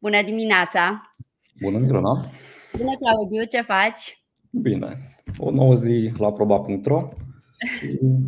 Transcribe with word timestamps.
Bună 0.00 0.22
dimineața! 0.22 1.10
Bună, 1.60 1.78
Miruna! 1.78 2.30
Bună, 2.76 2.92
Claudiu, 3.00 3.44
ce 3.44 3.60
faci? 3.60 4.24
Bine, 4.50 4.98
o 5.38 5.50
nouă 5.50 5.74
zi 5.74 6.12
la 6.18 6.32
proba.ro 6.32 7.08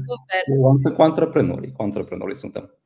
Super. 0.08 0.92
cu 0.94 1.02
antreprenorii, 1.02 1.72
cu 1.72 1.82
antreprenorii 1.82 2.36
suntem. 2.36 2.78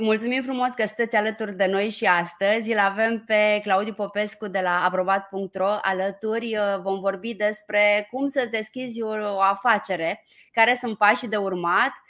Mulțumim 0.00 0.42
frumos 0.42 0.68
că 0.68 0.86
sunteți 0.86 1.16
alături 1.16 1.56
de 1.56 1.66
noi 1.66 1.90
și 1.90 2.04
astăzi. 2.04 2.72
Îl 2.72 2.78
avem 2.78 3.22
pe 3.26 3.60
Claudiu 3.62 3.92
Popescu 3.92 4.46
de 4.46 4.60
la 4.62 4.84
aprobat.ro 4.84 5.68
alături. 5.82 6.56
Vom 6.82 7.00
vorbi 7.00 7.34
despre 7.34 8.08
cum 8.10 8.28
să-ți 8.28 8.50
deschizi 8.50 9.02
o 9.02 9.40
afacere, 9.40 10.24
care 10.52 10.76
sunt 10.80 10.98
pașii 10.98 11.28
de 11.28 11.36
urmat 11.36 11.92
Uh, 11.92 12.03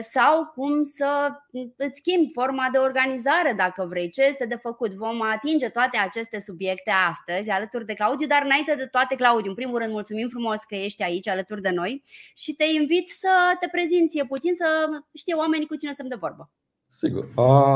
sau 0.00 0.46
cum 0.54 0.82
să 0.82 1.28
îți 1.76 2.00
schimbi 2.00 2.32
forma 2.32 2.68
de 2.72 2.78
organizare 2.78 3.52
dacă 3.56 3.86
vrei, 3.88 4.10
ce 4.10 4.22
este 4.24 4.46
de 4.46 4.54
făcut. 4.54 4.92
Vom 4.94 5.22
atinge 5.22 5.68
toate 5.68 5.96
aceste 5.98 6.40
subiecte 6.40 6.92
astăzi 7.10 7.50
alături 7.50 7.86
de 7.86 7.94
Claudiu, 7.94 8.26
dar 8.26 8.42
înainte 8.44 8.74
de 8.74 8.86
toate, 8.86 9.14
Claudiu, 9.14 9.50
în 9.50 9.56
primul 9.56 9.78
rând 9.78 9.92
mulțumim 9.92 10.28
frumos 10.28 10.60
că 10.62 10.74
ești 10.74 11.02
aici 11.02 11.28
alături 11.28 11.62
de 11.62 11.70
noi 11.70 12.02
și 12.34 12.54
te 12.54 12.64
invit 12.80 13.08
să 13.08 13.32
te 13.60 13.68
prezinți 13.68 14.24
puțin 14.28 14.54
să 14.54 14.66
știe 15.14 15.34
oamenii 15.34 15.66
cu 15.66 15.76
cine 15.76 15.92
sunt 15.92 16.08
de 16.08 16.22
vorbă. 16.24 16.50
Sigur. 16.88 17.28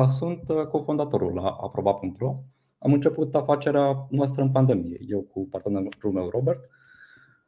Sunt 0.08 0.48
uh, 0.48 0.66
cofondatorul 0.66 1.34
la 1.34 1.48
aproba.ro. 1.48 2.34
Am 2.78 2.92
început 2.92 3.34
afacerea 3.34 4.06
noastră 4.10 4.42
în 4.42 4.50
pandemie, 4.50 4.98
eu 5.08 5.20
cu 5.20 5.48
partenerul 5.50 6.12
meu 6.12 6.28
Robert, 6.28 6.60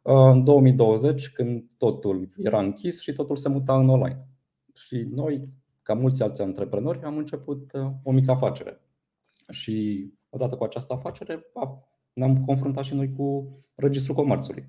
în 0.03 0.45
2020, 0.45 1.31
când 1.33 1.73
totul 1.79 2.29
era 2.37 2.61
închis 2.61 3.01
și 3.01 3.13
totul 3.13 3.37
se 3.37 3.49
muta 3.49 3.79
în 3.79 3.89
online. 3.89 4.27
Și 4.75 5.09
noi, 5.11 5.49
ca 5.83 5.95
mulți 5.95 6.23
alți 6.23 6.43
antreprenori, 6.43 7.03
am 7.03 7.17
început 7.17 7.73
uh, 7.73 7.91
o 8.03 8.13
mică 8.13 8.31
afacere. 8.31 8.81
Și 9.49 10.07
odată 10.31 10.57
cu 10.57 10.65
această 10.65 10.93
afacere 10.93 11.47
ne-am 12.13 12.45
confruntat 12.45 12.85
și 12.85 12.95
noi 12.95 13.13
cu 13.13 13.55
Registrul 13.75 14.15
Comerțului. 14.15 14.69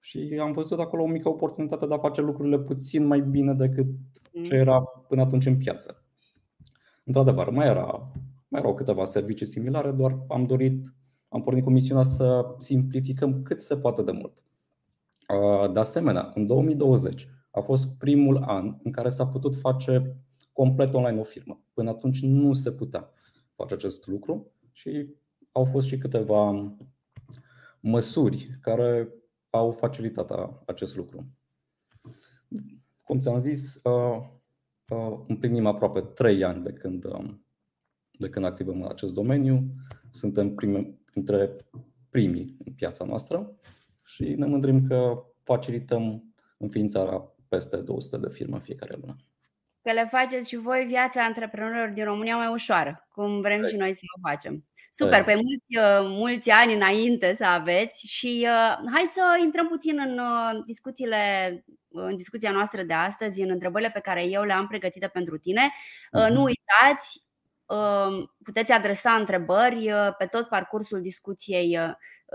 Și 0.00 0.38
am 0.40 0.52
văzut 0.52 0.78
acolo 0.78 1.02
o 1.02 1.06
mică 1.06 1.28
oportunitate 1.28 1.86
de 1.86 1.94
a 1.94 1.98
face 1.98 2.20
lucrurile 2.20 2.58
puțin 2.58 3.06
mai 3.06 3.20
bine 3.20 3.54
decât 3.54 3.86
mm. 4.32 4.42
ce 4.42 4.54
era 4.54 4.82
până 4.82 5.22
atunci 5.22 5.46
în 5.46 5.56
piață. 5.56 6.04
Într-adevăr, 7.04 7.50
mai, 7.50 7.66
era, 7.66 8.12
mai 8.48 8.60
erau 8.60 8.74
câteva 8.74 9.04
servicii 9.04 9.46
similare, 9.46 9.90
doar 9.90 10.18
am 10.28 10.46
dorit, 10.46 10.94
am 11.28 11.42
pornit 11.42 11.64
cu 11.64 11.70
misiunea 11.70 12.02
să 12.02 12.54
simplificăm 12.58 13.42
cât 13.42 13.60
se 13.60 13.76
poate 13.76 14.02
de 14.02 14.12
mult. 14.12 14.42
Uh, 15.32 15.72
de 15.72 15.78
asemenea, 15.78 16.30
în 16.34 16.46
2020 16.46 17.28
a 17.50 17.60
fost 17.60 17.98
primul 17.98 18.36
an 18.36 18.76
în 18.82 18.92
care 18.92 19.08
s-a 19.08 19.26
putut 19.26 19.54
face 19.54 20.16
complet 20.52 20.94
online 20.94 21.20
o 21.20 21.22
firmă. 21.22 21.64
Până 21.72 21.90
atunci 21.90 22.22
nu 22.22 22.52
se 22.52 22.72
putea 22.72 23.10
face 23.54 23.74
acest 23.74 24.06
lucru 24.06 24.52
și 24.72 25.06
au 25.52 25.64
fost 25.64 25.86
și 25.86 25.98
câteva 25.98 26.72
măsuri 27.80 28.58
care 28.60 29.08
au 29.50 29.70
facilitat 29.70 30.30
acest 30.66 30.96
lucru. 30.96 31.26
Cum 33.02 33.18
ți-am 33.18 33.38
zis, 33.38 33.74
uh, 33.74 34.18
uh, 34.88 35.18
împlinim 35.26 35.66
aproape 35.66 36.00
3 36.00 36.44
ani 36.44 36.62
de 36.62 36.72
când, 36.72 37.06
de 38.18 38.28
când 38.28 38.44
activăm 38.44 38.82
în 38.82 38.88
acest 38.88 39.14
domeniu. 39.14 39.64
Suntem 40.10 40.54
prime, 40.54 40.98
printre 41.04 41.56
primii 42.10 42.56
în 42.64 42.72
piața 42.72 43.04
noastră 43.04 43.56
și 44.04 44.24
ne 44.24 44.46
mândrim 44.46 44.86
că 44.88 45.22
facilităm 45.42 46.34
înființarea 46.58 47.32
peste 47.48 47.76
200 47.76 48.16
de 48.16 48.28
firme 48.28 48.54
în 48.54 48.60
fiecare 48.60 48.96
lună. 49.00 49.16
Că 49.82 49.92
le 49.92 50.08
faceți 50.10 50.48
și 50.48 50.56
voi 50.56 50.84
viața 50.88 51.24
antreprenorilor 51.24 51.88
din 51.88 52.04
România 52.04 52.36
mai 52.36 52.52
ușoară, 52.52 53.08
cum 53.12 53.40
vrem 53.40 53.62
Ei. 53.62 53.68
și 53.68 53.76
noi 53.76 53.94
să 53.94 54.00
o 54.16 54.28
facem. 54.28 54.64
Super, 54.90 55.24
pe 55.24 55.34
mulți, 55.34 55.76
uh, 55.78 56.16
mulți 56.18 56.50
ani 56.50 56.74
înainte 56.74 57.34
să 57.34 57.44
aveți 57.44 58.08
și 58.08 58.46
uh, 58.48 58.90
hai 58.92 59.04
să 59.06 59.40
intrăm 59.44 59.68
puțin 59.68 59.98
în 59.98 60.18
uh, 60.18 60.62
discuțiile 60.66 61.18
în 61.92 62.16
discuția 62.16 62.50
noastră 62.50 62.82
de 62.82 62.92
astăzi, 62.92 63.42
în 63.42 63.50
întrebările 63.50 63.90
pe 63.90 64.00
care 64.00 64.24
eu 64.24 64.42
le-am 64.42 64.66
pregătite 64.66 65.08
pentru 65.08 65.38
tine. 65.38 65.60
Uh-huh. 65.70 66.28
Nu 66.28 66.42
uitați, 66.42 67.26
puteți 68.44 68.72
adresa 68.72 69.12
întrebări 69.12 69.92
pe 70.18 70.26
tot 70.26 70.48
parcursul 70.48 71.00
discuției 71.00 71.78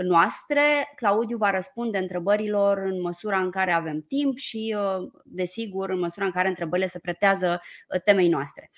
noastre. 0.03 0.94
Claudiu 0.96 1.38
va 1.38 1.52
răspunde 1.52 1.98
întrebărilor 1.98 2.78
în 2.78 3.02
măsura 3.02 3.40
în 3.40 3.52
care 3.52 3.72
avem 3.72 4.02
timp 4.08 4.38
și, 4.38 4.75
uh, 4.78 5.08
desigur, 5.24 5.90
în 5.90 6.00
măsura 6.00 6.25
în 6.25 6.31
care 6.31 6.48
întrebările 6.48 6.88
se 6.88 7.00
pretează 7.00 7.62
uh, 7.88 8.02
temei 8.02 8.28
noastre. 8.28 8.72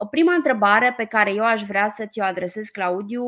Uh, 0.00 0.08
prima 0.10 0.32
întrebare 0.32 0.94
pe 0.96 1.04
care 1.04 1.32
eu 1.32 1.44
aș 1.44 1.62
vrea 1.62 1.88
să 1.88 2.06
ți-o 2.06 2.24
adresez, 2.24 2.66
Claudiu, 2.66 3.22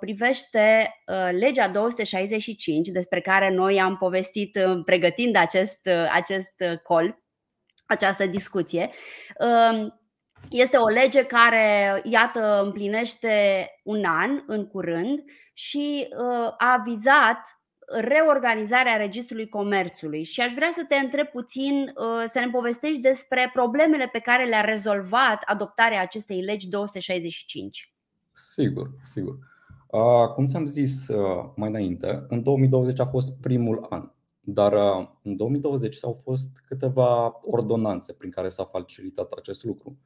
privește 0.00 0.94
legea 1.30 1.68
265, 1.68 2.88
despre 2.88 3.20
care 3.20 3.50
noi 3.50 3.80
am 3.80 3.96
povestit 3.96 4.58
pregătind 4.84 5.36
acest, 5.36 5.88
acest 6.12 6.54
colț, 6.82 7.14
această 7.86 8.26
discuție. 8.26 8.90
Este 10.50 10.76
o 10.76 10.88
lege 10.88 11.24
care, 11.24 12.00
iată, 12.04 12.62
împlinește 12.64 13.66
un 13.84 14.04
an 14.04 14.42
în 14.46 14.66
curând 14.66 15.24
și 15.52 16.08
uh, 16.10 16.54
a 16.58 16.82
vizat 16.84 17.58
reorganizarea 18.00 18.96
Registrului 18.96 19.48
Comerțului 19.48 20.24
și 20.24 20.40
aș 20.40 20.52
vrea 20.52 20.70
să 20.72 20.84
te 20.88 20.94
întreb 20.94 21.26
puțin, 21.26 21.92
uh, 21.94 22.24
să 22.32 22.38
ne 22.38 22.50
povestești 22.52 23.00
despre 23.00 23.50
problemele 23.52 24.08
pe 24.12 24.18
care 24.18 24.44
le-a 24.44 24.60
rezolvat 24.60 25.42
adoptarea 25.44 26.00
acestei 26.00 26.40
legi 26.40 26.68
265. 26.68 27.94
Sigur, 28.32 28.90
sigur. 29.02 29.38
Cum 30.34 30.46
ți-am 30.46 30.66
zis 30.66 31.08
uh, 31.08 31.50
mai 31.56 31.68
înainte, 31.68 32.24
în 32.28 32.42
2020 32.42 33.00
a 33.00 33.06
fost 33.06 33.40
primul 33.40 33.86
an, 33.88 34.10
dar 34.40 34.72
în 35.22 35.36
2020 35.36 36.04
au 36.04 36.18
fost 36.22 36.48
câteva 36.66 37.40
ordonanțe 37.42 38.12
prin 38.12 38.30
care 38.30 38.48
s-a 38.48 38.64
facilitat 38.64 39.32
acest 39.32 39.64
lucru. 39.64 39.98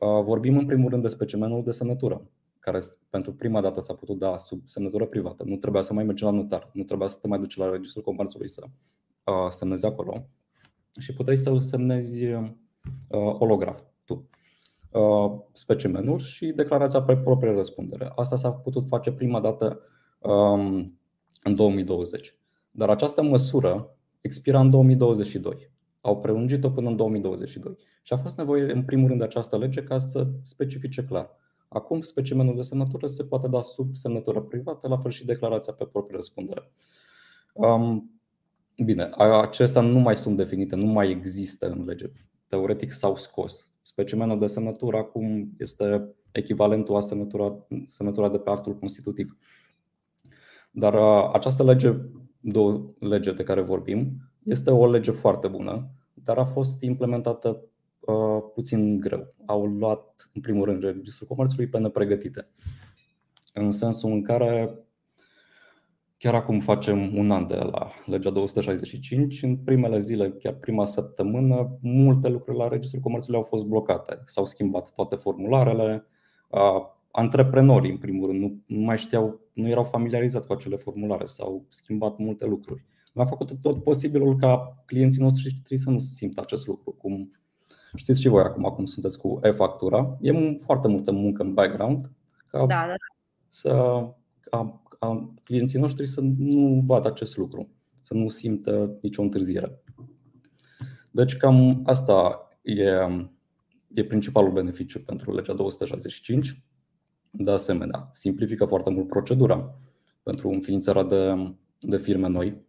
Vorbim 0.00 0.58
în 0.58 0.66
primul 0.66 0.90
rând 0.90 1.02
despre 1.02 1.26
cemenul 1.26 1.62
de 1.64 1.70
semnătură, 1.70 2.30
care 2.58 2.80
pentru 3.10 3.32
prima 3.32 3.60
dată 3.60 3.80
s-a 3.80 3.94
putut 3.94 4.18
da 4.18 4.38
sub 4.38 4.60
semnătură 4.64 5.06
privată. 5.06 5.44
Nu 5.46 5.56
trebuia 5.56 5.82
să 5.82 5.92
mai 5.92 6.04
mergi 6.04 6.22
la 6.22 6.30
notar, 6.30 6.70
nu 6.72 6.82
trebuia 6.82 7.08
să 7.08 7.18
te 7.20 7.28
mai 7.28 7.38
duci 7.38 7.56
la 7.56 7.70
registrul 7.70 8.02
comerțului 8.02 8.48
să 8.48 8.62
semnezi 9.50 9.86
acolo 9.86 10.26
și 10.98 11.14
puteai 11.14 11.36
să 11.36 11.56
semnezi 11.58 12.26
holograf 13.38 13.80
tu 14.04 14.28
specimenul 15.52 16.18
și 16.18 16.46
declarația 16.46 17.02
pe 17.02 17.16
proprie 17.16 17.52
răspundere. 17.52 18.12
Asta 18.14 18.36
s-a 18.36 18.52
putut 18.52 18.84
face 18.84 19.12
prima 19.12 19.40
dată 19.40 19.80
în 21.42 21.54
2020. 21.54 22.38
Dar 22.70 22.90
această 22.90 23.22
măsură 23.22 23.96
expira 24.20 24.60
în 24.60 24.70
2022. 24.70 25.72
Au 26.04 26.20
prelungit-o 26.20 26.70
până 26.70 26.88
în 26.88 26.96
2022. 26.96 27.76
Și 28.02 28.12
a 28.12 28.16
fost 28.16 28.36
nevoie, 28.36 28.72
în 28.72 28.82
primul 28.82 29.06
rând, 29.06 29.18
de 29.18 29.24
această 29.24 29.58
lege 29.58 29.82
ca 29.82 29.98
să 29.98 30.26
specifice 30.42 31.04
clar. 31.04 31.30
Acum, 31.68 32.00
specimenul 32.00 32.54
de 32.54 32.60
semnătură 32.60 33.06
se 33.06 33.24
poate 33.24 33.48
da 33.48 33.60
sub 33.60 33.94
semnătură 33.94 34.40
privată, 34.40 34.88
la 34.88 34.98
fel 34.98 35.10
și 35.10 35.24
declarația 35.24 35.72
pe 35.72 35.84
proprie 35.84 36.16
răspundere. 36.16 36.72
Um, 37.52 38.10
bine, 38.84 39.10
acestea 39.16 39.80
nu 39.80 39.98
mai 39.98 40.16
sunt 40.16 40.36
definite, 40.36 40.76
nu 40.76 40.86
mai 40.86 41.10
există 41.10 41.68
în 41.68 41.84
lege. 41.84 42.10
Teoretic 42.46 42.92
s-au 42.92 43.16
scos. 43.16 43.72
Specimenul 43.82 44.38
de 44.38 44.46
semnătură 44.46 44.96
acum 44.96 45.54
este 45.58 46.14
echivalentul 46.32 46.96
a 46.96 47.00
semnătura, 47.00 47.66
semnătura 47.88 48.28
de 48.28 48.38
pe 48.38 48.50
actul 48.50 48.78
constitutiv. 48.78 49.36
Dar 50.70 50.94
această 51.32 51.64
lege, 51.64 51.94
două 52.40 52.94
lege 52.98 53.32
de 53.32 53.42
care 53.42 53.60
vorbim, 53.60 54.16
este 54.44 54.70
o 54.70 54.90
lege 54.90 55.10
foarte 55.10 55.48
bună, 55.48 55.90
dar 56.14 56.38
a 56.38 56.44
fost 56.44 56.82
implementată 56.82 57.64
uh, 58.00 58.42
puțin 58.54 59.00
greu. 59.00 59.34
Au 59.46 59.66
luat, 59.66 60.30
în 60.32 60.40
primul 60.40 60.64
rând, 60.64 60.82
registrul 60.82 61.26
comerțului 61.26 61.66
pe 61.66 61.78
nepregătite. 61.78 62.48
În 63.52 63.70
sensul 63.70 64.10
în 64.10 64.22
care 64.22 64.78
chiar 66.24 66.34
acum 66.34 66.60
facem 66.60 67.16
un 67.16 67.30
an 67.30 67.46
de 67.46 67.54
la 67.54 67.90
legea 68.06 68.30
265, 68.30 69.42
în 69.42 69.56
primele 69.56 69.98
zile, 69.98 70.30
chiar 70.30 70.52
prima 70.54 70.84
săptămână, 70.84 71.78
multe 71.80 72.28
lucruri 72.28 72.58
la 72.58 72.68
registrul 72.68 73.02
comerțului 73.02 73.38
au 73.38 73.44
fost 73.44 73.64
blocate. 73.64 74.22
S-au 74.24 74.44
schimbat 74.44 74.92
toate 74.92 75.16
formularele. 75.16 76.06
Uh, 76.48 76.60
antreprenorii, 77.10 77.90
în 77.90 77.98
primul 77.98 78.28
rând, 78.28 78.40
nu, 78.40 78.62
nu 78.66 78.84
mai 78.84 78.98
știau, 78.98 79.40
nu 79.52 79.68
erau 79.68 79.84
familiarizați 79.84 80.46
cu 80.46 80.52
acele 80.52 80.76
formulare, 80.76 81.24
s-au 81.24 81.66
schimbat 81.68 82.18
multe 82.18 82.46
lucruri. 82.46 82.84
Am 83.14 83.26
făcut 83.26 83.60
tot 83.60 83.82
posibilul 83.82 84.36
ca 84.36 84.82
clienții 84.86 85.22
noștri 85.22 85.50
trebuie 85.52 85.78
să 85.78 85.90
nu 85.90 85.98
simtă 85.98 86.40
acest 86.40 86.66
lucru, 86.66 86.90
cum 86.92 87.30
Știți 87.96 88.20
și 88.20 88.28
voi 88.28 88.42
acum 88.42 88.62
cum 88.62 88.84
sunteți 88.84 89.18
cu 89.18 89.40
e-factura. 89.42 90.16
E 90.20 90.56
foarte 90.56 90.88
multă 90.88 91.12
muncă 91.12 91.42
în 91.42 91.54
background 91.54 92.10
ca 92.46 92.58
da, 92.58 92.66
da, 92.66 92.86
da. 92.86 92.94
să 93.48 93.70
ca, 94.40 94.82
ca 94.98 95.32
clienții 95.44 95.78
noștri 95.78 96.06
să 96.06 96.20
nu 96.20 96.82
vadă 96.86 97.08
acest 97.08 97.36
lucru, 97.36 97.68
să 98.00 98.14
nu 98.14 98.28
simtă 98.28 98.98
nicio 99.02 99.22
întârziere. 99.22 99.82
Deci 101.10 101.36
cam 101.36 101.82
asta 101.84 102.48
e, 102.62 102.90
e 103.94 104.04
principalul 104.04 104.52
beneficiu 104.52 105.00
pentru 105.00 105.34
legea 105.34 105.52
265. 105.52 106.62
De 107.30 107.50
asemenea, 107.50 108.08
simplifică 108.12 108.64
foarte 108.64 108.90
mult 108.90 109.08
procedura 109.08 109.78
pentru 110.22 110.48
înființarea 110.48 111.02
de, 111.02 111.54
de 111.78 111.96
firme 111.96 112.28
noi. 112.28 112.62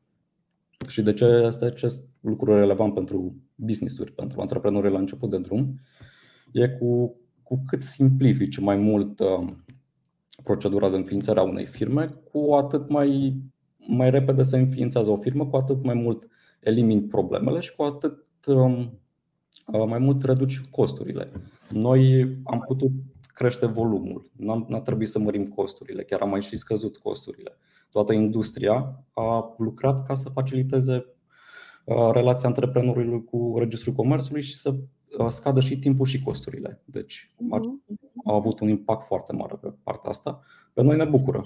Și 0.88 1.02
de 1.02 1.14
ce 1.14 1.26
este 1.26 1.66
acest 1.66 2.08
lucru 2.20 2.56
relevant 2.56 2.94
pentru 2.94 3.36
business-uri, 3.56 4.12
pentru 4.12 4.42
antreprenori 4.42 4.92
la 4.92 5.00
început 5.00 5.30
de 5.30 5.40
drum? 5.40 5.80
E 6.52 6.68
cu, 6.68 7.16
cu 7.44 7.64
cât 7.68 7.84
simplifici 7.84 8.58
mai 8.58 8.76
mult 8.76 9.20
uh, 9.20 9.48
procedura 10.44 10.90
de 10.90 10.96
înființare 10.96 11.40
a 11.40 11.44
unei 11.44 11.66
firme, 11.66 12.06
cu 12.32 12.54
atât 12.54 12.90
mai, 12.90 13.42
mai 13.88 14.10
repede 14.10 14.44
se 14.44 14.58
înființează 14.58 15.12
o 15.12 15.16
firmă, 15.16 15.46
cu 15.46 15.56
atât 15.56 15.84
mai 15.84 15.96
mult 15.96 16.28
elimini 16.60 17.04
problemele 17.04 17.60
și 17.60 17.76
cu 17.76 17.84
atât 17.84 18.26
um, 18.46 19.00
uh, 19.68 19.86
mai 19.88 20.00
mult 20.00 20.24
reduci 20.24 20.62
costurile. 20.72 21.32
Noi 21.70 22.22
am 22.44 22.64
putut 22.68 22.92
crește 23.34 23.66
volumul, 23.66 24.32
n-a 24.68 24.82
trebuit 24.82 25.10
să 25.10 25.20
mărim 25.20 25.48
costurile, 25.48 26.04
chiar 26.04 26.22
am 26.22 26.30
mai 26.30 26.42
și 26.42 26.56
scăzut 26.56 26.98
costurile. 26.98 27.58
Toată 27.96 28.14
industria 28.14 29.04
a 29.14 29.56
lucrat 29.58 30.06
ca 30.08 30.14
să 30.14 30.30
faciliteze 30.30 31.06
uh, 31.86 32.10
relația 32.12 32.48
antreprenorului 32.48 33.24
cu 33.24 33.54
Registrul 33.58 33.94
Comerțului 33.94 34.42
și 34.42 34.56
să 34.56 34.76
uh, 35.18 35.28
scadă 35.30 35.60
și 35.60 35.80
timpul 35.80 36.06
și 36.06 36.24
costurile. 36.24 36.82
Deci 36.86 37.34
a, 37.50 37.60
a 38.26 38.34
avut 38.34 38.60
un 38.60 38.68
impact 38.68 39.06
foarte 39.06 39.34
mare 39.34 39.56
pe 39.62 39.74
partea 39.84 40.10
asta. 40.10 40.42
Pe 40.74 40.82
noi 40.82 40.96
ne 40.96 41.06
bucură 41.06 41.44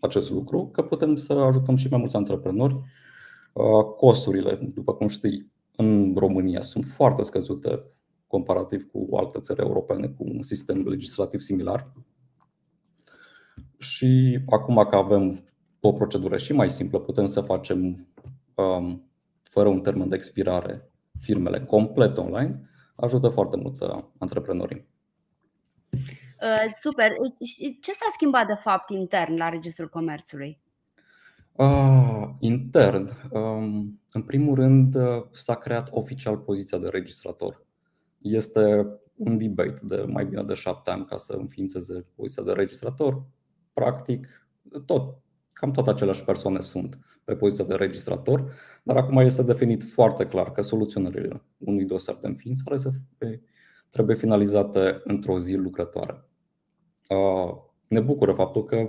acest 0.00 0.30
lucru, 0.30 0.66
că 0.66 0.82
putem 0.82 1.16
să 1.16 1.32
ajutăm 1.32 1.76
și 1.76 1.88
mai 1.90 1.98
mulți 1.98 2.16
antreprenori. 2.16 2.80
Costurile, 3.96 4.54
după 4.74 4.94
cum 4.94 5.08
știi, 5.08 5.52
în 5.76 6.14
România 6.16 6.60
sunt 6.60 6.84
foarte 6.84 7.22
scăzute 7.22 7.82
comparativ 8.26 8.90
cu 8.92 9.16
alte 9.16 9.40
țări 9.40 9.60
europene 9.60 10.06
cu 10.06 10.24
un 10.24 10.42
sistem 10.42 10.88
legislativ 10.88 11.40
similar. 11.40 11.92
Și 13.78 14.40
acum 14.46 14.86
că 14.90 14.96
avem 14.96 15.44
o 15.86 15.92
procedură 15.92 16.36
și 16.36 16.52
mai 16.52 16.70
simplă, 16.70 16.98
putem 16.98 17.26
să 17.26 17.40
facem 17.40 18.06
um, 18.54 19.10
fără 19.42 19.68
un 19.68 19.80
termen 19.80 20.08
de 20.08 20.14
expirare 20.14 20.90
firmele 21.20 21.60
complet 21.60 22.18
online, 22.18 22.70
ajută 22.96 23.28
foarte 23.28 23.56
mult 23.56 23.80
uh, 23.80 24.04
antreprenorii. 24.18 24.86
Uh, 26.42 26.70
super. 26.80 27.12
Ce 27.82 27.92
s-a 27.92 28.06
schimbat 28.12 28.46
de 28.46 28.58
fapt 28.62 28.90
intern 28.90 29.36
la 29.36 29.48
Registrul 29.48 29.88
Comerțului? 29.88 30.60
Uh, 31.52 32.28
intern, 32.38 33.10
um, 33.30 34.00
în 34.12 34.22
primul 34.22 34.54
rând, 34.54 34.94
uh, 34.94 35.22
s-a 35.32 35.54
creat 35.54 35.88
oficial 35.90 36.36
poziția 36.38 36.78
de 36.78 36.88
registrator. 36.88 37.64
Este 38.18 38.86
un 39.14 39.38
debate 39.38 39.80
de 39.82 40.04
mai 40.08 40.24
bine 40.26 40.42
de 40.42 40.54
șapte 40.54 40.90
ani 40.90 41.04
ca 41.04 41.16
să 41.16 41.32
înființeze 41.32 42.06
poziția 42.14 42.42
de 42.42 42.52
registrator. 42.52 43.24
Practic, 43.72 44.48
tot, 44.86 45.18
cam 45.58 45.70
toate 45.70 45.90
aceleași 45.90 46.24
persoane 46.24 46.60
sunt 46.60 46.98
pe 47.24 47.34
poziția 47.34 47.64
de 47.64 47.74
registrator, 47.74 48.52
dar 48.82 48.96
acum 48.96 49.18
este 49.18 49.42
definit 49.42 49.82
foarte 49.82 50.24
clar 50.24 50.52
că 50.52 50.62
soluționările 50.62 51.42
unui 51.58 51.84
dosar 51.84 52.14
de 52.20 52.26
înființare 52.26 52.76
trebuie 53.90 54.16
finalizate 54.16 55.00
într-o 55.04 55.38
zi 55.38 55.54
lucrătoare. 55.54 56.24
Ne 57.88 58.00
bucură 58.00 58.32
faptul 58.32 58.64
că 58.64 58.88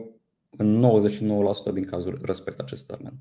în 0.57 0.85
99% 1.69 1.73
din 1.73 1.85
cazuri 1.85 2.17
respectă 2.21 2.61
acest 2.65 2.87
termen. 2.87 3.13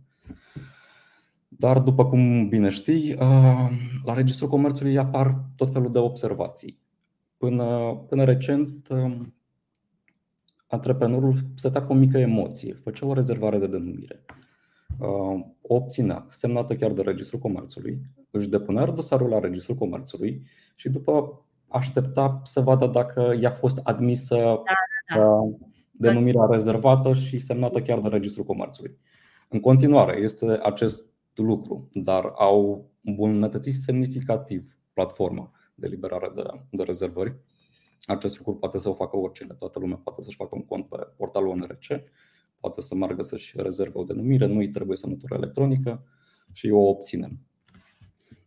Dar, 1.48 1.78
după 1.78 2.06
cum 2.06 2.48
bine 2.48 2.68
știi, 2.68 3.12
uh, 3.12 3.70
la 4.04 4.14
Registrul 4.14 4.48
Comerțului 4.48 4.98
apar 4.98 5.44
tot 5.56 5.72
felul 5.72 5.92
de 5.92 5.98
observații. 5.98 6.80
Până, 7.36 7.94
până 8.08 8.24
recent, 8.24 8.88
um, 8.88 9.35
antreprenorul 10.66 11.34
stătea 11.54 11.82
cu 11.82 11.92
o 11.92 11.96
mică 11.96 12.18
emoție, 12.18 12.74
făcea 12.82 13.06
o 13.06 13.12
rezervare 13.12 13.58
de 13.58 13.66
denumire. 13.66 14.24
Uh, 14.98 15.44
o 15.62 15.74
obținea, 15.74 16.26
semnată 16.30 16.76
chiar 16.76 16.92
de 16.92 17.02
Registrul 17.02 17.40
Comerțului, 17.40 18.00
își 18.30 18.48
depunea 18.48 18.86
dosarul 18.86 19.28
la 19.28 19.38
Registrul 19.38 19.76
Comerțului 19.76 20.42
și 20.74 20.88
după 20.88 21.44
aștepta 21.68 22.40
să 22.44 22.60
vadă 22.60 22.86
dacă 22.86 23.36
i-a 23.40 23.50
fost 23.50 23.80
admisă 23.82 24.36
da, 24.36 24.62
da, 25.14 25.20
da. 25.20 25.26
Uh, 25.26 25.54
denumirea 25.90 26.46
rezervată 26.50 27.12
și 27.12 27.38
semnată 27.38 27.82
chiar 27.82 28.00
de 28.00 28.08
Registrul 28.08 28.44
Comerțului. 28.44 28.98
În 29.48 29.60
continuare, 29.60 30.18
este 30.20 30.58
acest 30.62 31.06
lucru, 31.34 31.88
dar 31.92 32.32
au 32.36 32.90
îmbunătățit 33.04 33.74
semnificativ 33.74 34.76
platforma 34.92 35.50
de 35.74 35.86
liberare 35.86 36.32
de, 36.34 36.42
de 36.70 36.82
rezervări. 36.82 37.34
Acest 38.06 38.38
lucru 38.38 38.54
poate 38.54 38.78
să 38.78 38.88
o 38.88 38.94
facă 38.94 39.16
oricine, 39.16 39.54
toată 39.54 39.78
lumea 39.78 39.96
poate 39.96 40.22
să-și 40.22 40.36
facă 40.36 40.54
un 40.54 40.64
cont 40.64 40.88
pe 40.88 40.96
portalul 41.16 41.48
ONRC, 41.48 41.84
poate 42.60 42.80
să 42.80 42.94
meargă 42.94 43.22
să-și 43.22 43.54
rezerve 43.56 43.98
o 43.98 44.04
denumire, 44.04 44.46
nu 44.46 44.58
îi 44.58 44.68
trebuie 44.68 44.96
semnătură 44.96 45.34
electronică 45.34 46.04
și 46.52 46.70
o 46.70 46.80
obținem. 46.80 47.38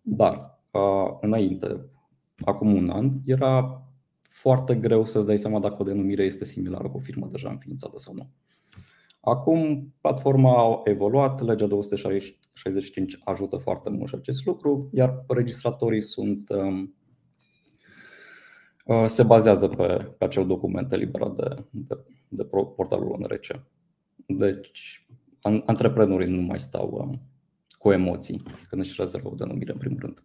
Dar 0.01 0.59
înainte, 1.21 1.85
acum 2.39 2.75
un 2.75 2.89
an, 2.89 3.11
era 3.25 3.83
foarte 4.21 4.75
greu 4.75 5.05
să-ți 5.05 5.25
dai 5.25 5.37
seama 5.37 5.59
dacă 5.59 5.75
o 5.79 5.85
denumire 5.85 6.23
este 6.23 6.45
similară 6.45 6.89
cu 6.89 6.97
o 6.97 6.99
firmă 6.99 7.27
deja 7.31 7.49
înființată 7.49 7.97
sau 7.97 8.13
nu. 8.13 8.29
Acum 9.21 9.93
platforma 10.01 10.63
a 10.63 10.81
evoluat, 10.83 11.41
legea 11.41 11.67
265 11.67 13.19
ajută 13.23 13.57
foarte 13.57 13.89
mult 13.89 14.07
și 14.07 14.15
acest 14.15 14.45
lucru, 14.45 14.89
iar 14.93 15.23
registratorii 15.27 16.01
sunt, 16.01 16.49
um, 16.49 16.79
uh, 16.79 16.89
se 19.05 19.23
bazează 19.23 19.67
pe, 19.67 20.13
pe 20.17 20.23
acel 20.25 20.45
document 20.45 20.91
eliberat 20.91 21.35
de, 21.35 21.63
de, 21.69 21.97
de 22.27 22.43
portalul 22.75 23.11
ONRC. 23.11 23.61
Deci 24.25 25.07
antreprenorii 25.65 26.29
nu 26.29 26.41
mai 26.41 26.59
stau 26.59 26.89
um, 26.91 27.21
cu 27.77 27.91
emoții 27.91 28.43
când 28.69 28.81
își 28.81 28.95
rezervă 28.97 29.29
o 29.29 29.35
denumire 29.35 29.71
în 29.71 29.77
primul 29.77 29.99
rând. 29.99 30.23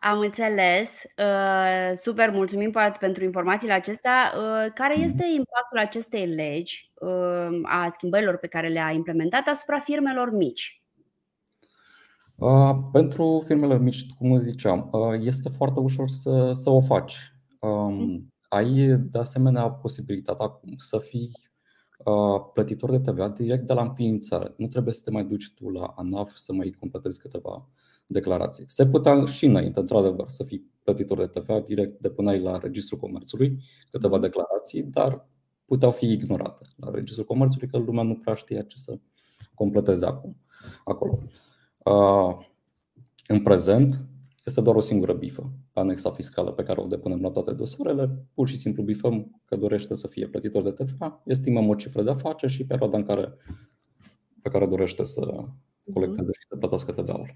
Am 0.00 0.18
înțeles. 0.18 0.90
Uh, 1.16 1.92
super, 1.94 2.30
mulțumim 2.30 2.72
pentru 2.98 3.24
informațiile 3.24 3.72
acestea. 3.72 4.32
Uh, 4.36 4.72
care 4.74 4.94
mhm. 4.94 5.02
este 5.04 5.24
impactul 5.36 5.78
acestei 5.78 6.26
legi, 6.26 6.90
uh, 6.94 7.60
a 7.62 7.88
schimbărilor 7.88 8.36
pe 8.36 8.46
care 8.46 8.68
le-a 8.68 8.90
implementat 8.90 9.46
asupra 9.46 9.78
firmelor 9.78 10.32
mici? 10.32 10.79
Pentru 12.92 13.42
firmele 13.46 13.78
mici, 13.78 14.06
cum 14.18 14.36
ziceam, 14.36 14.90
este 15.20 15.48
foarte 15.48 15.80
ușor 15.80 16.08
să, 16.08 16.52
să 16.54 16.70
o 16.70 16.80
faci. 16.80 17.16
Mhm. 17.60 18.28
Ai 18.48 18.96
de 18.98 19.18
asemenea 19.18 19.70
posibilitatea 19.70 20.44
acum 20.44 20.74
să 20.76 20.98
fii 20.98 21.30
plătitor 22.52 22.90
de 22.90 22.98
TVA 22.98 23.28
direct 23.28 23.66
de 23.66 23.72
la 23.72 23.82
înființare. 23.82 24.54
Nu 24.56 24.66
trebuie 24.66 24.94
să 24.94 25.00
te 25.04 25.10
mai 25.10 25.24
duci 25.24 25.52
tu 25.54 25.68
la 25.68 25.86
ANAF 25.96 26.32
să 26.34 26.52
mai 26.52 26.74
completezi 26.78 27.18
câteva 27.18 27.68
declarații. 28.06 28.64
Se 28.66 28.86
putea 28.86 29.24
și 29.24 29.44
înainte, 29.44 29.80
într-adevăr, 29.80 30.28
să 30.28 30.44
fii 30.44 30.70
plătitor 30.82 31.18
de 31.18 31.26
TVA, 31.26 31.60
direct 31.60 32.00
depuneai 32.00 32.40
la 32.40 32.58
Registrul 32.58 32.98
Comerțului 32.98 33.58
câteva 33.90 34.16
mhm. 34.16 34.22
declarații, 34.22 34.82
dar 34.82 35.28
puteau 35.64 35.90
fi 35.90 36.06
ignorate 36.06 36.66
la 36.76 36.90
Registrul 36.90 37.26
Comerțului, 37.26 37.68
că 37.68 37.78
lumea 37.78 38.02
nu 38.02 38.14
prea 38.14 38.34
știa 38.34 38.62
ce 38.62 38.76
să 38.78 38.98
completeze 39.54 40.06
acum 40.06 40.36
acolo. 40.84 41.18
În 43.26 43.42
prezent, 43.42 44.04
este 44.44 44.60
doar 44.60 44.76
o 44.76 44.80
singură 44.80 45.12
bifă, 45.12 45.50
anexa 45.72 46.10
fiscală 46.10 46.52
pe 46.52 46.62
care 46.62 46.80
o 46.80 46.86
depunem 46.86 47.20
la 47.20 47.30
toate 47.30 47.52
dosarele. 47.52 48.24
Pur 48.34 48.48
și 48.48 48.56
simplu 48.56 48.82
bifăm 48.82 49.42
că 49.44 49.56
dorește 49.56 49.94
să 49.94 50.06
fie 50.06 50.26
plătitor 50.26 50.62
de 50.62 50.70
TVA, 50.70 51.22
estimăm 51.24 51.68
o 51.68 51.74
cifră 51.74 52.02
de 52.02 52.10
afaceri 52.10 52.52
și 52.52 52.66
perioada 52.66 52.96
în 52.96 53.04
care, 53.04 53.36
pe 54.42 54.48
care 54.48 54.66
dorește 54.66 55.04
să 55.04 55.20
mhm. 55.20 55.92
colecteze 55.92 56.30
și 56.32 56.46
să 56.48 56.56
plătească 56.56 56.92
TVA-ul. 56.92 57.34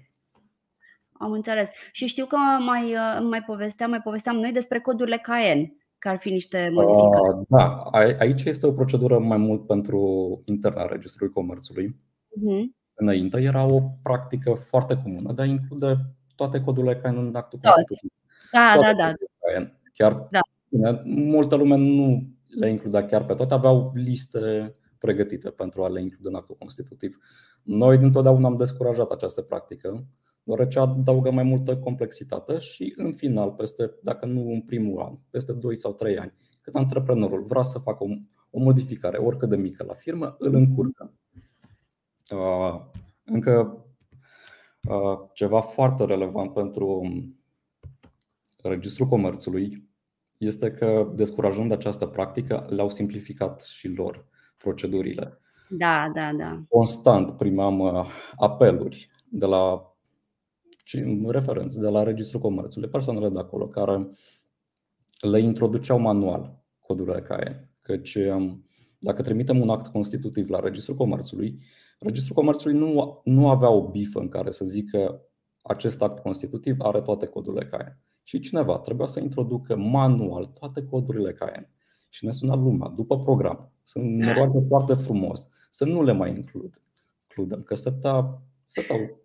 Am 1.11 1.31
înțeles. 1.31 1.69
Și 1.91 2.05
știu 2.05 2.25
că 2.25 2.37
mai, 2.65 2.83
uh, 2.83 3.27
mai 3.29 3.41
povesteam, 3.41 3.89
mai 3.89 4.01
povesteam 4.01 4.35
noi 4.35 4.51
despre 4.51 4.79
codurile 4.79 5.17
CAEN, 5.17 5.77
că 5.97 6.09
ar 6.09 6.17
fi 6.17 6.29
niște 6.29 6.69
modificări. 6.73 7.37
Uh, 7.37 7.45
da, 7.47 7.89
aici 8.19 8.43
este 8.43 8.67
o 8.67 8.71
procedură 8.71 9.19
mai 9.19 9.37
mult 9.37 9.65
pentru 9.65 10.41
interna 10.45 10.85
registrului 10.85 11.33
comerțului. 11.33 11.87
Uh-huh. 11.87 12.84
Înainte 12.95 13.41
era 13.41 13.63
o 13.63 13.81
practică 14.03 14.53
foarte 14.53 15.01
comună 15.03 15.33
de 15.33 15.41
a 15.41 15.45
include 15.45 16.15
toate 16.35 16.61
codurile 16.61 16.95
CAEN 16.95 17.17
în 17.17 17.35
actul 17.35 17.59
constitutiv. 17.63 18.11
Da, 18.51 18.71
toate 18.73 18.93
da, 18.97 19.03
da. 19.03 19.13
CAEN. 19.39 19.79
Chiar 19.93 20.27
da. 20.31 20.39
Bine, 20.69 21.01
multă 21.05 21.55
lume 21.55 21.75
nu 21.75 22.27
le 22.47 22.69
includea 22.69 23.05
chiar 23.05 23.25
pe 23.25 23.33
toate, 23.33 23.53
aveau 23.53 23.91
liste 23.95 24.75
pregătite 24.97 25.49
pentru 25.49 25.83
a 25.83 25.89
le 25.89 26.01
include 26.01 26.27
în 26.27 26.35
actul 26.35 26.55
constitutiv. 26.59 27.17
Noi 27.63 27.97
dintotdeauna 27.97 28.47
am 28.47 28.57
descurajat 28.57 29.11
această 29.11 29.41
practică 29.41 30.07
deoarece 30.45 30.79
adaugă 30.79 31.31
mai 31.31 31.43
multă 31.43 31.77
complexitate 31.77 32.57
și 32.59 32.93
în 32.95 33.13
final, 33.13 33.51
peste, 33.51 33.91
dacă 34.01 34.25
nu 34.25 34.51
în 34.51 34.61
primul 34.61 35.01
an, 35.01 35.17
peste 35.29 35.53
2 35.53 35.77
sau 35.77 35.93
3 35.93 36.17
ani, 36.17 36.33
când 36.61 36.75
antreprenorul 36.75 37.43
vrea 37.43 37.61
să 37.61 37.79
facă 37.79 38.03
o, 38.03 38.07
o 38.49 38.59
modificare, 38.59 39.17
oricât 39.17 39.49
de 39.49 39.55
mică 39.55 39.83
la 39.87 39.93
firmă, 39.93 40.35
îl 40.39 40.55
încurcă. 40.55 41.13
Uh, 42.31 42.81
încă 43.23 43.85
uh, 44.89 45.19
ceva 45.33 45.61
foarte 45.61 46.05
relevant 46.05 46.53
pentru 46.53 47.01
Registrul 48.63 49.07
Comerțului 49.07 49.89
este 50.37 50.71
că 50.71 51.11
descurajând 51.15 51.71
această 51.71 52.05
practică, 52.05 52.65
le-au 52.69 52.89
simplificat 52.89 53.61
și 53.61 53.87
lor 53.87 54.25
procedurile. 54.57 55.39
Da, 55.69 56.11
da, 56.13 56.31
da. 56.37 56.63
Constant 56.69 57.31
primam 57.31 57.79
uh, 57.79 58.05
apeluri 58.35 59.09
de 59.29 59.45
la 59.45 59.89
referenți 61.27 61.79
de 61.79 61.89
la 61.89 62.03
Registrul 62.03 62.41
Comerțului, 62.41 62.89
persoanele 62.89 63.29
de 63.29 63.39
acolo 63.39 63.67
care 63.67 64.09
le 65.21 65.39
introduceau 65.39 65.99
manual 65.99 66.63
codurile 66.79 67.21
CAE. 67.21 67.69
Căci 67.81 68.15
um, 68.15 68.65
dacă 68.99 69.21
trimitem 69.21 69.61
un 69.61 69.69
act 69.69 69.87
constitutiv 69.91 70.49
la 70.49 70.59
Registrul 70.59 70.95
Comerțului, 70.95 71.59
Registrul 71.97 72.35
Comerțului 72.35 72.77
nu, 72.77 73.21
nu 73.23 73.49
avea 73.49 73.69
o 73.69 73.89
bifă 73.89 74.19
în 74.19 74.29
care 74.29 74.51
să 74.51 74.65
zică 74.65 75.21
acest 75.61 76.01
act 76.01 76.19
constitutiv 76.19 76.75
are 76.79 77.01
toate 77.01 77.25
codurile 77.25 77.65
CAE. 77.65 77.99
Și 78.23 78.39
cineva 78.39 78.77
trebuia 78.77 79.07
să 79.07 79.19
introducă 79.19 79.75
manual 79.75 80.45
toate 80.45 80.83
codurile 80.83 81.33
CAE. 81.33 81.69
Și 82.09 82.25
ne 82.25 82.31
suna 82.31 82.55
lumea 82.55 82.87
după 82.87 83.19
program 83.19 83.71
să 83.83 83.99
ne 83.99 84.33
roagă 84.33 84.65
foarte 84.67 84.93
frumos 84.93 85.49
să 85.75 85.85
nu 85.85 86.03
le 86.03 86.11
mai 86.11 86.29
includem, 86.29 87.61
că 87.63 87.75
stătea, 87.75 88.41
stăteau 88.67 89.19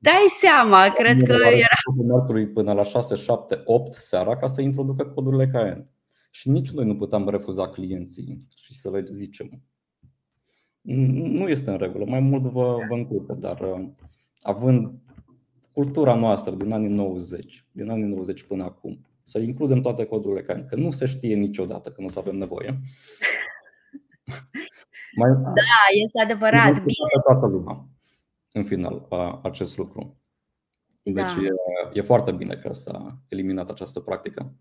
Dai 0.00 0.26
seama, 0.40 0.88
cred 0.88 1.22
că 1.22 1.32
era. 1.32 2.46
până 2.52 2.72
la 2.72 2.82
6, 2.82 3.14
7, 3.14 3.62
8 3.64 3.92
seara 3.92 4.36
ca 4.36 4.46
să 4.46 4.60
introducă 4.60 5.04
codurile 5.04 5.48
CAEN. 5.48 5.88
Și 6.30 6.48
nici 6.48 6.70
noi 6.70 6.84
nu 6.84 6.96
puteam 6.96 7.28
refuza 7.28 7.68
clienții 7.68 8.46
și 8.54 8.74
să 8.74 8.90
le 8.90 9.02
zicem. 9.04 9.62
Nu 10.80 11.48
este 11.48 11.70
în 11.70 11.76
regulă, 11.76 12.04
mai 12.04 12.20
mult 12.20 12.42
vă, 12.42 12.78
vă 12.88 12.94
încurcă, 12.94 13.32
dar 13.32 13.60
uh, 13.60 13.88
având 14.40 14.92
cultura 15.72 16.14
noastră 16.14 16.54
din 16.54 16.72
anii 16.72 16.88
90, 16.88 17.66
din 17.72 17.90
anii 17.90 18.04
90 18.04 18.42
până 18.42 18.64
acum, 18.64 19.06
să 19.24 19.38
includem 19.38 19.80
toate 19.80 20.04
codurile 20.04 20.42
CAEN, 20.42 20.66
că 20.66 20.76
nu 20.76 20.90
se 20.90 21.06
știe 21.06 21.34
niciodată 21.34 21.90
când 21.90 22.06
o 22.06 22.10
să 22.10 22.18
avem 22.18 22.36
nevoie. 22.36 22.80
mai, 25.16 25.30
da, 25.58 26.00
este 26.04 26.20
adevărat. 26.20 26.72
Bine. 26.72 27.22
Toată 27.24 27.46
lumea 27.46 27.88
în 28.52 28.64
final 28.64 29.06
acest 29.42 29.76
lucru. 29.76 30.20
Deci 31.02 31.34
da. 31.34 31.42
e, 31.42 31.50
e 31.92 32.00
foarte 32.00 32.32
bine 32.32 32.54
că 32.54 32.72
s-a 32.72 33.18
eliminat 33.28 33.70
această 33.70 34.00
practică. 34.00 34.52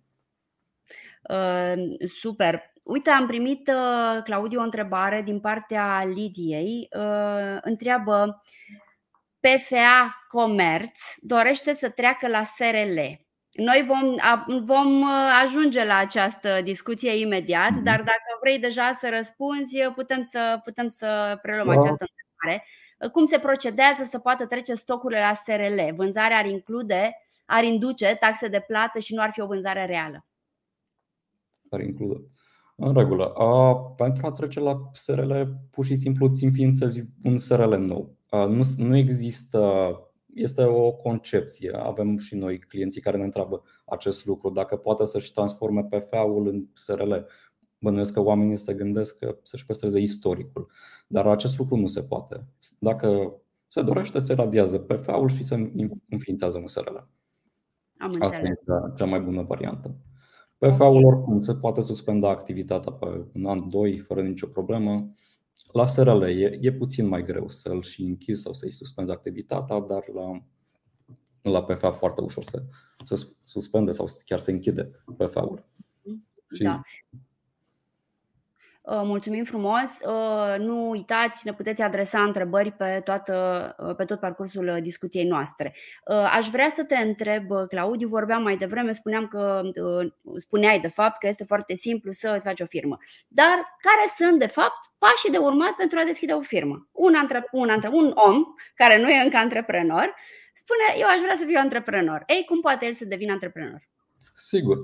Uh, 1.30 2.08
super. 2.08 2.74
Uite, 2.89 3.10
am 3.10 3.27
primit, 3.27 3.67
uh, 3.67 4.24
Claudiu, 4.24 4.60
o 4.60 4.63
întrebare 4.63 5.22
din 5.22 5.39
partea 5.39 6.05
Lidiei. 6.05 6.88
Uh, 6.91 7.58
întreabă, 7.62 8.43
PFA 9.39 10.25
Comerț 10.27 11.00
dorește 11.17 11.74
să 11.74 11.89
treacă 11.89 12.27
la 12.27 12.43
SRL. 12.43 13.00
Noi 13.51 13.86
vom, 13.88 14.15
vom 14.63 15.03
ajunge 15.43 15.86
la 15.86 15.98
această 15.98 16.62
discuție 16.63 17.19
imediat, 17.19 17.72
mm-hmm. 17.72 17.84
dar 17.84 17.98
dacă 17.98 18.38
vrei 18.41 18.60
deja 18.60 18.93
să 18.93 19.10
răspunzi, 19.10 19.89
putem 19.96 20.22
să, 20.22 20.62
putem 20.63 20.88
să 20.88 21.39
preluăm 21.41 21.65
da. 21.65 21.72
această 21.72 22.05
întrebare 22.05 22.67
cum 23.12 23.25
se 23.25 23.39
procedează 23.39 24.03
să 24.03 24.19
poată 24.19 24.46
trece 24.46 24.74
stocurile 24.74 25.19
la 25.19 25.34
SRL. 25.34 25.96
Vânzarea 25.96 26.38
ar 26.38 26.46
include, 26.46 27.17
ar 27.46 27.63
induce 27.63 28.15
taxe 28.19 28.48
de 28.48 28.63
plată 28.67 29.00
și 29.00 29.13
nu 29.13 29.22
ar 29.22 29.31
fi 29.31 29.41
o 29.41 29.46
vânzare 29.46 29.86
reală. 29.86 30.25
Ar 31.69 31.79
include. 31.79 32.29
În 32.80 32.94
regulă. 32.94 33.26
A, 33.26 33.76
pentru 33.76 34.26
a 34.26 34.32
trece 34.32 34.60
la 34.60 34.90
SRL, 34.94 35.42
pur 35.72 35.86
și 35.86 35.96
simplu 35.96 36.26
îți 36.26 36.44
înființezi 36.44 37.04
un 37.24 37.38
SRL 37.38 37.76
nou. 37.76 38.16
A, 38.30 38.46
nu, 38.46 38.64
nu 38.78 38.98
există, 38.98 39.92
este 40.34 40.64
o 40.64 40.92
concepție. 40.92 41.72
Avem 41.72 42.18
și 42.18 42.36
noi 42.36 42.60
clienții 42.60 43.02
care 43.02 43.18
ne 43.18 43.24
întreabă 43.24 43.64
acest 43.86 44.26
lucru, 44.26 44.50
dacă 44.50 44.76
poate 44.76 45.06
să-și 45.06 45.34
transforme 45.34 45.84
PFA-ul 45.84 46.48
în 46.48 46.66
SRL. 46.74 47.14
Bănuiesc 47.80 48.14
că 48.14 48.22
oamenii 48.22 48.58
se 48.58 48.74
gândesc 48.74 49.18
că 49.18 49.38
să-și 49.42 49.66
păstreze 49.66 50.00
istoricul. 50.00 50.72
Dar 51.08 51.28
acest 51.28 51.58
lucru 51.58 51.76
nu 51.76 51.88
se 51.88 52.02
poate. 52.02 52.46
Dacă 52.80 53.34
se 53.68 53.82
dorește, 53.82 54.20
se 54.20 54.34
radiază 54.34 54.80
PFA-ul 54.80 55.30
și 55.30 55.44
se 55.44 55.72
înființează 56.10 56.58
un 56.58 56.68
SRL. 56.68 56.96
Am 57.98 58.16
Asta 58.20 58.38
este 58.38 58.72
cea 58.96 59.06
mai 59.06 59.20
bună 59.20 59.42
variantă. 59.42 59.96
PFA-ul 60.60 61.06
oricum 61.06 61.42
se 61.42 61.56
poate 61.56 61.82
suspenda 61.82 62.30
activitatea 62.30 62.92
pe 62.92 63.25
un 63.34 63.46
an, 63.46 63.70
doi, 63.70 64.00
fără 64.00 64.22
nicio 64.22 64.48
problemă. 64.48 65.13
La 65.72 65.86
SRL 65.86 66.22
e, 66.22 66.58
e 66.62 66.72
puțin 66.74 67.08
mai 67.08 67.24
greu 67.24 67.50
să-l 67.50 67.82
și 67.82 68.04
închizi 68.04 68.42
sau 68.42 68.54
să-i 68.54 68.72
suspenzi 68.72 69.12
activitatea, 69.12 69.80
dar 69.80 70.04
la, 70.13 70.44
la 71.42 71.63
PFA 71.63 71.92
foarte 71.92 72.22
ușor 72.22 72.44
să 72.44 72.63
se 73.04 73.28
suspende 73.44 73.92
sau 73.92 74.08
chiar 74.25 74.39
se 74.39 74.51
închide 74.51 74.92
PFA-ul. 75.18 75.66
Da. 76.60 76.80
Uh, 77.12 77.20
mulțumim 79.03 79.43
frumos! 79.43 80.00
Uh, 80.05 80.55
nu 80.58 80.89
uitați, 80.89 81.46
ne 81.46 81.53
puteți 81.53 81.81
adresa 81.81 82.22
întrebări 82.22 82.72
pe, 82.72 83.01
toată, 83.03 83.36
uh, 83.79 83.96
pe 83.96 84.05
tot 84.05 84.19
parcursul 84.19 84.77
discuției 84.81 85.27
noastre. 85.27 85.75
Aș 86.38 86.48
vrea 86.48 86.69
să 86.75 86.84
te 86.84 86.96
întreb, 86.96 87.46
Claudiu, 87.67 88.08
vorbeam 88.08 88.43
mai 88.43 88.58
devreme, 88.58 88.91
spuneam 88.91 89.27
că 89.27 89.62
spuneai 90.38 90.79
de 90.79 90.88
fapt 90.88 91.19
că 91.19 91.27
este 91.27 91.43
foarte 91.43 91.75
simplu 91.75 92.12
să 92.12 92.31
îți 92.36 92.46
faci 92.46 92.60
o 92.60 92.65
firmă. 92.65 92.98
Dar 93.27 93.77
care 93.81 94.10
sunt 94.17 94.39
de 94.39 94.48
fapt 94.48 94.79
pașii 94.98 95.31
de 95.31 95.38
urmat 95.38 95.72
pentru 95.72 96.00
a 96.00 96.03
deschide 96.03 96.34
o 96.34 96.41
firmă? 96.41 96.88
Un, 96.91 97.15
antre, 97.15 97.48
un, 97.51 97.69
antre, 97.69 97.89
un 97.93 98.12
om 98.15 98.43
care 98.75 99.01
nu 99.01 99.10
e 99.10 99.24
încă 99.24 99.38
antreprenor 99.38 100.15
spune, 100.53 101.01
eu 101.01 101.08
aș 101.08 101.19
vrea 101.22 101.36
să 101.38 101.46
fiu 101.48 101.60
antreprenor. 101.60 102.24
Ei, 102.27 102.46
cum 102.46 102.62
poate 102.62 102.86
el 102.86 102.93
să 102.93 103.05
devină 103.05 103.31
antreprenor? 103.31 103.88
Sigur, 104.34 104.77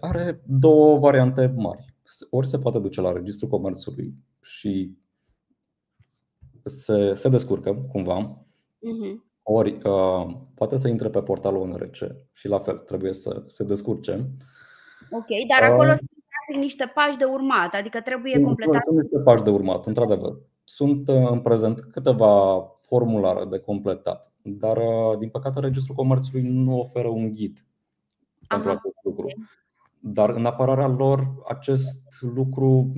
are 0.00 0.40
două 0.46 0.98
variante 0.98 1.52
mari 1.56 1.93
ori 2.30 2.48
se 2.48 2.58
poate 2.58 2.78
duce 2.78 3.00
la 3.00 3.12
registrul 3.12 3.48
comerțului 3.48 4.14
și 4.40 4.96
se, 6.64 7.14
se 7.14 7.28
descurcă 7.28 7.74
cumva, 7.92 8.44
uh-huh. 8.76 9.14
ori 9.42 9.72
uh, 9.84 10.36
poate 10.54 10.76
să 10.76 10.88
intre 10.88 11.08
pe 11.08 11.22
portalul 11.22 11.60
ONRC 11.60 11.96
și 12.32 12.48
la 12.48 12.58
fel 12.58 12.76
trebuie 12.76 13.12
să 13.12 13.44
se 13.46 13.64
descurce. 13.64 14.12
Ok, 15.10 15.26
dar 15.48 15.70
acolo 15.70 15.90
uh, 15.90 15.96
sunt 15.96 16.24
practic 16.28 16.62
niște 16.62 16.92
pași 16.94 17.18
de 17.18 17.24
urmat, 17.24 17.74
adică 17.74 18.00
trebuie 18.00 18.40
completat. 18.40 18.82
Sunt 18.86 19.00
niște 19.00 19.18
pași 19.18 19.42
de 19.42 19.50
urmat, 19.50 19.86
într-adevăr. 19.86 20.38
Sunt 20.64 21.08
uh, 21.08 21.30
în 21.30 21.40
prezent 21.40 21.80
câteva 21.80 22.64
formulare 22.76 23.44
de 23.44 23.58
completat, 23.58 24.32
dar 24.42 24.76
uh, 24.76 25.18
din 25.18 25.28
păcate 25.28 25.60
registrul 25.60 25.96
comerțului 25.96 26.42
nu 26.42 26.78
oferă 26.78 27.08
un 27.08 27.30
ghid 27.30 27.64
Aha, 28.46 28.60
pentru 28.60 28.70
acest 28.70 28.98
lucru. 29.02 29.26
Okay. 30.04 30.12
Dar 30.12 30.30
în 30.30 30.44
apărarea 30.44 30.88
lor, 30.88 31.34
acest 31.48 32.18
lucru 32.20 32.92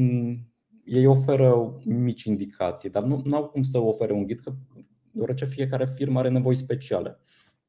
ei 0.85 1.07
oferă 1.07 1.79
mici 1.85 2.25
indicații, 2.25 2.91
dar 2.91 3.03
nu 3.03 3.37
au 3.37 3.49
cum 3.49 3.63
să 3.63 3.79
ofere 3.79 4.13
un 4.13 4.27
ghid, 4.27 4.41
că 4.41 4.53
deoarece 5.11 5.45
fiecare 5.45 5.87
firmă 5.87 6.19
are 6.19 6.29
nevoi 6.29 6.55
speciale. 6.55 7.19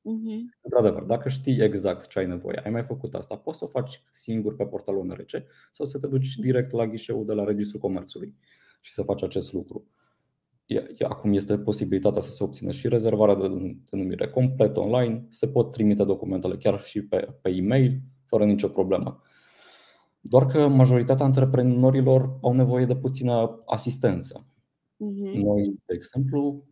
Uh-huh. 0.08 0.60
Într-adevăr, 0.62 1.04
dacă 1.04 1.30
știi 1.30 1.62
exact 1.62 2.08
ce 2.08 2.20
ai 2.20 2.28
nevoie, 2.28 2.62
ai 2.64 2.72
mai 2.72 2.84
făcut 2.84 3.14
asta, 3.14 3.38
poți 3.38 3.58
să 3.58 3.64
o 3.64 3.68
faci 3.68 4.02
singur 4.12 4.56
pe 4.56 4.66
portalul 4.66 5.06
NRC 5.06 5.30
sau 5.72 5.86
să 5.86 6.00
te 6.00 6.08
duci 6.08 6.36
direct 6.36 6.72
la 6.72 6.88
ghișeul 6.88 7.26
de 7.26 7.34
la 7.34 7.44
Registrul 7.44 7.80
Comerțului 7.80 8.36
și 8.82 8.92
să 8.92 9.02
faci 9.02 9.24
acest 9.24 9.54
lucru. 9.54 9.88
Acum 11.08 11.34
este 11.34 11.60
posibilitatea 11.60 12.22
să 12.22 12.30
se 12.30 12.44
obțină 12.44 12.72
și 12.72 12.88
rezervarea 12.88 13.36
de 13.36 13.78
denumire 13.90 14.28
complet 14.28 14.78
online, 14.78 15.26
se 15.30 15.48
pot 15.48 15.72
trimite 15.72 16.04
documentele 16.04 16.56
chiar 16.56 16.84
și 16.84 17.02
pe, 17.02 17.38
pe 17.42 17.50
e-mail, 17.50 18.02
fără 18.26 18.46
nicio 18.46 18.68
problemă. 18.68 19.22
Doar 20.30 20.46
că 20.46 20.68
majoritatea 20.68 21.26
antreprenorilor 21.26 22.38
au 22.42 22.54
nevoie 22.54 22.86
de 22.86 22.96
puțină 22.96 23.64
asistență. 23.66 24.46
Uh-huh. 24.46 25.42
Noi, 25.44 25.64
de 25.86 25.94
exemplu, 25.94 26.64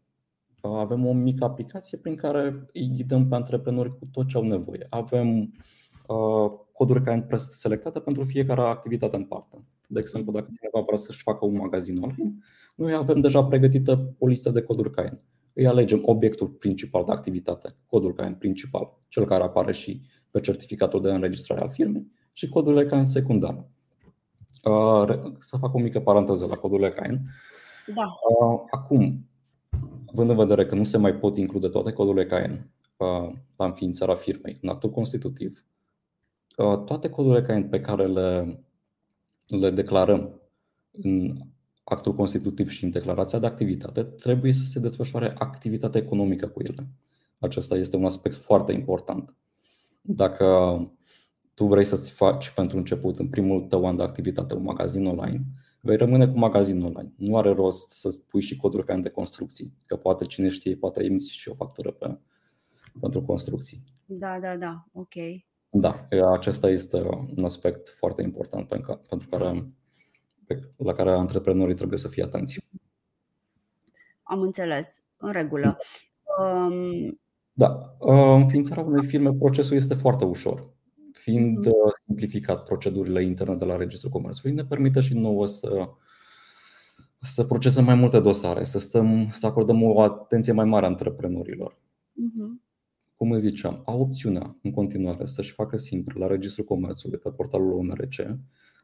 avem 0.62 1.06
o 1.06 1.14
mică 1.14 1.44
aplicație 1.44 1.98
prin 1.98 2.16
care 2.16 2.70
îi 2.74 2.92
ghidăm 2.96 3.28
pe 3.28 3.36
antreprenori 3.36 3.98
cu 3.98 4.06
tot 4.12 4.28
ce 4.28 4.38
au 4.38 4.44
nevoie. 4.44 4.88
Avem 4.90 5.54
uh, 6.08 6.52
coduri 6.72 7.04
care 7.04 7.26
sunt 7.30 7.52
selectate 7.52 8.00
pentru 8.00 8.24
fiecare 8.24 8.62
activitate 8.62 9.16
în 9.16 9.24
parte. 9.24 9.66
De 9.88 10.00
exemplu, 10.00 10.32
dacă 10.32 10.48
cineva 10.56 10.86
vrea 10.86 10.98
să-și 10.98 11.22
facă 11.22 11.46
un 11.46 11.56
magazin 11.56 11.98
online, 11.98 12.36
noi 12.76 12.94
avem 12.94 13.20
deja 13.20 13.44
pregătită 13.44 14.16
o 14.18 14.28
listă 14.28 14.50
de 14.50 14.62
coduri 14.62 14.92
CAEN. 14.92 15.22
Îi 15.54 15.68
alegem 15.68 16.02
obiectul 16.06 16.48
principal 16.48 17.04
de 17.04 17.12
activitate, 17.12 17.76
codul 17.86 18.14
CAEN 18.14 18.34
principal, 18.34 19.02
cel 19.08 19.26
care 19.26 19.44
apare 19.44 19.74
și 19.74 20.02
pe 20.32 20.40
certificatul 20.40 21.02
de 21.02 21.12
înregistrare 21.12 21.62
al 21.62 21.70
firmei 21.70 22.08
și 22.36 22.50
codurile 22.50 22.86
CAIN 22.86 23.06
secundare. 23.06 23.70
Să 25.40 25.58
fac 25.58 25.74
o 25.74 25.80
mică 25.80 26.00
paranteză 26.00 26.46
la 26.46 26.56
codurile 26.56 26.92
CAIN. 26.92 27.30
Da. 27.96 28.16
Acum, 28.72 29.30
având 30.12 30.30
în 30.30 30.36
vedere 30.36 30.66
că 30.66 30.76
nu 30.76 30.84
se 30.84 30.98
mai 30.98 31.16
pot 31.16 31.38
include 31.38 31.68
toate 31.68 31.92
codurile 31.92 32.26
CAIN 32.26 32.70
la 33.56 33.66
înființarea 33.66 34.16
firmei 34.16 34.58
în 34.62 34.70
actul 34.70 34.90
constitutiv, 34.90 35.66
toate 36.86 37.10
codurile 37.10 37.42
CAIN 37.42 37.70
pe 37.70 37.82
care 37.82 38.06
le, 38.06 38.60
le 39.48 39.70
declarăm 39.70 40.42
în 40.92 41.36
actul 41.84 42.16
constitutiv 42.16 42.70
și 42.70 42.84
în 42.84 42.92
declarația 42.92 43.40
de 43.40 43.46
activitate, 43.46 44.04
trebuie 44.04 44.54
să 44.54 44.66
se 44.66 44.80
desfășoare 44.80 45.34
activitatea 45.38 46.02
economică 46.02 46.48
cu 46.48 46.62
ele. 46.62 46.88
Acesta 47.40 47.76
este 47.76 47.96
un 47.96 48.06
aspect 48.06 48.36
foarte 48.36 48.72
important. 48.72 49.36
Dacă 50.02 50.46
tu 51.56 51.66
vrei 51.66 51.86
să-ți 51.86 52.12
faci 52.12 52.50
pentru 52.50 52.78
început, 52.78 53.20
în 53.20 53.30
primul 53.30 53.62
tău 53.62 53.86
an 53.86 53.96
de 53.96 54.04
activitate, 54.04 54.54
un 54.54 54.64
magazin 54.64 55.06
online, 55.06 55.44
vei 55.80 55.96
rămâne 55.98 56.28
cu 56.28 56.38
magazin 56.38 56.82
online. 56.82 57.14
Nu 57.18 57.38
are 57.38 57.50
rost 57.50 57.92
să 57.92 58.20
pui 58.28 58.42
și 58.42 58.56
coduri 58.56 58.86
pe 58.86 58.96
de 58.96 59.10
construcții, 59.10 59.74
că 59.86 59.96
poate 59.96 60.26
cine 60.26 60.50
știe, 60.50 60.76
poate 60.76 61.04
emiți 61.04 61.34
și 61.34 61.50
o 61.50 61.54
factură 61.54 61.92
pe, 61.92 62.18
pentru 63.00 63.22
construcții. 63.22 63.84
Da, 64.06 64.40
da, 64.40 64.58
da, 64.58 64.86
ok. 64.94 65.14
Da, 65.70 66.08
acesta 66.32 66.70
este 66.70 67.02
un 67.36 67.44
aspect 67.44 67.90
foarte 67.90 68.22
important 68.22 68.68
pentru 69.08 69.28
care, 69.30 69.70
la 70.78 70.94
care 70.94 71.10
antreprenorii 71.10 71.76
trebuie 71.76 71.98
să 71.98 72.08
fie 72.08 72.24
atenți. 72.24 72.68
Am 74.24 74.42
înțeles, 74.42 75.04
în 75.18 75.32
regulă. 75.32 75.78
Um... 76.40 77.20
Da, 77.54 77.78
înființarea 78.36 78.84
unei 78.84 79.06
firme, 79.06 79.34
procesul 79.34 79.76
este 79.76 79.94
foarte 79.94 80.26
ușor. 80.26 80.74
Fiind 81.26 81.66
mhm. 81.66 81.72
simplificat 82.06 82.64
procedurile 82.64 83.24
interne 83.24 83.56
de 83.56 83.66
la 83.66 83.76
Registrul 83.76 84.12
Comerțului, 84.12 84.56
ne 84.56 84.66
permite 84.66 85.00
și 85.00 85.14
nouă 85.14 85.48
să, 85.48 85.90
să 87.22 87.44
procesăm 87.44 87.84
mai 87.86 87.96
multe 87.96 88.20
dosare, 88.20 88.64
să, 88.64 88.80
stăm, 88.80 89.30
să 89.32 89.46
acordăm 89.46 89.84
o 89.84 90.02
atenție 90.02 90.54
mai 90.54 90.66
mare 90.66 90.86
antreprenorilor. 90.86 91.74
Uh-huh 91.74 92.64
cum 93.16 93.32
îți 93.32 93.42
ziceam, 93.42 93.82
au 93.86 94.00
opțiunea 94.00 94.58
în 94.62 94.72
continuare 94.72 95.26
să-și 95.26 95.52
facă 95.52 95.78
singur 95.78 96.16
la 96.16 96.28
Registrul 96.28 96.66
Comerțului 96.66 97.18
pe 97.18 97.30
portalul 97.30 97.74
ONRC, 97.74 98.38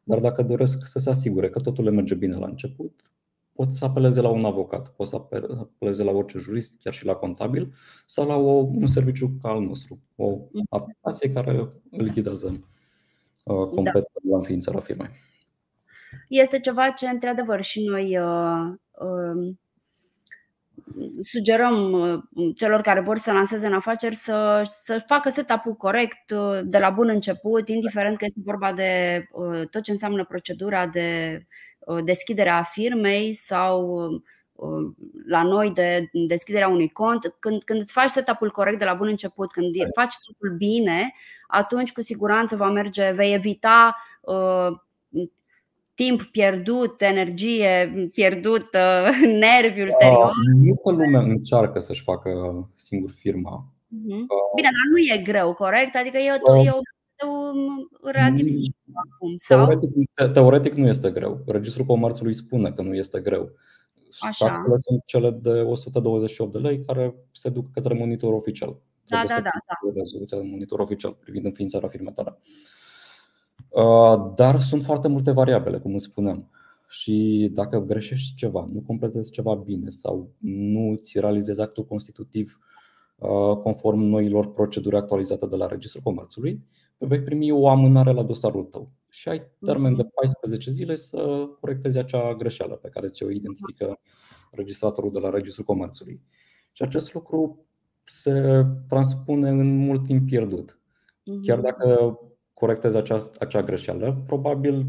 dar 0.03 0.19
dacă 0.19 0.43
doresc 0.43 0.85
să 0.85 0.99
se 0.99 1.09
asigure 1.09 1.49
că 1.49 1.59
totul 1.59 1.83
le 1.83 1.89
merge 1.89 2.15
bine 2.15 2.35
la 2.35 2.45
început, 2.45 3.11
pot 3.61 3.73
să 3.73 3.85
apeleze 3.85 4.21
la 4.21 4.29
un 4.29 4.45
avocat, 4.45 4.89
pot 4.89 5.07
să 5.07 5.15
apeleze 5.59 6.03
la 6.03 6.11
orice 6.11 6.37
jurist, 6.37 6.75
chiar 6.83 6.93
și 6.93 7.05
la 7.05 7.13
contabil, 7.13 7.73
sau 8.05 8.27
la 8.27 8.35
o, 8.35 8.51
un 8.51 8.87
serviciu 8.87 9.31
ca 9.41 9.49
al 9.49 9.61
nostru, 9.61 9.99
o 10.15 10.37
aplicație 10.69 11.31
care 11.31 11.69
îl 11.91 12.09
ghidează 12.13 12.47
uh, 13.43 13.67
complet 13.67 14.03
da. 14.03 14.29
la 14.29 14.37
înființarea 14.37 14.79
firmei. 14.79 15.09
Este 16.27 16.59
ceva 16.59 16.89
ce, 16.89 17.07
într-adevăr, 17.07 17.61
și 17.61 17.83
noi 17.83 18.17
uh, 18.17 18.73
uh, 18.91 19.55
sugerăm 21.21 21.91
uh, 21.91 22.53
celor 22.55 22.81
care 22.81 22.99
vor 22.99 23.17
să 23.17 23.31
lanseze 23.31 23.65
în 23.65 23.73
afaceri 23.73 24.15
să, 24.15 24.61
să 24.65 25.03
facă 25.07 25.29
setup-ul 25.29 25.73
corect 25.73 26.31
uh, 26.31 26.59
de 26.63 26.77
la 26.77 26.89
bun 26.89 27.09
început, 27.09 27.69
indiferent 27.69 28.17
că 28.17 28.25
este 28.25 28.39
vorba 28.43 28.73
de 28.73 29.23
uh, 29.31 29.67
tot 29.69 29.81
ce 29.81 29.91
înseamnă 29.91 30.25
procedura 30.25 30.87
de 30.87 31.39
deschidere 32.03 32.49
a 32.49 32.63
firmei 32.63 33.33
sau 33.33 34.09
la 35.27 35.43
noi 35.43 35.71
de 35.71 36.09
deschiderea 36.27 36.67
unui 36.67 36.89
cont. 36.89 37.35
Când, 37.39 37.63
când 37.63 37.81
îți 37.81 37.91
faci 37.91 38.09
setup-ul 38.09 38.51
corect 38.51 38.79
de 38.79 38.85
la 38.85 38.93
bun 38.93 39.07
început, 39.07 39.51
când 39.51 39.75
faci 39.95 40.13
totul 40.25 40.55
bine, 40.57 41.13
atunci 41.47 41.91
cu 41.91 42.01
siguranță 42.01 42.55
va 42.55 42.69
merge, 42.69 43.11
vei 43.11 43.33
evita 43.33 43.95
timp 45.95 46.21
pierdut, 46.21 47.01
energie 47.01 47.93
pierdută, 48.13 49.09
nervi 49.45 49.81
ulterior. 49.81 50.25
Uh, 50.25 50.73
multă 50.83 50.91
lume 50.91 51.17
încearcă 51.17 51.79
să-și 51.79 52.03
facă 52.03 52.29
singur 52.75 53.09
firma. 53.09 53.65
Uh-huh. 53.65 54.25
Bine, 54.55 54.69
dar 54.77 54.87
nu 54.91 54.97
e 54.97 55.23
greu, 55.23 55.53
corect? 55.53 55.95
Adică 55.95 56.17
e, 56.17 56.39
uh, 56.41 56.65
e 56.65 56.69
o, 56.69 56.79
relativ 58.01 58.49
mm, 58.49 58.55
simplu 58.55 58.93
acum. 58.93 59.35
Sau? 59.35 59.65
Teoretic, 59.65 60.31
teoretic 60.33 60.73
nu 60.73 60.87
este 60.87 61.11
greu. 61.11 61.43
Registrul 61.45 61.85
Comerțului 61.85 62.33
spune 62.33 62.71
că 62.71 62.81
nu 62.81 62.95
este 62.95 63.19
greu. 63.19 63.51
Așa. 64.19 64.45
Taxele 64.45 64.77
sunt 64.77 65.03
cele 65.05 65.31
de 65.31 65.49
128 65.49 66.51
de 66.51 66.57
lei 66.57 66.85
care 66.85 67.15
se 67.31 67.49
duc 67.49 67.71
către 67.71 67.93
monitor 67.93 68.33
oficial. 68.33 68.77
Da, 69.07 69.23
da, 69.27 69.33
da, 69.33 69.49
da. 69.67 69.91
Rezoluția 69.95 70.37
de 70.37 70.43
monitor 70.43 70.79
oficial 70.79 71.13
privind 71.19 71.45
înființarea 71.45 71.89
firmei 71.89 72.13
tale. 72.13 72.37
Uh, 73.69 74.31
dar 74.35 74.59
sunt 74.59 74.83
foarte 74.83 75.07
multe 75.07 75.31
variabile, 75.31 75.79
cum 75.79 75.93
îți 75.93 76.03
spuneam. 76.03 76.49
Și 76.87 77.49
dacă 77.53 77.79
greșești 77.79 78.35
ceva, 78.35 78.65
nu 78.73 78.83
completezi 78.87 79.31
ceva 79.31 79.55
bine 79.55 79.89
sau 79.89 80.29
nu 80.39 80.95
ți 80.95 81.19
realizezi 81.19 81.61
actul 81.61 81.85
constitutiv 81.85 82.59
uh, 83.17 83.57
conform 83.57 83.99
noilor 83.99 84.53
proceduri 84.53 84.95
actualizate 84.95 85.45
de 85.45 85.55
la 85.55 85.67
Registrul 85.67 86.03
Comerțului, 86.03 86.63
vei 87.05 87.21
primi 87.21 87.51
o 87.51 87.67
amânare 87.67 88.11
la 88.11 88.23
dosarul 88.23 88.63
tău 88.63 88.91
și 89.09 89.29
ai 89.29 89.41
termen 89.65 89.95
de 89.95 90.03
14 90.03 90.69
mhm. 90.69 90.77
zile 90.77 90.95
să 90.95 91.49
corectezi 91.59 91.97
acea 91.97 92.35
greșeală 92.35 92.75
pe 92.75 92.89
care 92.89 93.07
ți-o 93.07 93.29
identifică 93.29 93.99
registratorul 94.51 95.11
de 95.11 95.19
la 95.19 95.29
Registrul 95.29 95.65
Comerțului. 95.65 96.21
Și 96.71 96.83
acest 96.83 97.13
lucru 97.13 97.65
se 98.03 98.65
transpune 98.87 99.49
în 99.49 99.77
mult 99.77 100.05
timp 100.05 100.25
pierdut. 100.25 100.79
Chiar 101.41 101.57
mhm. 101.57 101.65
dacă 101.65 102.19
corectezi 102.53 102.97
acea, 102.97 103.29
acea 103.39 103.63
greșeală, 103.63 104.23
probabil 104.25 104.85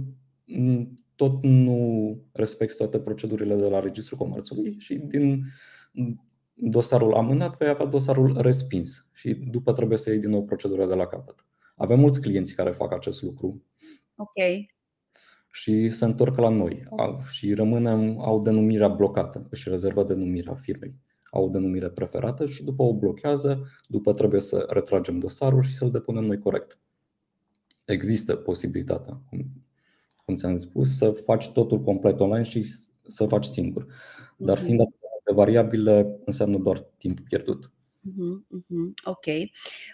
tot 1.14 1.42
nu 1.42 2.18
respecti 2.32 2.76
toate 2.76 2.98
procedurile 2.98 3.54
de 3.54 3.68
la 3.68 3.80
Registrul 3.80 4.18
Comerțului 4.18 4.76
și 4.78 4.94
din 4.96 5.42
dosarul 6.54 7.14
amânat 7.14 7.56
vei 7.56 7.68
avea 7.68 7.86
dosarul 7.86 8.36
respins 8.40 9.06
și 9.12 9.34
după 9.34 9.72
trebuie 9.72 9.98
să 9.98 10.10
iei 10.10 10.20
din 10.20 10.30
nou 10.30 10.44
procedura 10.44 10.86
de 10.86 10.94
la 10.94 11.06
capăt. 11.06 11.44
Avem 11.76 11.98
mulți 12.00 12.20
clienți 12.20 12.54
care 12.54 12.70
fac 12.70 12.92
acest 12.92 13.22
lucru. 13.22 13.62
Ok. 14.16 14.68
Și 15.50 15.90
se 15.90 16.04
întorc 16.04 16.38
la 16.38 16.48
noi 16.48 16.88
și 17.30 17.54
rămânem, 17.54 18.20
au 18.20 18.38
denumirea 18.38 18.88
blocată, 18.88 19.46
își 19.50 19.68
rezervă 19.68 20.04
denumirea 20.04 20.54
firmei, 20.54 20.98
au 21.30 21.44
o 21.44 21.48
denumire 21.48 21.88
preferată 21.88 22.46
și 22.46 22.64
după 22.64 22.82
o 22.82 22.94
blochează, 22.94 23.68
după 23.88 24.12
trebuie 24.12 24.40
să 24.40 24.66
retragem 24.68 25.18
dosarul 25.18 25.62
și 25.62 25.74
să-l 25.74 25.90
depunem 25.90 26.24
noi 26.24 26.38
corect 26.38 26.80
există 27.84 28.36
posibilitatea, 28.36 29.20
cum, 29.28 29.46
cum 30.24 30.36
ți-am 30.36 30.56
spus, 30.56 30.96
să 30.96 31.10
faci 31.10 31.48
totul 31.48 31.80
complet 31.80 32.20
online 32.20 32.42
și 32.42 32.74
să 33.08 33.26
faci 33.26 33.44
singur. 33.44 33.86
Dar 34.36 34.56
mhm. 34.56 34.66
fiind 34.66 34.80
de 35.24 35.32
variabile, 35.34 36.20
înseamnă 36.24 36.58
doar 36.58 36.78
timp 36.96 37.20
pierdut. 37.20 37.72
Uh-huh, 38.10 38.92
Ok. 39.04 39.26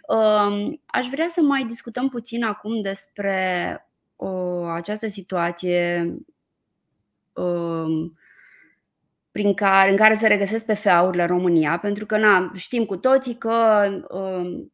Um, 0.09 0.81
aș 0.87 1.07
vrea 1.07 1.29
să 1.29 1.41
mai 1.41 1.65
discutăm 1.65 2.09
puțin 2.09 2.45
acum 2.45 2.81
despre 2.81 3.87
uh, 4.17 4.69
această 4.75 5.09
situație 5.09 6.15
um, 7.33 8.15
prin 9.31 9.55
care, 9.55 9.91
în 9.91 9.97
care 9.97 10.17
se 10.17 10.27
regăsesc 10.27 10.67
PFA-urile 10.67 11.23
în 11.23 11.29
România, 11.29 11.79
pentru 11.79 12.07
că 12.07 12.19
na, 12.19 12.53
știm 12.55 12.85
cu 12.85 12.97
toții 12.97 13.35
că 13.35 13.89
um, 14.11 14.73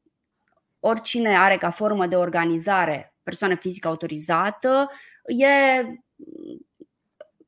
oricine 0.80 1.36
are 1.36 1.56
ca 1.56 1.70
formă 1.70 2.06
de 2.06 2.16
organizare 2.16 3.14
persoană 3.22 3.54
fizică 3.54 3.88
autorizată 3.88 4.90
e 5.26 5.46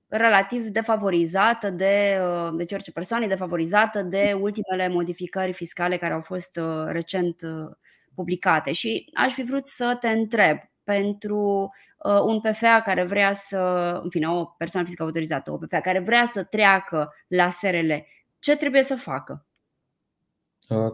relativ 0.09 0.69
defavorizată 0.69 1.71
de, 1.71 2.19
deci 2.57 2.73
orice 2.73 2.93
persoană 2.93 3.25
e 3.25 3.29
defavorizată 3.29 4.03
de 4.03 4.39
ultimele 4.41 4.89
modificări 4.89 5.53
fiscale 5.53 5.97
care 5.97 6.15
au 6.15 6.21
fost 6.21 6.57
uh, 6.57 6.85
recent 6.87 7.43
uh, 7.43 7.77
publicate. 8.15 8.73
Și 8.73 9.11
aș 9.15 9.33
fi 9.33 9.43
vrut 9.43 9.67
să 9.67 9.97
te 10.01 10.09
întreb 10.09 10.59
pentru 10.85 11.71
uh, 12.05 12.21
un 12.21 12.41
PFA 12.41 12.81
care 12.85 13.05
vrea 13.05 13.33
să, 13.33 13.59
în 14.03 14.11
fine, 14.11 14.29
o 14.29 14.45
persoană 14.45 14.87
fizică 14.87 15.05
autorizată, 15.05 15.53
o 15.53 15.57
PFA 15.57 15.81
care 15.81 15.99
vrea 15.99 16.27
să 16.33 16.43
treacă 16.43 17.13
la 17.27 17.51
SRL, 17.51 17.93
ce 18.39 18.57
trebuie 18.57 18.83
să 18.83 18.97
facă? 18.97 19.47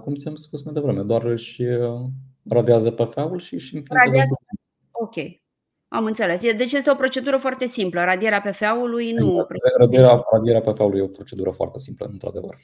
Cum 0.02 0.14
ți-am 0.14 0.34
spus 0.34 0.62
mai 0.62 0.74
devreme, 0.74 1.02
doar 1.02 1.24
își 1.24 1.62
radează 2.48 2.90
PFA-ul 2.90 3.40
și 3.40 3.54
își 3.54 3.82
radează... 3.88 4.34
Ok, 4.90 5.14
am 5.92 6.04
înțeles. 6.04 6.40
Deci 6.40 6.72
este 6.72 6.90
o 6.90 6.94
procedură 6.94 7.36
foarte 7.36 7.66
simplă. 7.66 8.04
Radierea 8.04 8.40
PFA-ului 8.40 9.12
nu. 9.12 9.24
Exact. 9.24 9.50
Radierea, 9.78 10.24
radierea 10.32 10.60
PFA-ului 10.60 10.98
e 10.98 11.02
o 11.02 11.06
procedură 11.06 11.50
foarte 11.50 11.78
simplă, 11.78 12.08
într-adevăr. 12.12 12.58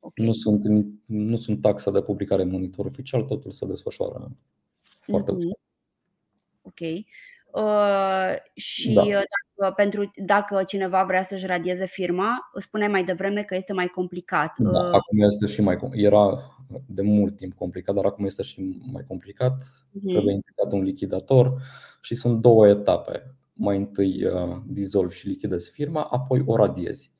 Okay. 0.00 0.26
Nu, 0.26 0.32
sunt, 0.32 0.64
nu 1.06 1.36
sunt 1.36 1.60
taxa 1.60 1.90
de 1.90 2.02
publicare 2.02 2.42
în 2.42 2.50
monitor 2.50 2.86
oficial, 2.86 3.22
totul 3.22 3.50
se 3.50 3.66
desfășoară 3.66 4.30
foarte 5.00 5.32
mm-hmm. 5.32 5.36
ușor. 5.36 5.58
Ok. 6.62 7.04
Uh, 7.52 8.34
și 8.54 8.92
da. 8.92 9.02
dacă, 9.02 9.72
pentru, 9.76 10.10
dacă 10.24 10.62
cineva 10.66 11.04
vrea 11.04 11.22
să-și 11.22 11.46
radieze 11.46 11.86
firma, 11.86 12.50
spuneai 12.54 12.90
mai 12.90 13.04
devreme 13.04 13.42
că 13.42 13.54
este 13.54 13.72
mai 13.72 13.86
complicat. 13.86 14.58
Da, 14.58 14.68
uh, 14.68 14.84
acum 14.84 15.18
este 15.18 15.46
și 15.46 15.60
mai 15.60 15.78
Era 15.92 16.56
de 16.86 17.02
mult 17.02 17.36
timp 17.36 17.54
complicat, 17.54 17.94
dar 17.94 18.04
acum 18.04 18.24
este 18.24 18.42
și 18.42 18.80
mai 18.92 19.04
complicat. 19.06 19.62
Uh-huh. 19.62 20.10
Trebuie 20.10 20.34
implicat 20.34 20.72
un 20.72 20.82
lichidator 20.82 21.62
și 22.00 22.14
sunt 22.14 22.40
două 22.40 22.68
etape. 22.68 23.34
Mai 23.52 23.76
întâi 23.76 24.24
uh, 24.24 24.56
dizolvi 24.66 25.16
și 25.16 25.28
lichidezi 25.28 25.70
firma, 25.70 26.02
apoi 26.10 26.42
o 26.46 26.56
radiezi. 26.56 27.10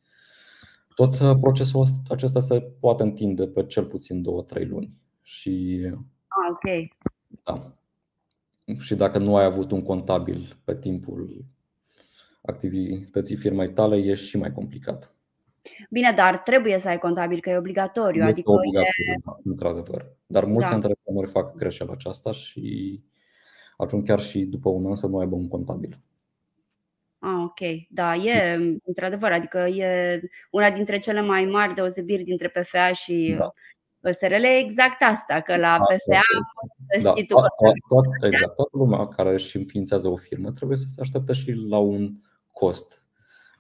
Tot 0.95 1.21
uh, 1.21 1.31
procesul 1.41 1.87
acesta 2.09 2.41
se 2.41 2.61
poate 2.81 3.03
întinde 3.03 3.47
pe 3.47 3.67
cel 3.67 3.85
puțin 3.85 4.25
2-3 4.61 4.69
luni. 4.69 5.01
Și, 5.23 5.81
ah, 6.29 6.51
ok. 6.51 6.89
Da. 7.45 7.73
Și 8.81 8.95
dacă 8.95 9.19
nu 9.19 9.37
ai 9.37 9.45
avut 9.45 9.71
un 9.71 9.83
contabil 9.83 10.57
pe 10.65 10.77
timpul 10.77 11.45
activității 12.43 13.37
firmei 13.37 13.73
tale, 13.73 13.97
e 13.97 14.15
și 14.15 14.37
mai 14.37 14.53
complicat. 14.53 15.15
Bine, 15.91 16.13
dar 16.17 16.39
trebuie 16.39 16.79
să 16.79 16.89
ai 16.89 16.99
contabil, 16.99 17.41
că 17.41 17.51
e 17.51 17.57
obligatoriu. 17.57 18.21
Este 18.21 18.33
adică 18.33 18.51
obligatoriu, 18.51 19.13
e... 19.13 19.41
într-adevăr. 19.45 20.17
Dar 20.27 20.45
mulți 20.45 20.69
da. 20.69 20.75
antreprenori 20.75 21.31
fac 21.31 21.57
greșeala 21.57 21.93
aceasta 21.93 22.33
și 22.33 23.01
ajung 23.77 24.07
chiar 24.07 24.21
și 24.21 24.41
după 24.45 24.69
un 24.69 24.87
an 24.87 24.97
să 24.97 25.07
nu 25.07 25.19
aibă 25.19 25.35
un 25.35 25.49
contabil. 25.49 26.01
Ah, 27.19 27.43
ok. 27.45 27.61
Da, 27.89 28.15
e 28.15 28.59
într-adevăr, 28.85 29.33
adică 29.33 29.59
e 29.59 30.21
una 30.51 30.71
dintre 30.71 30.99
cele 30.99 31.21
mai 31.21 31.45
mari 31.45 31.75
deosebiri 31.75 32.23
dintre 32.23 32.49
PFA 32.49 32.93
și 32.93 33.35
da. 33.39 33.53
SRL 34.11 34.45
exact 34.45 35.03
asta, 35.03 35.41
că 35.41 35.57
la 35.57 35.79
da, 35.79 35.95
PFA 35.95 36.21
da, 37.03 37.13
tot, 37.13 37.45
tot, 37.89 38.05
exact, 38.23 38.55
toată 38.55 38.77
lumea 38.77 39.09
care 39.09 39.33
își 39.33 39.57
înființează 39.57 40.09
o 40.09 40.17
firmă 40.17 40.51
trebuie 40.51 40.77
să 40.77 40.87
se 40.87 41.01
aștepte 41.01 41.33
și 41.33 41.53
la 41.53 41.79
un 41.79 42.13
cost 42.53 43.07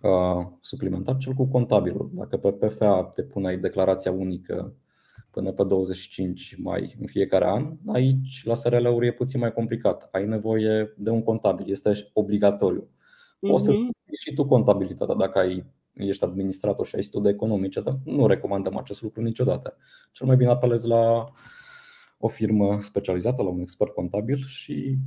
uh, 0.00 0.46
suplimentar, 0.60 1.16
cel 1.16 1.32
cu 1.32 1.46
contabilul. 1.46 2.10
Dacă 2.14 2.36
pe 2.36 2.52
PFA 2.52 3.04
te 3.14 3.22
puneai 3.22 3.56
declarația 3.56 4.12
unică 4.12 4.74
până 5.30 5.52
pe 5.52 5.64
25 5.64 6.56
mai 6.58 6.96
în 7.00 7.06
fiecare 7.06 7.44
an, 7.44 7.72
aici 7.86 8.42
la 8.44 8.54
SRL-uri 8.54 9.06
e 9.06 9.12
puțin 9.12 9.40
mai 9.40 9.52
complicat. 9.52 10.08
Ai 10.12 10.26
nevoie 10.26 10.94
de 10.96 11.10
un 11.10 11.22
contabil, 11.22 11.70
este 11.70 12.10
obligatoriu. 12.12 12.88
Poți 13.40 13.64
să 13.64 13.70
mhm. 13.70 13.90
și 14.22 14.34
tu 14.34 14.46
contabilitatea 14.46 15.14
dacă 15.14 15.38
ai, 15.38 15.64
ești 15.94 16.24
administrator 16.24 16.86
și 16.86 16.94
ai 16.94 17.02
studii 17.02 17.30
economice, 17.30 17.80
dar 17.80 17.98
nu 18.04 18.26
recomandăm 18.26 18.76
acest 18.76 19.02
lucru 19.02 19.22
niciodată. 19.22 19.76
Cel 20.12 20.26
mai 20.26 20.36
bine 20.36 20.50
apelezi 20.50 20.88
la 20.88 21.32
o 22.18 22.28
firmă 22.28 22.78
specializată, 22.80 23.42
la 23.42 23.48
un 23.48 23.60
expert 23.60 23.94
contabil 23.94 24.36
și 24.36 24.98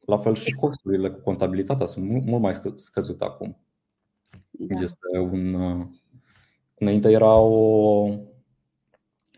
la 0.00 0.18
fel 0.18 0.34
și 0.34 0.52
costurile 0.52 1.10
cu 1.10 1.20
contabilitatea 1.20 1.86
sunt 1.86 2.24
mult 2.24 2.42
mai 2.42 2.60
scăzute 2.74 3.24
acum. 3.24 3.58
Da. 4.50 4.80
Este 4.80 5.18
un. 5.18 5.56
Înainte 6.74 7.10
era 7.10 7.34
o 7.34 8.08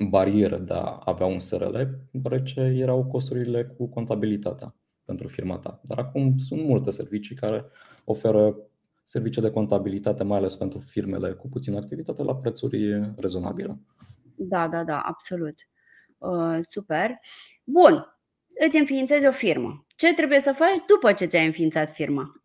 barieră 0.09 0.59
de 0.59 0.73
a 0.73 1.01
avea 1.05 1.27
un 1.27 1.39
SRL, 1.39 1.81
deoarece 2.11 2.61
erau 2.61 3.05
costurile 3.05 3.65
cu 3.65 3.87
contabilitatea 3.87 4.75
pentru 5.05 5.29
firma 5.29 5.59
ta. 5.59 5.81
Dar 5.85 5.99
acum 5.99 6.39
sunt 6.39 6.65
multe 6.65 6.91
servicii 6.91 7.37
care 7.37 7.65
oferă 8.05 8.57
servicii 9.05 9.43
de 9.43 9.51
contabilitate, 9.51 10.25
mai 10.25 10.39
ales 10.39 10.57
pentru 10.57 10.79
firmele 10.79 11.33
cu 11.33 11.49
puțină 11.49 11.77
activitate, 11.77 12.23
la 12.23 12.37
prețuri 12.37 13.13
rezonabile. 13.17 13.79
Da, 14.35 14.69
da, 14.69 14.85
da, 14.85 15.01
absolut. 15.01 15.55
Uh, 16.19 16.59
super. 16.69 17.11
Bun. 17.65 18.17
Îți 18.67 18.79
înființezi 18.79 19.27
o 19.27 19.31
firmă. 19.31 19.87
Ce 19.97 20.15
trebuie 20.15 20.41
să 20.41 20.53
faci 20.57 20.85
după 20.87 21.13
ce 21.13 21.25
ți-ai 21.25 21.47
înființat 21.47 21.91
firma? 21.91 22.43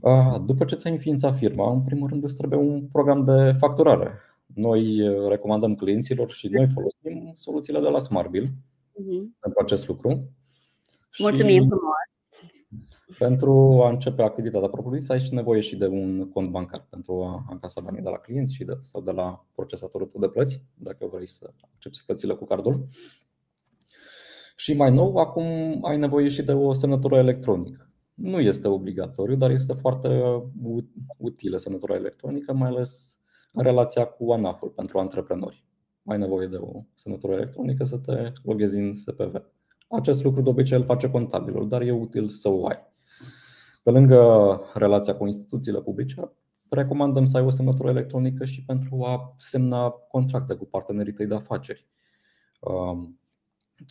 Uh, 0.00 0.40
după 0.46 0.64
ce 0.64 0.74
ți-ai 0.74 0.92
înființat 0.92 1.36
firma, 1.36 1.72
în 1.72 1.82
primul 1.82 2.08
rând 2.08 2.24
îți 2.24 2.36
trebuie 2.36 2.58
un 2.58 2.86
program 2.92 3.24
de 3.24 3.52
facturare. 3.58 4.20
Noi 4.46 5.08
uh, 5.08 5.28
recomandăm 5.28 5.74
clienților 5.74 6.32
și 6.32 6.48
noi 6.48 6.68
folosim 6.68 7.32
soluțiile 7.34 7.80
de 7.80 7.88
la 7.88 7.98
SmartBill 7.98 8.46
uh-huh. 8.46 9.40
pentru 9.40 9.60
acest 9.62 9.88
lucru. 9.88 10.30
Mulțumim 11.18 11.62
și 11.62 11.68
frumos! 11.68 12.13
Pentru 13.18 13.82
a 13.84 13.88
începe 13.88 14.22
activitatea 14.22 14.68
propriu-zisă, 14.68 15.12
ai 15.12 15.20
și 15.20 15.34
nevoie 15.34 15.60
și 15.60 15.76
de 15.76 15.86
un 15.86 16.28
cont 16.28 16.50
bancar 16.50 16.86
pentru 16.90 17.22
a 17.22 17.44
încasa 17.50 17.80
banii 17.80 18.02
de 18.02 18.08
la 18.08 18.16
clienți 18.16 18.54
și 18.54 18.64
de, 18.64 18.72
sau 18.80 19.00
de 19.00 19.10
la 19.10 19.46
procesatorul 19.54 20.06
tău 20.06 20.20
de 20.20 20.28
plăți, 20.28 20.64
dacă 20.74 21.06
vrei 21.12 21.28
să 21.28 21.50
accepti 21.72 22.02
plățile 22.06 22.34
cu 22.34 22.44
cardul. 22.44 22.88
Și 24.56 24.74
mai 24.74 24.92
nou, 24.92 25.16
acum 25.16 25.44
ai 25.82 25.98
nevoie 25.98 26.28
și 26.28 26.42
de 26.42 26.52
o 26.52 26.72
semnătură 26.72 27.16
electronică. 27.16 27.88
Nu 28.14 28.40
este 28.40 28.68
obligatoriu, 28.68 29.36
dar 29.36 29.50
este 29.50 29.72
foarte 29.72 30.22
utilă 31.16 31.56
semnătura 31.56 31.94
electronică, 31.94 32.52
mai 32.52 32.68
ales 32.68 33.18
în 33.52 33.62
relația 33.62 34.04
cu 34.04 34.32
ANAF-ul 34.32 34.68
pentru 34.68 34.98
antreprenori. 34.98 35.64
Ai 36.04 36.18
nevoie 36.18 36.46
de 36.46 36.56
o 36.56 36.82
semnătură 36.94 37.32
electronică 37.32 37.84
să 37.84 37.98
te 37.98 38.32
loghezi 38.42 38.78
în 38.78 38.96
SPV. 38.96 39.42
Acest 39.88 40.24
lucru 40.24 40.42
de 40.42 40.48
obicei 40.48 40.78
îl 40.78 40.84
face 40.84 41.10
contabilul, 41.10 41.68
dar 41.68 41.82
e 41.82 41.92
util 41.92 42.28
să 42.28 42.48
o 42.48 42.66
ai. 42.66 42.92
Pe 43.84 43.90
lângă 43.90 44.60
relația 44.74 45.16
cu 45.16 45.24
instituțiile 45.24 45.80
publice, 45.80 46.32
recomandăm 46.68 47.24
să 47.24 47.36
ai 47.36 47.42
o 47.42 47.50
semnătură 47.50 47.88
electronică 47.88 48.44
și 48.44 48.64
pentru 48.64 49.02
a 49.02 49.34
semna 49.38 49.90
contracte 49.90 50.54
cu 50.54 50.64
partenerii 50.64 51.12
tăi 51.12 51.26
de 51.26 51.34
afaceri. 51.34 51.86
Um, 52.60 53.20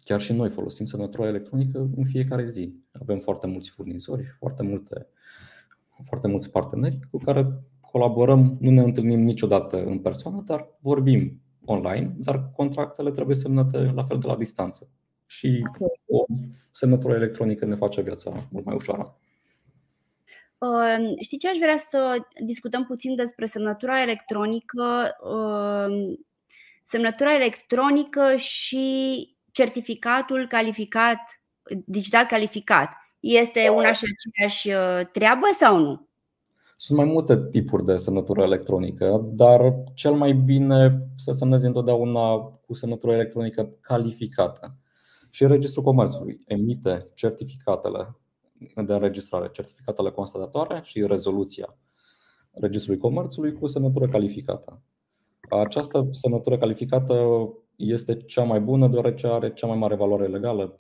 chiar 0.04 0.22
și 0.22 0.34
noi 0.34 0.50
folosim 0.50 0.86
semnătura 0.86 1.28
electronică 1.28 1.90
în 1.96 2.06
fiecare 2.06 2.46
zi. 2.46 2.76
Avem 2.92 3.20
foarte 3.20 3.48
mulți 3.48 3.70
furnizori, 3.70 4.36
foarte, 4.40 4.64
multe, 4.64 5.08
foarte 6.04 6.28
mulți 6.28 6.50
parteneri 6.50 7.00
cu 7.12 7.18
care 7.18 7.64
colaborăm, 7.92 8.58
nu 8.60 8.70
ne 8.70 8.82
întâlnim 8.82 9.20
niciodată 9.20 9.84
în 9.84 10.00
persoană, 10.00 10.44
dar 10.46 10.78
vorbim 10.80 11.42
online, 11.66 12.16
dar 12.18 12.52
contractele 12.56 13.12
trebuie 13.12 13.36
semnate 13.36 13.78
la 13.78 14.04
fel 14.04 14.20
de 14.20 14.28
la 14.28 14.36
distanță. 14.36 14.90
Și 15.26 15.64
o 16.08 16.26
semnătură 16.72 17.14
electronică 17.14 17.66
ne 17.66 17.76
face 17.76 18.02
viața 18.02 18.48
mult 18.52 18.66
mai 18.66 18.76
ușoară. 18.76 19.18
Știi 21.22 21.38
ce 21.38 21.50
aș 21.50 21.58
vrea 21.58 21.78
să 21.78 22.18
discutăm 22.46 22.86
puțin 22.86 23.16
despre 23.16 23.46
semnătura 23.46 24.02
electronică, 24.02 25.16
semnătura 26.84 27.36
electronică 27.36 28.36
și 28.36 29.28
certificatul 29.52 30.48
calificat, 30.48 31.20
digital 31.86 32.26
calificat. 32.26 32.94
Este 33.20 33.70
una 33.70 33.92
și 33.92 34.06
aceeași 34.16 34.70
uh, 34.70 35.08
treabă 35.12 35.46
sau 35.60 35.78
nu? 35.78 36.08
Sunt 36.76 36.98
mai 36.98 37.08
multe 37.08 37.48
tipuri 37.52 37.86
de 37.86 37.98
semnătură 37.98 38.42
electronică, 38.42 39.22
dar 39.24 39.74
cel 39.94 40.14
mai 40.14 40.34
bine 40.34 41.08
să 41.16 41.32
semnezi 41.32 41.66
întotdeauna 41.66 42.38
cu 42.42 42.74
semnătură 42.74 43.14
electronică 43.14 43.70
calificată. 43.82 44.76
Și 45.30 45.48
Registrul 45.48 45.84
Comerțului 45.84 46.40
emite 46.48 47.06
certificatele 47.14 48.16
de 48.76 48.94
înregistrare, 48.94 49.50
certificatele 49.52 50.10
constatatoare 50.10 50.82
și 50.84 51.08
rezoluția 51.08 51.78
Registrului 52.52 53.00
Comerțului 53.00 53.54
cu 53.54 53.68
semnătură 53.68 54.08
calificată. 54.08 54.82
Această 55.50 56.08
semnătură 56.12 56.58
calificată 56.58 57.48
este 57.76 58.16
cea 58.16 58.44
mai 58.44 58.60
bună 58.60 58.88
deoarece 58.88 59.28
are 59.28 59.54
cea 59.54 59.68
mai 59.68 59.78
mare 59.78 59.96
valoare 59.96 60.28
legală, 60.28 60.80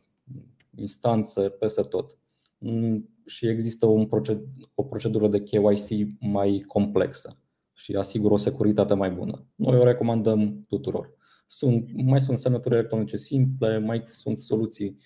instanțe 0.76 1.50
peste 1.50 1.82
tot. 1.82 2.18
Mm, 2.58 3.10
și 3.26 3.48
există 3.48 3.86
un 3.86 4.08
proced- 4.08 4.70
o 4.76 4.84
procedură 4.84 5.28
de 5.28 5.44
KYC 5.44 6.08
mai 6.20 6.64
complexă 6.68 7.38
și 7.74 7.96
asigură 7.96 8.34
o 8.34 8.38
securitate 8.38 8.94
mai 8.94 9.12
bună. 9.12 9.46
Noi 9.56 9.80
o 9.80 9.84
recomandăm 9.84 10.66
tuturor. 10.68 11.12
Sunt, 11.48 12.04
mai 12.04 12.20
sunt 12.20 12.38
semnături 12.38 12.76
electronice 12.76 13.18
simple, 13.18 13.78
mai 13.78 14.04
sunt 14.12 14.38
soluții 14.38 14.98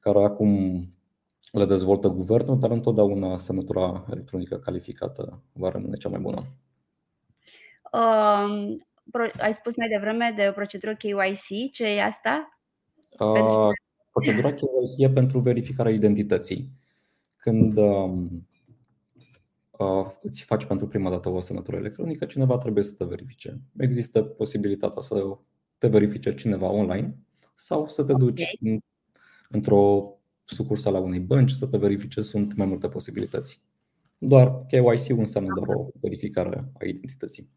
care 0.00 0.24
acum 0.24 0.82
le 1.58 1.64
dezvoltă 1.64 2.08
guvernul, 2.08 2.58
dar 2.58 2.70
întotdeauna 2.70 3.38
semnătura 3.38 4.04
electronică 4.10 4.58
calificată 4.58 5.42
va 5.52 5.68
rămâne 5.68 5.96
cea 5.96 6.08
mai 6.08 6.20
bună. 6.20 6.46
Um, 7.92 8.86
ai 9.38 9.52
spus 9.52 9.76
mai 9.76 9.88
devreme 9.88 10.32
de 10.36 10.46
o 10.48 10.52
procedură 10.52 10.94
KYC, 10.94 11.72
ce 11.72 11.84
e 11.84 12.02
asta? 12.02 12.58
Uh, 13.18 13.68
procedura 14.10 14.50
KYC 14.50 14.96
e 14.96 15.10
pentru 15.10 15.38
verificarea 15.38 15.92
identității. 15.92 16.70
Când 17.36 17.76
um, 17.76 18.46
uh, 19.70 20.06
îți 20.22 20.42
faci 20.42 20.64
pentru 20.64 20.86
prima 20.86 21.10
dată 21.10 21.28
o 21.28 21.40
semnătură 21.40 21.76
electronică, 21.76 22.24
cineva 22.24 22.58
trebuie 22.58 22.84
să 22.84 22.94
te 22.98 23.04
verifice. 23.04 23.60
Există 23.76 24.22
posibilitatea 24.22 25.02
să 25.02 25.38
te 25.78 25.88
verifice 25.88 26.34
cineva 26.34 26.70
online 26.70 27.16
sau 27.54 27.88
să 27.88 28.04
te 28.04 28.12
duci 28.12 28.42
okay. 28.42 28.82
într-o 29.48 30.14
sucursală 30.44 30.96
a 30.96 31.00
unei 31.00 31.20
bănci 31.20 31.50
să 31.50 31.66
te 31.66 31.76
verifice. 31.76 32.20
Sunt 32.20 32.56
mai 32.56 32.66
multe 32.66 32.88
posibilități. 32.88 33.62
Doar 34.18 34.64
KYC 34.68 35.08
înseamnă 35.08 35.52
doar 35.54 35.76
o 35.76 35.86
verificare 36.00 36.64
a 36.80 36.84
identității. 36.84 37.48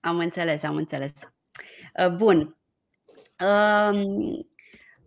Am 0.00 0.18
înțeles, 0.18 0.62
am 0.62 0.76
înțeles. 0.76 1.12
Uh, 2.06 2.14
bun. 2.16 2.56
Um, 3.40 4.46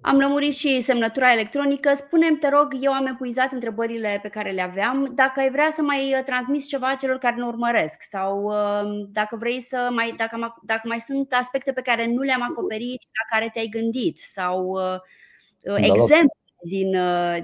am 0.02 0.18
lămurit 0.18 0.54
și 0.54 0.82
semnătura 0.82 1.32
electronică. 1.32 1.94
Spunem, 1.96 2.38
te 2.38 2.50
rog, 2.50 2.68
eu 2.82 2.92
am 2.92 3.06
epuizat 3.06 3.52
întrebările 3.52 4.20
pe 4.22 4.30
care 4.30 4.52
le 4.52 4.62
aveam. 4.62 5.12
Dacă 5.16 5.40
ai 5.40 5.52
vrea 5.52 5.70
să 5.72 5.82
mai 5.82 6.14
uh, 6.18 6.24
transmiți 6.26 6.68
ceva 6.68 6.96
celor 6.96 7.18
care 7.18 7.36
ne 7.36 7.46
urmăresc 7.46 8.02
sau 8.02 8.44
um, 8.44 9.10
dacă 9.12 9.36
vrei 9.36 9.62
să 9.62 9.90
mai, 9.92 10.14
dacă, 10.18 10.56
dacă 10.64 10.88
mai 10.88 11.00
sunt 11.00 11.34
aspecte 11.34 11.72
pe 11.72 11.82
care 11.82 12.08
nu 12.08 12.22
le-am 12.22 12.42
acoperit 12.42 13.02
și 13.02 13.08
la 13.08 13.38
care 13.38 13.50
te-ai 13.54 13.68
gândit 13.68 14.18
sau 14.18 14.66
uh, 14.66 15.00
da, 15.62 15.76
exemple 15.78 16.43
din, 16.64 16.96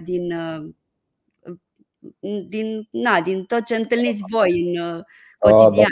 din, 0.03 0.33
din, 2.47 2.87
na, 2.91 3.21
din 3.21 3.43
tot 3.43 3.63
ce 3.63 3.75
întâlniți 3.75 4.21
voi 4.31 4.61
în 4.61 5.03
cotidian. 5.39 5.91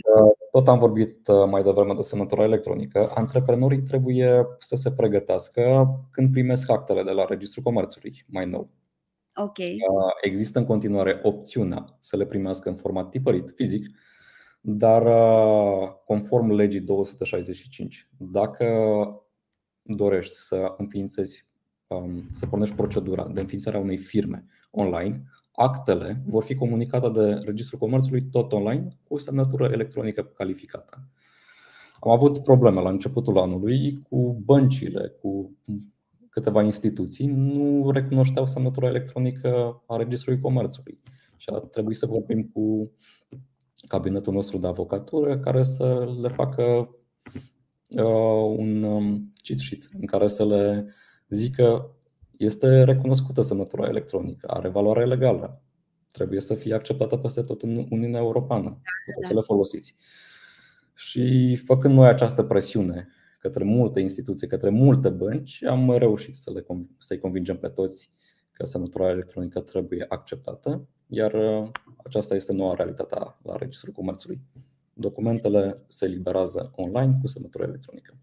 tot 0.51 0.67
am 0.67 0.79
vorbit 0.79 1.27
uh, 1.27 1.49
mai 1.49 1.63
devreme 1.63 1.93
de 1.93 2.01
semnătura 2.01 2.43
electronică. 2.43 3.11
Antreprenorii 3.15 3.81
trebuie 3.81 4.45
să 4.59 4.75
se 4.75 4.91
pregătească 4.91 5.87
când 6.11 6.31
primesc 6.31 6.69
actele 6.69 7.03
de 7.03 7.11
la 7.11 7.25
Registrul 7.25 7.63
Comerțului 7.63 8.25
mai 8.27 8.45
nou. 8.45 8.69
Okay. 9.35 9.77
Uh, 9.89 10.11
există 10.21 10.59
în 10.59 10.65
continuare 10.65 11.19
opțiunea 11.23 11.97
să 11.99 12.17
le 12.17 12.25
primească 12.25 12.69
în 12.69 12.75
format 12.75 13.09
tipărit, 13.09 13.51
fizic, 13.55 13.87
dar 14.61 15.01
uh, 15.05 15.89
conform 16.05 16.51
legii 16.51 16.79
265, 16.79 18.09
dacă 18.17 18.65
dorești 19.81 20.35
să 20.35 20.73
înființezi 20.77 21.46
um, 21.87 22.29
se 22.33 22.45
pornește 22.45 22.75
procedura 22.75 23.27
de 23.27 23.39
înființare 23.39 23.77
a 23.77 23.79
unei 23.79 23.97
firme 23.97 24.45
online, 24.71 25.23
actele 25.51 26.21
vor 26.25 26.43
fi 26.43 26.55
comunicate 26.55 27.09
de 27.09 27.33
Registrul 27.33 27.79
Comerțului 27.79 28.21
tot 28.21 28.51
online 28.51 28.87
cu 29.03 29.17
semnătură 29.17 29.69
electronică 29.71 30.23
calificată. 30.23 31.09
Am 31.99 32.11
avut 32.11 32.43
probleme 32.43 32.81
la 32.81 32.89
începutul 32.89 33.37
anului 33.37 33.99
cu 34.09 34.41
băncile, 34.45 35.07
cu 35.21 35.57
câteva 36.29 36.61
instituții, 36.61 37.25
nu 37.25 37.91
recunoșteau 37.91 38.45
semnătura 38.45 38.87
electronică 38.87 39.83
a 39.87 39.95
Registrului 39.95 40.39
Comerțului 40.39 40.99
și 41.35 41.49
a 41.49 41.57
trebuit 41.57 41.97
să 41.97 42.05
vorbim 42.05 42.43
cu 42.43 42.91
cabinetul 43.87 44.33
nostru 44.33 44.57
de 44.57 44.67
avocatură 44.67 45.37
care 45.37 45.63
să 45.63 46.15
le 46.21 46.27
facă 46.27 46.89
uh, 47.89 48.57
un 48.57 48.83
um, 48.83 49.33
cheat 49.43 49.59
sheet 49.59 49.89
în 49.99 50.05
care 50.05 50.27
să 50.27 50.45
le 50.45 50.87
zică 51.29 51.95
este 52.37 52.83
recunoscută 52.83 53.41
semnătura 53.41 53.87
electronică, 53.87 54.47
are 54.47 54.67
valoare 54.67 55.05
legală, 55.05 55.61
trebuie 56.11 56.39
să 56.39 56.53
fie 56.53 56.73
acceptată 56.73 57.17
peste 57.17 57.41
tot 57.41 57.61
în 57.61 57.87
Uniunea 57.89 58.19
Europeană, 58.19 58.81
puteți 59.05 59.27
să 59.27 59.33
le 59.33 59.41
folosiți. 59.41 59.95
Și 60.93 61.55
făcând 61.55 61.93
noi 61.93 62.07
această 62.07 62.43
presiune 62.43 63.07
către 63.39 63.63
multe 63.63 63.99
instituții, 63.99 64.47
către 64.47 64.69
multe 64.69 65.09
bănci, 65.09 65.63
am 65.63 65.91
reușit 65.97 66.35
să 66.35 66.51
le, 66.51 66.65
să-i 66.97 67.19
convingem 67.19 67.57
pe 67.57 67.67
toți 67.67 68.11
că 68.51 68.65
semnătura 68.65 69.09
electronică 69.09 69.59
trebuie 69.59 70.05
acceptată, 70.09 70.87
iar 71.07 71.33
uh, 71.33 71.69
aceasta 72.03 72.35
este 72.35 72.53
noua 72.53 72.73
realitate 72.73 73.15
la 73.43 73.55
Registrul 73.55 73.93
Comerțului. 73.93 74.41
Documentele 74.93 75.85
se 75.87 76.05
eliberează 76.05 76.71
online 76.75 77.17
cu 77.21 77.27
semnătură 77.27 77.63
electronică. 77.63 78.17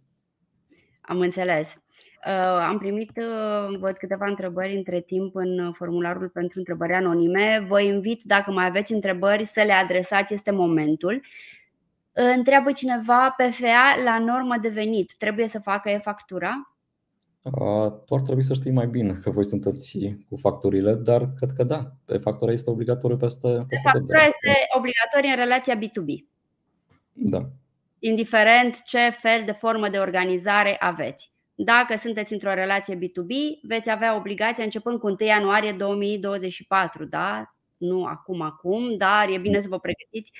Am 1.01 1.21
înțeles. 1.21 1.84
Uh, 2.27 2.67
am 2.69 2.79
primit 2.79 3.11
uh, 3.17 3.79
văd 3.79 3.97
câteva 3.97 4.27
întrebări 4.29 4.77
între 4.77 5.01
timp 5.01 5.35
în 5.35 5.73
formularul 5.73 6.29
pentru 6.29 6.59
întrebări 6.59 6.93
anonime. 6.93 7.65
Vă 7.69 7.81
invit, 7.81 8.23
dacă 8.23 8.51
mai 8.51 8.67
aveți 8.67 8.93
întrebări, 8.93 9.45
să 9.45 9.63
le 9.63 9.73
adresați, 9.73 10.35
este 10.35 10.51
momentul. 10.51 11.23
Întreabă 12.13 12.73
cineva 12.73 13.35
PFA 13.37 14.03
la 14.05 14.19
normă 14.19 14.55
de 14.61 14.69
venit. 14.69 15.15
Trebuie 15.17 15.49
să 15.49 15.59
facă 15.59 15.91
e-factura? 15.91 16.75
Tu 18.07 18.15
ar 18.15 18.21
trebui 18.21 18.43
să 18.43 18.55
știi 18.55 18.71
mai 18.71 18.87
bine 18.87 19.13
că 19.13 19.31
voi 19.31 19.45
sunteți 19.45 19.99
cu 20.29 20.37
facturile, 20.37 20.95
dar 20.95 21.33
cred 21.37 21.53
că 21.57 21.65
da, 21.65 21.93
pe 22.05 22.19
factura 22.19 22.53
este 22.53 22.71
obligatoriu 22.71 23.17
peste, 23.17 23.49
peste 23.49 23.89
Factura 23.93 24.23
este 24.23 24.59
obligatorie 24.77 25.31
în 25.31 25.37
relația 25.37 25.79
B2B. 25.79 26.25
Da. 27.13 27.49
Indiferent 27.99 28.83
ce 28.83 29.11
fel 29.11 29.43
de 29.45 29.53
formă 29.53 29.89
de 29.89 29.99
organizare 29.99 30.77
aveți. 30.79 31.34
Dacă 31.55 31.97
sunteți 31.97 32.33
într-o 32.33 32.55
relație 32.55 32.97
B2B, 32.97 33.61
veți 33.63 33.91
avea 33.91 34.17
obligația 34.17 34.65
începând 34.65 34.99
cu 34.99 35.07
1 35.07 35.17
ianuarie 35.19 35.73
2024, 35.73 37.05
da? 37.05 37.55
nu 37.77 38.05
acum 38.05 38.41
acum, 38.41 38.97
dar 38.97 39.29
e 39.29 39.39
bine 39.39 39.61
să 39.61 39.69
vă 39.69 39.79
pregătiți 39.79 40.33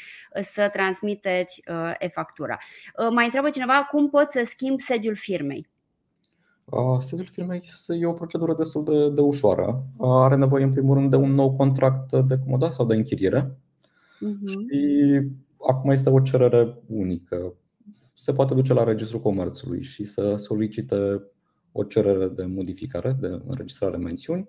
să 0.53 0.69
transmiteți 0.73 1.63
uh, 1.71 1.93
e-factura. 1.99 2.59
Uh, 2.99 3.09
mai 3.13 3.25
întreabă 3.25 3.51
cineva 3.51 3.89
cum 3.91 4.11
pot 4.11 4.31
să 4.31 4.43
schimb 4.45 4.81
sediul 4.81 5.15
firmei. 5.15 5.69
Sediul 6.99 7.27
firmei 7.27 7.63
e 8.01 8.07
o 8.07 8.13
procedură 8.13 8.55
destul 8.55 8.85
de, 8.85 9.11
de 9.11 9.21
ușoară. 9.21 9.83
Are 9.99 10.37
nevoie, 10.37 10.65
în 10.65 10.73
primul 10.73 10.95
rând, 10.95 11.11
de 11.11 11.17
un 11.17 11.33
nou 11.33 11.53
contract 11.53 12.13
de 12.13 12.39
comodat 12.45 12.73
sau 12.73 12.87
de 12.87 12.95
închiriere. 12.95 13.57
Uh-huh. 14.17 14.47
Și 14.47 15.21
acum 15.69 15.91
este 15.91 16.11
o 16.11 16.21
cerere 16.21 16.79
unică. 16.87 17.55
Se 18.15 18.33
poate 18.33 18.55
duce 18.55 18.73
la 18.73 18.85
Registrul 18.85 19.21
Comerțului 19.21 19.83
și 19.83 20.05
să 20.05 20.37
solicite 20.37 21.23
o 21.73 21.83
cerere 21.83 22.29
de 22.29 22.45
modificare, 22.45 23.17
de 23.21 23.27
înregistrare 23.47 23.97
mențiuni. 23.97 24.49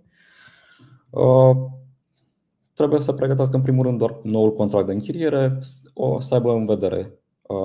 Trebuie 2.73 3.01
să 3.01 3.13
pregătească, 3.13 3.56
în 3.56 3.62
primul 3.62 3.86
rând, 3.86 3.97
doar 3.97 4.19
noul 4.23 4.54
contract 4.54 4.86
de 4.86 4.93
închiriere, 4.93 5.60
o 5.93 6.19
să 6.19 6.34
aibă 6.34 6.54
în 6.54 6.65
vedere, 6.65 7.19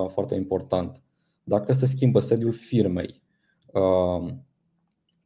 foarte 0.07 0.35
important, 0.35 1.01
dacă 1.43 1.73
se 1.73 1.85
schimbă 1.85 2.19
sediul 2.19 2.53
firmei 2.53 3.21
Um, 3.73 4.45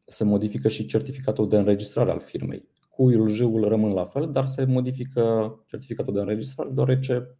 se 0.05 0.23
modifică 0.23 0.67
și 0.67 0.85
certificatul 0.85 1.49
de 1.49 1.57
înregistrare 1.57 2.11
al 2.11 2.19
firmei. 2.19 2.67
Cuiul, 2.89 3.27
jâul 3.27 3.67
rămân 3.67 3.93
la 3.93 4.05
fel, 4.05 4.31
dar 4.31 4.45
se 4.45 4.65
modifică 4.65 5.55
certificatul 5.67 6.13
de 6.13 6.19
înregistrare 6.19 6.69
deoarece 6.69 7.37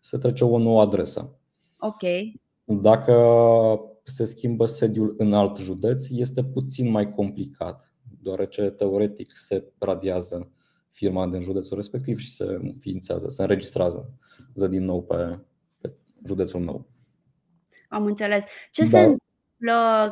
se 0.00 0.18
trece 0.18 0.44
o 0.44 0.58
nouă 0.58 0.80
adresă. 0.80 1.38
Ok. 1.78 2.02
Dacă 2.68 3.14
se 4.02 4.24
schimbă 4.24 4.66
sediul 4.66 5.14
în 5.18 5.34
alt 5.34 5.56
județ, 5.56 6.06
este 6.10 6.44
puțin 6.44 6.90
mai 6.90 7.10
complicat, 7.10 7.92
deoarece 8.22 8.70
teoretic 8.70 9.32
se 9.34 9.64
radiază 9.78 10.50
firma 10.90 11.28
din 11.28 11.42
județul 11.42 11.76
respectiv 11.76 12.18
și 12.18 12.34
se 12.34 12.44
înființează, 12.44 13.28
se 13.28 13.42
înregistrează 13.42 14.18
din 14.70 14.84
nou 14.84 15.02
pe, 15.02 15.38
pe 15.80 15.92
județul 16.26 16.60
nou. 16.60 16.86
Am 17.88 18.04
înțeles. 18.04 18.44
Ce 18.70 18.82
da. 18.82 18.88
se 18.88 19.16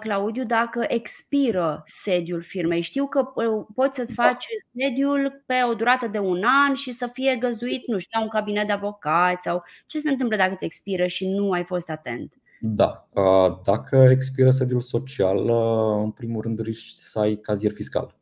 Claudiu, 0.01 0.45
dacă 0.45 0.85
expiră 0.89 1.83
sediul 1.87 2.43
firmei. 2.43 2.81
Știu 2.81 3.07
că 3.07 3.33
uh, 3.35 3.67
poți 3.75 3.97
să-ți 3.97 4.15
da. 4.15 4.25
faci 4.25 4.47
sediul 4.79 5.43
pe 5.47 5.55
o 5.71 5.75
durată 5.75 6.07
de 6.07 6.19
un 6.19 6.43
an 6.67 6.75
și 6.75 6.93
să 6.93 7.11
fie 7.13 7.37
găzuit, 7.37 7.87
nu 7.87 7.99
știu, 7.99 8.19
la 8.19 8.25
un 8.25 8.31
cabinet 8.31 8.67
de 8.67 8.73
avocați 8.73 9.43
sau 9.43 9.63
ce 9.87 9.99
se 9.99 10.11
întâmplă 10.11 10.37
dacă 10.37 10.53
îți 10.53 10.65
expiră 10.65 11.07
și 11.07 11.29
nu 11.29 11.51
ai 11.51 11.65
fost 11.65 11.91
atent? 11.91 12.35
Da. 12.67 13.09
Uh, 13.15 13.61
dacă 13.65 13.97
expiră 13.97 14.51
sediul 14.51 14.81
social, 14.81 15.37
uh, 15.37 16.03
în 16.05 16.11
primul 16.11 16.43
rând 16.43 16.61
risci 16.61 16.93
să 16.97 17.19
ai 17.19 17.37
cazier 17.37 17.73
fiscal. 17.73 18.17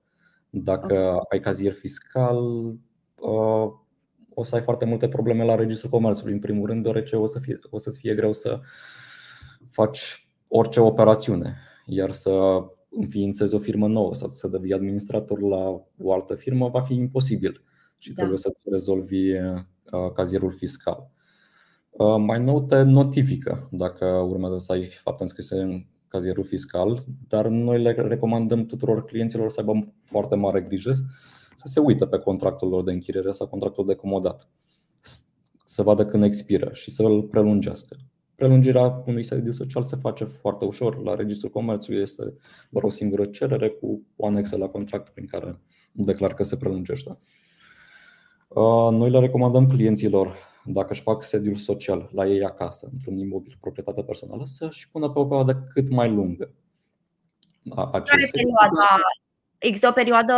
Dacă 0.50 0.94
okay. 0.94 1.26
ai 1.31 1.40
cazier 1.40 1.72
fiscal, 1.72 2.38
o 4.35 4.44
să 4.44 4.55
ai 4.55 4.62
foarte 4.62 4.85
multe 4.85 5.09
probleme 5.09 5.44
la 5.44 5.55
registrul 5.55 5.90
comerțului, 5.90 6.33
în 6.33 6.38
primul 6.38 6.66
rând, 6.66 6.83
deoarece 6.83 7.16
o, 7.16 7.26
să 7.26 7.38
fie, 7.38 7.59
o 7.70 7.78
să-ți 7.78 7.98
fie 7.98 8.14
greu 8.14 8.33
să 8.33 8.61
faci 9.70 10.28
orice 10.48 10.81
operațiune, 10.81 11.57
iar 11.87 12.12
să 12.12 12.64
înființezi 12.90 13.55
o 13.55 13.59
firmă 13.59 13.88
nouă 13.88 14.14
sau 14.14 14.28
să 14.28 14.48
devii 14.48 14.72
administrator 14.72 15.40
la 15.40 15.85
o 15.98 16.12
altă 16.12 16.35
firmă 16.35 16.68
va 16.68 16.81
fi 16.81 16.94
imposibil 16.94 17.62
și 17.98 18.09
da. 18.09 18.14
trebuie 18.14 18.38
să-ți 18.38 18.64
rezolvi 18.70 19.33
uh, 19.33 20.12
cazierul 20.14 20.52
fiscal. 20.52 21.11
Uh, 21.92 22.16
mai 22.18 22.42
nou 22.42 22.62
te 22.62 22.83
notifică 22.83 23.68
dacă 23.70 24.07
urmează 24.07 24.57
să 24.57 24.72
ai 24.72 24.90
fapte 25.02 25.22
înscrise 25.22 25.61
în 25.61 25.85
cazierul 26.09 26.44
fiscal, 26.44 27.05
dar 27.28 27.46
noi 27.46 27.83
le 27.83 27.92
recomandăm 27.92 28.66
tuturor 28.66 29.05
clienților 29.05 29.50
să 29.50 29.61
aibă 29.61 29.92
foarte 30.05 30.37
mare 30.37 30.61
grijă 30.61 30.92
să 31.55 31.66
se 31.68 31.81
uită 31.81 32.07
pe 32.07 32.18
contractul 32.18 32.68
lor 32.68 32.83
de 32.83 32.92
închiriere 32.92 33.31
sau 33.31 33.46
contractul 33.46 33.87
de 33.87 33.94
comodat, 33.94 34.48
să 35.66 35.83
vadă 35.83 36.07
când 36.07 36.22
expiră 36.22 36.70
și 36.72 36.90
să 36.90 37.02
îl 37.02 37.22
prelungească. 37.22 37.96
Prelungirea 38.35 39.02
unui 39.07 39.22
sediu 39.22 39.52
social 39.52 39.83
se 39.83 39.96
face 39.96 40.24
foarte 40.24 40.64
ușor. 40.64 41.02
La 41.02 41.14
Registrul 41.14 41.50
Comerțului 41.50 42.00
este 42.00 42.35
doar 42.70 42.85
o 42.85 42.90
singură 42.90 43.24
cerere 43.24 43.68
cu 43.68 44.07
o 44.16 44.26
anexă 44.26 44.57
la 44.57 44.66
contract 44.66 45.09
prin 45.12 45.26
care 45.26 45.61
declar 45.92 46.35
că 46.35 46.42
se 46.42 46.57
prelungește. 46.57 47.18
Uh, 48.48 48.88
noi 48.90 49.11
le 49.11 49.18
recomandăm 49.18 49.66
clienților, 49.66 50.37
dacă 50.64 50.92
își 50.92 51.03
fac 51.03 51.25
sediul 51.25 51.55
social 51.55 52.11
la 52.12 52.27
ei 52.27 52.44
acasă, 52.44 52.88
într-un 52.92 53.16
imobil 53.16 53.57
proprietate 53.61 54.03
personală, 54.03 54.42
să-și 54.44 54.90
pună 54.90 55.11
pe 55.11 55.18
o 55.18 55.25
perioadă 55.25 55.66
cât 55.72 55.88
mai 55.90 56.11
lungă. 56.11 56.51
Care 57.75 58.31
perioada? 58.33 59.01
Există 59.59 59.88
o 59.88 59.92
perioadă 59.92 60.35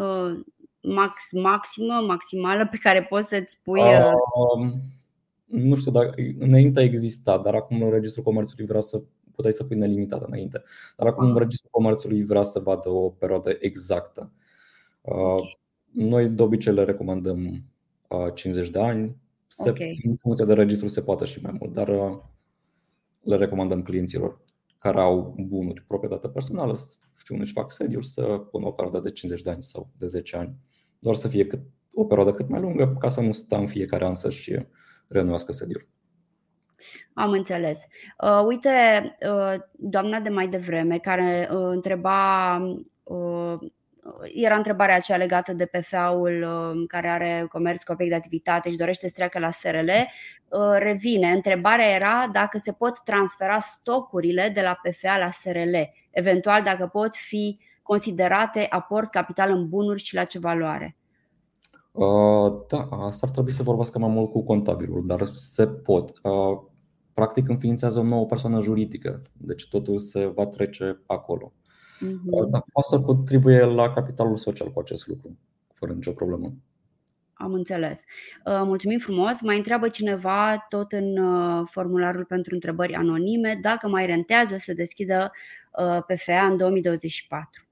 uh, 0.00 0.40
max, 0.80 1.22
maximă, 1.32 1.94
maximală 2.06 2.66
pe 2.66 2.76
care 2.76 3.02
poți 3.02 3.28
să-ți 3.28 3.62
pui. 3.62 3.80
Uh... 3.80 4.12
Uh, 4.56 4.72
nu 5.44 5.76
știu 5.76 5.90
dacă 5.90 6.14
înainte 6.38 6.80
exista, 6.80 7.38
dar 7.38 7.54
acum 7.54 7.90
Registrul 7.90 8.24
Comerțului 8.24 8.66
vrea 8.66 8.80
să 8.80 9.02
puteai 9.34 9.52
să 9.52 9.64
pui 9.64 9.76
nelimitat 9.76 10.22
înainte. 10.22 10.62
Dar 10.96 11.06
acum 11.06 11.30
ah. 11.30 11.38
Registrul 11.38 11.70
Comerțului 11.72 12.24
vrea 12.24 12.42
să 12.42 12.58
vadă 12.58 12.88
o 12.88 13.08
perioadă 13.08 13.56
exactă. 13.60 14.32
Uh, 15.00 15.14
okay. 15.14 15.58
Noi 15.90 16.28
de 16.28 16.42
obicei 16.42 16.72
le 16.72 16.84
recomandăm 16.84 17.64
50 18.34 18.66
uh, 18.66 18.72
de 18.72 18.80
ani. 18.80 19.16
Se, 19.52 19.70
okay. 19.70 20.00
În 20.04 20.16
funcție 20.16 20.44
de 20.44 20.54
registru 20.54 20.88
se 20.88 21.02
poate 21.02 21.24
și 21.24 21.40
mai 21.42 21.56
mult, 21.58 21.72
dar 21.72 21.88
uh, 21.88 22.18
le 23.20 23.36
recomandăm 23.36 23.82
clienților 23.82 24.40
care 24.78 25.00
au 25.00 25.34
bunuri, 25.38 25.84
proprietate 25.86 26.28
personală 26.28 26.76
și 27.24 27.32
unde 27.32 27.42
își 27.42 27.52
fac 27.52 27.70
sediul 27.70 28.02
să 28.02 28.22
pună 28.22 28.66
o 28.66 28.70
perioadă 28.70 29.00
de 29.00 29.10
50 29.10 29.42
de 29.42 29.50
ani 29.50 29.62
sau 29.62 29.90
de 29.98 30.06
10 30.06 30.36
ani. 30.36 30.54
Doar 30.98 31.14
să 31.14 31.28
fie 31.28 31.46
cât, 31.46 31.60
o 31.94 32.04
perioadă 32.04 32.32
cât 32.32 32.48
mai 32.48 32.60
lungă 32.60 32.96
ca 33.00 33.08
să 33.08 33.20
nu 33.20 33.32
stea 33.32 33.58
în 33.58 33.66
fiecare 33.66 34.04
an 34.04 34.14
să-și 34.14 34.66
renuască 35.08 35.52
sediul. 35.52 35.88
Am 37.12 37.30
înțeles. 37.30 37.86
Uh, 38.22 38.44
uite, 38.46 38.70
uh, 39.30 39.54
doamna 39.72 40.20
de 40.20 40.28
mai 40.28 40.48
devreme 40.48 40.98
care 40.98 41.48
uh, 41.52 41.58
întreba 41.60 42.56
uh, 43.02 43.54
era 44.34 44.56
întrebarea 44.56 44.94
aceea 44.94 45.18
legată 45.18 45.52
de 45.52 45.66
PFA-ul 45.66 46.42
uh, 46.42 46.84
care 46.86 47.08
are 47.08 47.46
comerț 47.52 47.82
cu 47.82 47.92
obiect 47.92 48.10
de 48.10 48.16
activitate 48.16 48.70
și 48.70 48.76
dorește 48.76 49.06
să 49.06 49.12
treacă 49.16 49.38
la 49.38 49.50
SRL. 49.50 49.88
Uh, 49.88 50.76
revine. 50.78 51.30
Întrebarea 51.30 51.94
era 51.94 52.28
dacă 52.32 52.58
se 52.58 52.72
pot 52.72 53.00
transfera 53.04 53.58
stocurile 53.60 54.50
de 54.54 54.60
la 54.60 54.78
PFA 54.82 55.18
la 55.18 55.30
SRL, 55.30 55.74
eventual 56.10 56.62
dacă 56.62 56.86
pot 56.86 57.16
fi 57.16 57.58
considerate 57.82 58.66
aport 58.70 59.10
capital 59.10 59.50
în 59.50 59.68
bunuri 59.68 60.02
și 60.02 60.14
la 60.14 60.24
ce 60.24 60.38
valoare? 60.38 60.96
Da, 62.68 62.88
asta 62.90 63.26
ar 63.26 63.30
trebui 63.32 63.52
să 63.52 63.62
vorbească 63.62 63.98
mai 63.98 64.08
mult 64.08 64.30
cu 64.30 64.44
contabilul, 64.44 65.06
dar 65.06 65.24
se 65.26 65.66
pot. 65.66 66.12
Practic 67.14 67.48
înființează 67.48 67.98
o 67.98 68.02
nouă 68.02 68.26
persoană 68.26 68.60
juridică, 68.60 69.22
deci 69.32 69.68
totul 69.68 69.98
se 69.98 70.26
va 70.26 70.46
trece 70.46 71.02
acolo. 71.06 71.52
Uh-huh. 72.06 72.50
Dar 72.50 72.64
poate 72.72 72.88
să 72.88 73.00
contribuie 73.00 73.64
la 73.64 73.92
capitalul 73.92 74.36
social 74.36 74.72
cu 74.72 74.80
acest 74.80 75.06
lucru, 75.06 75.38
fără 75.74 75.92
nicio 75.92 76.12
problemă. 76.12 76.52
Am 77.32 77.52
înțeles. 77.52 78.04
Mulțumim 78.44 78.98
frumos. 78.98 79.40
Mai 79.40 79.56
întreabă 79.56 79.88
cineva 79.88 80.66
tot 80.68 80.92
în 80.92 81.18
formularul 81.66 82.24
pentru 82.24 82.54
întrebări 82.54 82.94
anonime 82.94 83.58
dacă 83.62 83.88
mai 83.88 84.06
rentează 84.06 84.56
să 84.58 84.72
deschidă 84.72 85.32
PFA 86.06 86.46
în 86.50 86.56
2024. 86.56 87.64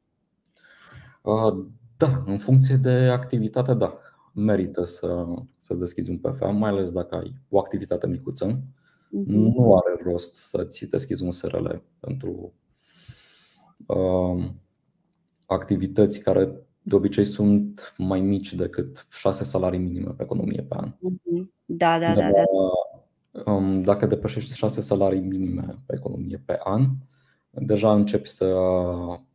Da, 1.96 2.22
în 2.24 2.38
funcție 2.38 2.76
de 2.76 2.90
activitate, 2.90 3.74
da. 3.74 3.98
Merită 4.32 4.84
să, 4.84 5.24
să 5.56 5.74
deschizi 5.74 6.10
un 6.10 6.18
PFA, 6.18 6.46
mai 6.46 6.70
ales 6.70 6.90
dacă 6.90 7.14
ai 7.14 7.34
o 7.48 7.58
activitate 7.58 8.06
micuță. 8.06 8.46
Uh-huh. 8.46 9.26
Nu 9.26 9.76
are 9.76 10.10
rost 10.10 10.34
să-ți 10.34 10.86
deschizi 10.86 11.22
un 11.22 11.30
SRL 11.30 11.66
pentru 12.00 12.30
uh, 12.30 12.50
activități 15.46 16.18
care 16.18 16.52
de 16.82 16.94
obicei 16.94 17.24
sunt 17.24 17.94
mai 17.96 18.20
mici 18.20 18.54
decât 18.54 19.06
6 19.10 19.44
salarii 19.44 19.78
minime 19.78 20.10
pe 20.16 20.22
economie 20.22 20.62
pe 20.62 20.74
an. 20.74 20.92
Mhm. 20.98 21.52
Da, 21.64 21.98
da, 21.98 22.14
da, 22.14 22.30
da. 22.30 22.44
Um, 23.52 23.82
dacă 23.82 24.06
depășești 24.06 24.56
6 24.56 24.80
salarii 24.80 25.20
minime 25.20 25.78
pe 25.86 25.94
economie 25.96 26.42
pe 26.44 26.58
an, 26.64 26.86
deja 27.50 27.92
începi 27.94 28.28
să 28.28 28.54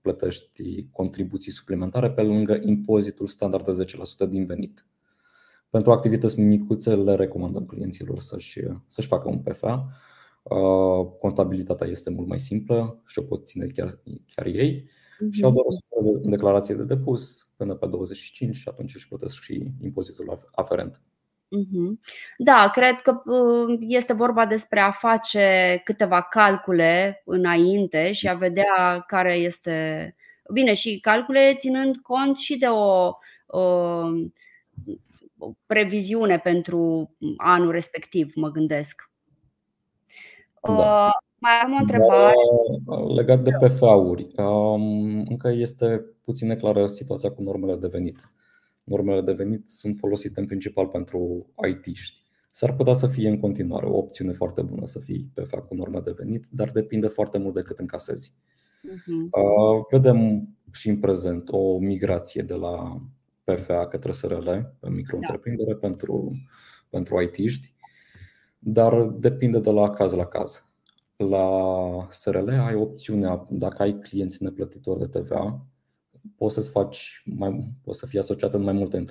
plătești 0.01 0.87
contribuții 0.91 1.51
suplimentare 1.51 2.11
pe 2.11 2.21
lângă 2.21 2.59
impozitul 2.61 3.27
standard 3.27 3.65
de 3.65 3.85
10% 4.25 4.29
din 4.29 4.45
venit. 4.45 4.85
Pentru 5.69 5.91
activități 5.91 6.39
micuțe 6.39 6.95
le 6.95 7.15
recomandăm 7.15 7.65
clienților 7.65 8.19
să-și, 8.19 8.59
să-și 8.87 9.07
facă 9.07 9.29
un 9.29 9.37
PFA. 9.37 9.89
Uh, 10.43 11.07
contabilitatea 11.19 11.87
este 11.87 12.09
mult 12.09 12.27
mai 12.27 12.39
simplă 12.39 13.01
și 13.05 13.19
o 13.19 13.21
pot 13.21 13.45
ține 13.45 13.65
chiar, 13.65 13.99
chiar 14.35 14.45
ei 14.45 14.83
uh-huh. 14.83 15.29
și 15.31 15.43
au 15.43 15.51
doar 15.51 15.65
o 15.89 16.29
declarație 16.29 16.75
de 16.75 16.83
depus 16.83 17.49
până 17.55 17.73
pe 17.73 17.87
25 17.87 18.55
și 18.55 18.67
atunci 18.69 18.95
își 18.95 19.07
plătesc 19.07 19.41
și 19.41 19.63
impozitul 19.81 20.39
aferent. 20.51 21.01
Mhm. 21.49 21.99
Da, 22.37 22.69
cred 22.73 23.01
că 23.01 23.21
uh, 23.25 23.77
este 23.79 24.13
vorba 24.13 24.45
despre 24.45 24.79
a 24.79 24.91
face 24.91 25.81
câteva 25.83 26.21
calcule 26.21 27.21
înainte 27.25 28.11
și 28.11 28.27
a 28.27 28.33
vedea 28.33 29.03
care 29.07 29.35
este. 29.35 30.15
Bine, 30.53 30.73
și 30.73 30.99
calcule 30.99 31.55
ținând 31.59 31.97
cont 31.97 32.37
și 32.37 32.57
de 32.57 32.65
o, 32.65 33.11
o, 33.45 33.59
o 35.37 35.51
previziune 35.65 36.39
pentru 36.39 37.11
anul 37.37 37.71
respectiv, 37.71 38.31
mă 38.35 38.51
gândesc. 38.51 39.12
Da. 40.67 40.73
Uh, 40.73 41.09
mai 41.37 41.51
am 41.63 41.73
o 41.73 41.77
întrebare. 41.79 42.33
Legat 43.15 43.43
de 43.43 43.51
PFA-uri, 43.51 44.27
um, 44.37 45.25
încă 45.29 45.49
este 45.49 46.05
puțin 46.23 46.47
neclară 46.47 46.87
situația 46.87 47.31
cu 47.31 47.41
normele 47.41 47.75
de 47.75 47.87
venit 47.87 48.33
normele 48.83 49.21
de 49.21 49.31
venit 49.31 49.69
sunt 49.69 49.97
folosite 49.97 50.39
în 50.39 50.45
principal 50.45 50.87
pentru 50.87 51.47
IT-ști. 51.69 52.21
S-ar 52.51 52.75
putea 52.75 52.93
să 52.93 53.07
fie 53.07 53.29
în 53.29 53.39
continuare 53.39 53.85
o 53.85 53.97
opțiune 53.97 54.31
foarte 54.31 54.61
bună 54.61 54.85
să 54.85 54.99
fii 54.99 55.31
PFA 55.33 55.61
cu 55.61 55.75
normă 55.75 56.01
de 56.01 56.13
venit, 56.17 56.45
dar 56.51 56.71
depinde 56.71 57.07
foarte 57.07 57.37
mult 57.37 57.53
de 57.53 57.61
cât 57.61 57.79
încasezi. 57.79 58.33
Uh-huh. 58.83 59.89
Vedem 59.89 60.47
și 60.71 60.89
în 60.89 60.99
prezent 60.99 61.49
o 61.51 61.77
migrație 61.77 62.41
de 62.41 62.53
la 62.53 63.01
PFA 63.43 63.87
către 63.87 64.11
SRL, 64.11 64.49
pe 64.79 64.89
micro-întreprindere, 64.89 65.71
da. 65.71 65.77
pentru, 65.87 66.27
pentru 66.89 67.21
IT-ști, 67.21 67.73
dar 68.63 69.03
depinde 69.03 69.59
de 69.59 69.71
la 69.71 69.89
caz 69.89 70.13
la 70.13 70.25
caz. 70.25 70.67
La 71.15 72.07
SRL 72.11 72.49
ai 72.49 72.75
opțiunea, 72.75 73.47
dacă 73.49 73.81
ai 73.81 73.99
clienți 73.99 74.43
neplătitori 74.43 74.99
de 74.99 75.19
TVA, 75.19 75.65
poți 76.35 76.53
să 76.53 76.61
faci 76.61 77.21
mai, 77.25 77.73
poți 77.81 77.99
să 77.99 78.05
fii 78.05 78.19
asociat 78.19 78.53
în 78.53 78.61
mai 78.61 78.73
multe 78.73 79.05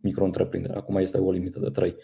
micro-întreprinderi. 0.00 0.74
Acum 0.74 0.96
este 0.96 1.18
o 1.18 1.30
limită 1.30 1.58
de 1.58 1.70
3. 1.70 1.96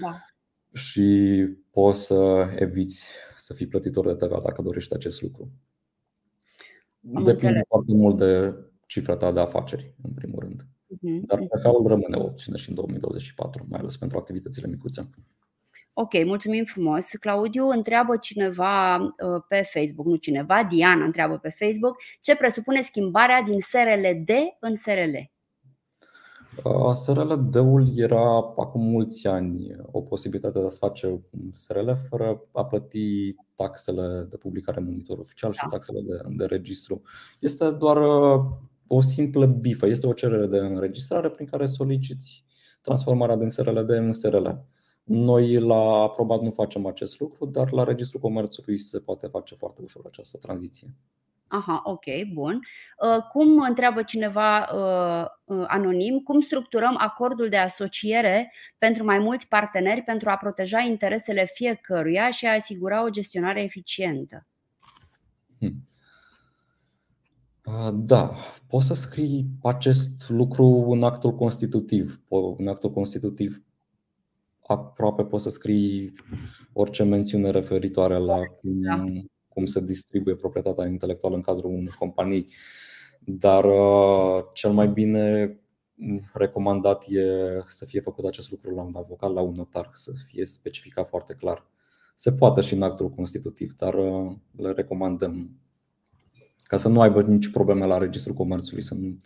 Da. 0.00 0.24
Și 0.72 1.48
poți 1.70 2.04
să 2.04 2.48
eviți 2.58 3.06
să 3.36 3.54
fii 3.54 3.66
plătitor 3.66 4.06
de 4.06 4.14
TVA 4.14 4.40
dacă 4.40 4.62
dorești 4.62 4.94
acest 4.94 5.22
lucru. 5.22 5.50
Am 7.14 7.24
Depinde 7.24 7.30
înțeles. 7.30 7.66
foarte 7.68 7.92
mult 7.92 8.16
de 8.16 8.54
cifra 8.86 9.16
ta 9.16 9.32
de 9.32 9.40
afaceri, 9.40 9.94
în 10.02 10.10
primul 10.10 10.38
rând. 10.40 10.62
Uh-huh. 10.62 11.26
Dar 11.26 11.38
PFA-ul 11.38 11.86
rămâne 11.86 12.16
o 12.16 12.24
opțiune 12.24 12.58
și 12.58 12.68
în 12.68 12.74
2024, 12.74 13.66
mai 13.68 13.80
ales 13.80 13.96
pentru 13.96 14.18
activitățile 14.18 14.66
micuțe. 14.66 15.10
Ok, 15.92 16.24
mulțumim 16.24 16.64
frumos. 16.64 17.10
Claudiu 17.10 17.68
întreabă 17.68 18.16
cineva 18.16 18.96
uh, 18.96 19.42
pe 19.48 19.68
Facebook, 19.72 20.06
nu 20.06 20.16
cineva, 20.16 20.64
Diana 20.64 21.04
întreabă 21.04 21.38
pe 21.38 21.54
Facebook, 21.58 21.96
ce 22.20 22.36
presupune 22.36 22.80
schimbarea 22.80 23.42
din 23.42 23.60
SRLD 23.60 24.30
în 24.60 24.74
SRL? 24.74 25.16
Uh, 26.64 26.92
SRLD-ul 26.92 27.90
era 27.96 28.36
acum 28.36 28.82
mulți 28.82 29.26
ani 29.26 29.76
o 29.90 30.00
posibilitate 30.00 30.58
de 30.58 30.64
a 30.66 30.68
face 30.68 31.06
un 31.06 31.52
SRL 31.52 31.90
fără 32.08 32.42
a 32.52 32.64
plăti 32.64 33.34
taxele 33.54 34.26
de 34.30 34.36
publicare 34.36 34.78
în 34.78 34.84
monitor 34.84 35.18
oficial 35.18 35.52
și 35.52 35.60
da. 35.62 35.68
taxele 35.68 36.00
de, 36.00 36.20
de 36.28 36.44
registru. 36.44 37.02
Este 37.40 37.70
doar 37.70 37.96
uh, 37.96 38.44
o 38.86 39.00
simplă 39.00 39.46
bifă, 39.46 39.86
este 39.86 40.06
o 40.06 40.12
cerere 40.12 40.46
de 40.46 40.58
înregistrare 40.58 41.28
prin 41.28 41.46
care 41.46 41.66
soliciți 41.66 42.44
transformarea 42.80 43.36
din 43.36 43.48
SRLD 43.48 43.90
în 43.90 44.12
SRL. 44.12 44.48
Noi 45.12 45.58
la 45.58 46.02
aprobat 46.02 46.40
nu 46.40 46.50
facem 46.50 46.86
acest 46.86 47.20
lucru, 47.20 47.46
dar 47.46 47.72
la 47.72 47.84
Registrul 47.84 48.20
Comerțului 48.20 48.78
se 48.78 48.98
poate 48.98 49.26
face 49.26 49.54
foarte 49.54 49.82
ușor 49.82 50.02
această 50.06 50.38
tranziție. 50.38 50.94
Aha, 51.48 51.82
ok, 51.84 52.04
bun. 52.32 52.60
Uh, 53.02 53.22
cum 53.22 53.60
întreabă 53.60 54.02
cineva 54.02 54.58
uh, 54.58 55.56
uh, 55.56 55.64
anonim, 55.68 56.18
cum 56.18 56.40
structurăm 56.40 56.94
acordul 56.98 57.48
de 57.48 57.56
asociere 57.56 58.52
pentru 58.78 59.04
mai 59.04 59.18
mulți 59.18 59.48
parteneri 59.48 60.02
pentru 60.02 60.30
a 60.30 60.36
proteja 60.36 60.78
interesele 60.78 61.46
fiecăruia 61.54 62.30
și 62.30 62.46
a 62.46 62.54
asigura 62.54 63.04
o 63.04 63.10
gestionare 63.10 63.62
eficientă? 63.62 64.46
Hmm. 65.58 65.88
Da, 67.92 68.34
poți 68.66 68.86
să 68.86 68.94
scrii 68.94 69.46
acest 69.62 70.28
lucru 70.28 70.64
în 70.66 71.02
actul 71.02 71.34
constitutiv. 71.34 72.20
În 72.56 72.68
actul 72.68 72.90
constitutiv 72.90 73.64
aproape 74.70 75.24
poți 75.24 75.42
să 75.42 75.50
scrii 75.50 76.12
orice 76.72 77.02
mențiune 77.02 77.50
referitoare 77.50 78.18
la 78.18 78.38
cum, 78.46 78.80
da. 78.80 79.04
cum 79.48 79.64
se 79.66 79.80
distribuie 79.80 80.34
proprietatea 80.34 80.86
intelectuală 80.86 81.34
în 81.36 81.42
cadrul 81.42 81.70
unei 81.70 81.94
companii. 81.98 82.46
Dar 83.20 83.64
uh, 83.64 84.44
cel 84.52 84.70
mai 84.70 84.88
bine 84.88 85.54
recomandat 86.32 87.04
e 87.08 87.22
să 87.66 87.84
fie 87.84 88.00
făcut 88.00 88.24
acest 88.24 88.50
lucru 88.50 88.74
la 88.74 88.82
un 88.82 88.94
avocat, 88.96 89.32
la 89.32 89.40
un 89.40 89.52
notar, 89.56 89.90
să 89.92 90.12
fie 90.26 90.44
specificat 90.44 91.08
foarte 91.08 91.34
clar. 91.34 91.66
Se 92.14 92.32
poate 92.32 92.60
și 92.60 92.74
în 92.74 92.82
actul 92.82 93.10
constitutiv, 93.10 93.72
dar 93.72 93.94
uh, 93.94 94.32
le 94.56 94.72
recomandăm 94.72 95.50
ca 96.62 96.76
să 96.76 96.88
nu 96.88 97.00
aibă 97.00 97.22
nici 97.22 97.50
probleme 97.50 97.86
la 97.86 97.98
registrul 97.98 98.34
comerțului. 98.34 98.82
Să 98.82 98.94
nu... 98.94 99.16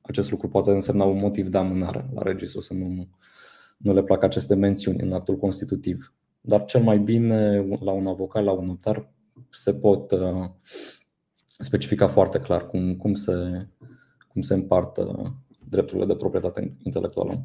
Acest 0.00 0.30
lucru 0.30 0.48
poate 0.48 0.70
însemna 0.70 1.04
un 1.04 1.18
motiv 1.18 1.48
de 1.48 1.58
amânare 1.58 2.08
la 2.14 2.22
registru, 2.22 2.60
să 2.60 2.74
nu 2.74 3.08
nu 3.82 3.92
le 3.92 4.02
plac 4.02 4.22
aceste 4.22 4.54
mențiuni 4.54 5.00
în 5.00 5.12
actul 5.12 5.36
constitutiv. 5.36 6.14
Dar 6.40 6.64
cel 6.64 6.82
mai 6.82 6.98
bine 6.98 7.66
la 7.80 7.92
un 7.92 8.06
avocat, 8.06 8.44
la 8.44 8.52
un 8.52 8.66
notar, 8.66 9.10
se 9.50 9.74
pot 9.74 10.10
uh, 10.10 10.50
specifica 11.58 12.08
foarte 12.08 12.38
clar 12.38 12.66
cum, 12.66 12.96
cum, 12.96 13.14
se, 13.14 13.66
cum 14.28 14.42
se 14.42 14.54
împartă 14.54 15.34
drepturile 15.68 16.06
de 16.06 16.16
proprietate 16.16 16.76
intelectuală. 16.82 17.44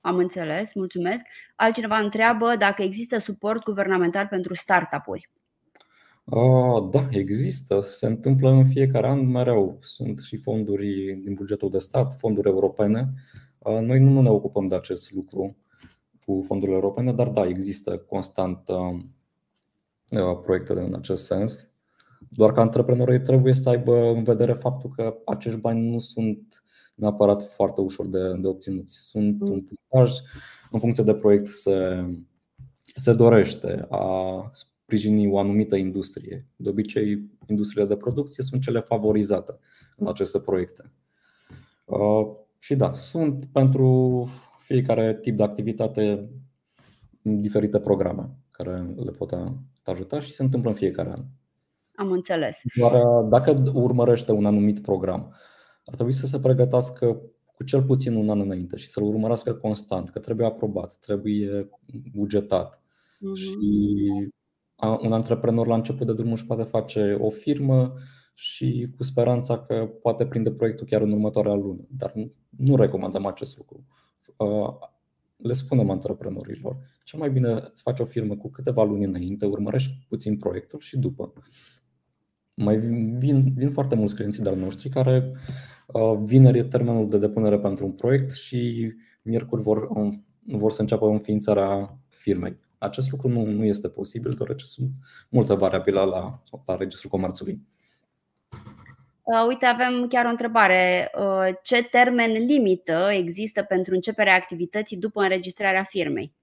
Am 0.00 0.16
înțeles, 0.16 0.74
mulțumesc. 0.74 1.24
Altcineva 1.56 1.98
întreabă 1.98 2.54
dacă 2.58 2.82
există 2.82 3.18
suport 3.18 3.62
guvernamental 3.62 4.26
pentru 4.26 4.54
startup-uri. 4.54 5.30
Uh, 6.24 6.88
da, 6.90 7.08
există. 7.10 7.80
Se 7.80 8.06
întâmplă 8.06 8.50
în 8.50 8.68
fiecare 8.68 9.08
an 9.08 9.30
mereu. 9.30 9.78
Sunt 9.80 10.18
și 10.18 10.36
fonduri 10.36 11.20
din 11.22 11.34
bugetul 11.34 11.70
de 11.70 11.78
stat, 11.78 12.16
fonduri 12.18 12.48
europene 12.48 13.00
Uh, 13.00 13.47
noi 13.64 14.00
nu 14.00 14.20
ne 14.20 14.30
ocupăm 14.30 14.66
de 14.66 14.74
acest 14.74 15.12
lucru 15.12 15.56
cu 16.24 16.42
fondurile 16.46 16.76
europene, 16.76 17.12
dar 17.12 17.28
da, 17.28 17.46
există 17.46 17.98
constant 17.98 18.68
uh, 18.68 19.00
uh, 20.08 20.40
proiecte 20.42 20.72
în 20.72 20.94
acest 20.94 21.24
sens. 21.24 21.68
Doar 22.28 22.52
că 22.52 22.60
antreprenorii 22.60 23.20
trebuie 23.20 23.54
să 23.54 23.68
aibă 23.68 23.96
în 23.96 24.22
vedere 24.22 24.52
faptul 24.52 24.90
că 24.96 25.16
acești 25.24 25.58
bani 25.58 25.90
nu 25.90 25.98
sunt 25.98 26.62
neapărat 26.96 27.42
foarte 27.42 27.80
ușor 27.80 28.06
de, 28.06 28.36
de 28.40 28.46
obținut. 28.46 28.88
Sunt 28.88 29.40
mm. 29.40 29.50
un 29.50 29.62
punctaj 29.62 30.12
în 30.70 30.78
funcție 30.78 31.04
de 31.04 31.14
proiect 31.14 31.46
se, 31.46 32.04
se 32.94 33.12
dorește 33.12 33.86
a 33.88 34.50
sprijini 34.52 35.30
o 35.30 35.38
anumită 35.38 35.76
industrie. 35.76 36.46
De 36.56 36.68
obicei, 36.68 37.30
industriile 37.46 37.88
de 37.88 37.96
producție 37.96 38.42
sunt 38.42 38.62
cele 38.62 38.80
favorizate 38.80 39.58
în 39.96 40.06
aceste 40.06 40.40
proiecte. 40.40 40.92
Și 42.58 42.76
da, 42.76 42.92
sunt 42.92 43.46
pentru 43.52 44.28
fiecare 44.60 45.18
tip 45.20 45.36
de 45.36 45.42
activitate 45.42 46.28
diferite 47.22 47.80
programe 47.80 48.30
care 48.50 48.94
le 48.96 49.10
pot 49.10 49.34
ajuta 49.84 50.20
și 50.20 50.32
se 50.32 50.42
întâmplă 50.42 50.70
în 50.70 50.76
fiecare 50.76 51.10
an. 51.10 51.24
Am 51.94 52.12
înțeles. 52.12 52.60
Doar 52.76 53.22
dacă 53.28 53.70
urmărește 53.74 54.32
un 54.32 54.46
anumit 54.46 54.82
program, 54.82 55.34
ar 55.84 55.94
trebui 55.94 56.12
să 56.12 56.26
se 56.26 56.40
pregătească 56.40 57.20
cu 57.54 57.64
cel 57.64 57.82
puțin 57.82 58.14
un 58.14 58.30
an 58.30 58.40
înainte 58.40 58.76
și 58.76 58.88
să-l 58.88 59.02
urmărească 59.02 59.54
constant, 59.54 60.10
că 60.10 60.18
trebuie 60.18 60.46
aprobat, 60.46 60.96
trebuie 61.00 61.68
bugetat. 62.14 62.80
Uh-huh. 62.80 63.34
Și 63.34 63.56
un 65.00 65.12
antreprenor 65.12 65.66
la 65.66 65.74
început 65.74 66.06
de 66.06 66.12
drum 66.12 66.32
își 66.32 66.46
poate 66.46 66.62
face 66.62 67.16
o 67.20 67.30
firmă 67.30 67.94
și 68.40 68.88
cu 68.96 69.02
speranța 69.02 69.58
că 69.58 69.90
poate 70.02 70.26
prinde 70.26 70.50
proiectul 70.50 70.86
chiar 70.86 71.00
în 71.00 71.12
următoarea 71.12 71.54
lună. 71.54 71.86
Dar 71.90 72.12
nu 72.48 72.76
recomandăm 72.76 73.26
acest 73.26 73.56
lucru. 73.56 73.86
Le 75.36 75.52
spunem 75.52 75.90
antreprenorilor, 75.90 76.76
cel 77.04 77.18
mai 77.18 77.30
bine 77.30 77.60
să 77.60 77.80
faci 77.82 78.00
o 78.00 78.04
firmă 78.04 78.36
cu 78.36 78.50
câteva 78.50 78.84
luni 78.84 79.04
înainte, 79.04 79.46
urmărești 79.46 80.06
puțin 80.08 80.36
proiectul 80.36 80.78
și 80.80 80.98
după. 80.98 81.32
Mai 82.56 82.76
vin, 83.18 83.52
vin 83.54 83.70
foarte 83.70 83.94
mulți 83.94 84.14
clienți 84.14 84.42
de-al 84.42 84.56
noștri 84.56 84.88
care 84.88 85.32
vineri 86.24 86.58
e 86.58 86.64
termenul 86.64 87.08
de 87.08 87.18
depunere 87.18 87.58
pentru 87.58 87.84
un 87.84 87.92
proiect 87.92 88.30
și 88.30 88.92
miercuri 89.22 89.62
vor, 89.62 89.88
vor 90.42 90.72
să 90.72 90.80
înceapă 90.80 91.06
înființarea 91.06 91.98
firmei. 92.08 92.58
Acest 92.78 93.10
lucru 93.10 93.28
nu, 93.28 93.44
nu 93.44 93.64
este 93.64 93.88
posibil, 93.88 94.30
deoarece 94.30 94.64
sunt 94.64 94.90
multe 95.28 95.54
variabile 95.54 96.00
la, 96.00 96.42
la 96.66 96.76
Registrul 96.76 97.10
Comerțului. 97.10 97.66
Uh, 99.28 99.46
uite, 99.48 99.66
avem 99.66 100.06
chiar 100.06 100.24
o 100.24 100.28
întrebare. 100.28 101.10
Uh, 101.18 101.48
ce 101.62 101.84
termen 101.84 102.32
limită 102.32 103.08
există 103.12 103.62
pentru 103.62 103.94
începerea 103.94 104.34
activității 104.34 104.96
după 104.96 105.22
înregistrarea 105.22 105.84
firmei? 105.84 106.34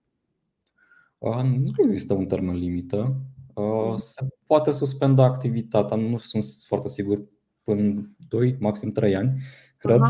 Uh, 1.17 1.41
nu 1.43 1.83
există 1.83 2.13
un 2.13 2.25
termen 2.25 2.55
limită. 2.55 3.15
Uh, 3.53 3.95
se 3.97 4.27
poate 4.45 4.71
suspenda 4.71 5.23
activitatea, 5.23 5.97
nu 5.97 6.17
sunt 6.17 6.43
foarte 6.65 6.87
sigur, 6.89 7.21
până 7.63 8.09
2, 8.27 8.55
maxim 8.59 8.91
3 8.91 9.15
ani, 9.15 9.41
cred. 9.77 10.01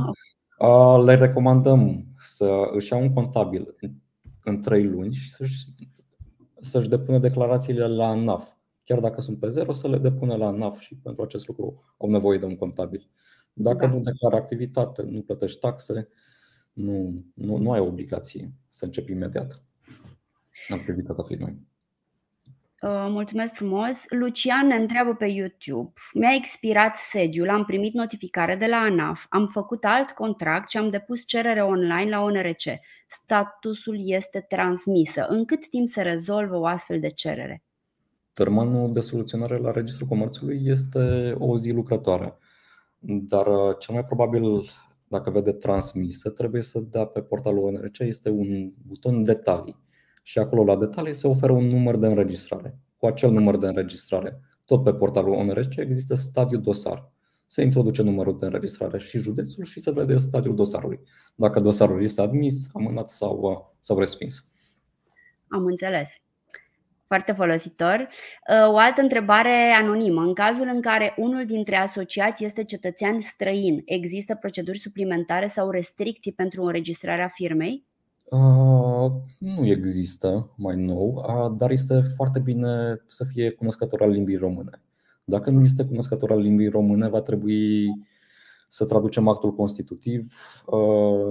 Uh, 0.59 1.03
le 1.03 1.15
recomandăm 1.15 2.05
să 2.19 2.69
își 2.71 2.93
iau 2.93 3.01
un 3.01 3.13
contabil 3.13 3.76
în 4.43 4.61
3 4.61 4.84
luni 4.84 5.13
și 5.13 5.32
să-și 5.32 5.65
să-și 6.61 6.89
depună 6.89 7.17
declarațiile 7.17 7.88
la 7.88 8.13
NAF. 8.13 8.47
Chiar 8.86 9.00
dacă 9.00 9.22
sunt 9.22 9.40
pe 9.40 9.50
zero, 9.50 9.74
să 9.74 9.90
le 9.90 9.98
depună 9.98 10.36
la 10.36 10.50
NAF 10.50 10.80
și 10.80 10.96
pentru 10.96 11.24
acest 11.24 11.48
lucru 11.48 11.96
au 11.98 12.10
nevoie 12.10 12.38
de 12.38 12.46
un 12.46 12.56
contabil. 12.56 13.10
Dacă 13.54 13.86
da. 13.86 13.92
nu 13.92 14.00
declară 14.00 14.36
activitate, 14.36 15.02
nu 15.02 15.22
plătești 15.22 15.60
taxe, 15.60 16.10
nu, 16.74 17.24
nu, 17.34 17.58
nu 17.58 17.72
ai 17.72 17.80
obligație 17.80 18.54
să 18.70 18.86
începi 18.86 19.12
imediat 19.12 19.64
activitatea 20.70 21.24
firmei. 21.24 21.58
Uh, 22.82 23.06
mulțumesc 23.10 23.54
frumos. 23.54 24.04
Lucian 24.10 24.68
ne 24.68 24.76
întreabă 24.76 25.16
pe 25.16 25.26
YouTube. 25.26 25.92
Mi-a 26.14 26.34
expirat 26.34 26.96
sediul, 26.96 27.50
am 27.50 27.66
primit 27.66 27.94
notificare 27.94 28.56
de 28.56 28.66
la 28.66 28.78
ANAF, 28.78 29.26
am 29.30 29.48
făcut 29.48 29.86
alt 29.86 30.12
contract 30.12 30.70
și 30.70 30.78
am 30.78 30.90
depus 30.90 31.26
cerere 31.26 31.64
online 31.64 32.10
la 32.10 32.22
ONRC. 32.22 32.62
Statusul 33.08 33.98
este 34.00 34.46
transmisă. 34.50 35.26
În 35.30 35.46
cât 35.46 35.70
timp 35.70 35.88
se 35.88 36.02
rezolvă 36.02 36.58
o 36.58 36.66
astfel 36.66 37.00
de 37.00 37.10
cerere? 37.10 37.64
Termenul 38.36 38.94
de 38.94 39.00
soluționare 39.00 39.58
la 39.58 39.72
Registrul 39.72 40.08
Comerțului 40.08 40.62
este 40.66 41.36
o 41.38 41.58
zi 41.58 41.72
lucrătoare. 41.72 42.38
Dar 43.00 43.48
uh, 43.48 43.76
cel 43.80 43.94
mai 43.94 44.04
probabil, 44.04 44.70
dacă 45.08 45.30
vede 45.30 45.52
transmisă, 45.52 46.30
trebuie 46.30 46.62
să 46.62 46.80
dea 46.80 47.06
pe 47.06 47.22
portalul 47.22 47.64
ONRC, 47.64 48.00
este 48.00 48.30
un 48.30 48.74
buton 48.88 49.24
detalii 49.24 49.78
și 50.24 50.40
acolo 50.40 50.64
la 50.64 50.78
detalii 50.78 51.14
se 51.14 51.28
oferă 51.28 51.52
un 51.52 51.68
număr 51.68 51.98
de 51.98 52.08
înregistrare. 52.08 52.80
Cu 52.98 53.06
acel 53.06 53.32
număr 53.32 53.58
de 53.58 53.68
înregistrare, 53.68 54.40
tot 54.66 54.84
pe 54.84 54.94
portalul 54.94 55.34
ONRC 55.34 55.76
există 55.76 56.16
stadiul 56.16 56.62
dosar. 56.62 57.12
Se 57.48 57.62
introduce 57.62 58.02
numărul 58.02 58.38
de 58.38 58.46
înregistrare 58.46 58.98
și 58.98 59.20
județul 59.20 59.64
și 59.64 59.80
se 59.80 59.92
vede 59.92 60.18
stadiul 60.18 60.56
dosarului. 60.56 61.00
Dacă 61.36 61.60
dosarul 61.60 62.04
este 62.04 62.22
admis, 62.22 62.68
amânat 62.74 63.10
sau, 63.10 63.76
sau 63.80 64.00
respins. 64.00 64.52
Am 65.48 65.66
înțeles. 65.66 66.10
Foarte 67.08 67.32
folositor. 67.32 68.08
Uh, 68.49 68.72
o 68.72 68.78
altă 68.78 69.01
întrebare 69.01 69.74
anonimă. 69.82 70.22
În 70.22 70.34
cazul 70.34 70.70
în 70.74 70.82
care 70.82 71.14
unul 71.18 71.45
dintre 71.45 71.76
asociați 71.76 72.43
este 72.43 72.64
cetățean 72.64 73.20
străin, 73.20 73.82
există 73.86 74.36
proceduri 74.36 74.78
suplimentare 74.78 75.47
sau 75.47 75.70
restricții 75.70 76.32
pentru 76.32 76.64
înregistrarea 76.64 77.28
firmei? 77.28 77.86
Nu 79.38 79.66
există 79.66 80.53
mai 80.58 80.76
nou, 80.76 81.24
dar 81.58 81.72
este 81.72 82.01
foarte 82.16 82.39
bine 82.39 83.03
să 83.08 83.24
fie 83.24 83.49
cunoscător 83.49 84.01
al 84.01 84.10
limbii 84.10 84.36
române. 84.36 84.82
Dacă 85.24 85.49
nu 85.49 85.64
este 85.64 85.86
cunoscător 85.86 86.32
al 86.32 86.39
limbii 86.39 86.70
române, 86.70 87.08
va 87.08 87.22
trebui 87.22 87.88
să 88.68 88.86
traducem 88.86 89.28
actul 89.28 89.53
constitutiv 89.53 90.34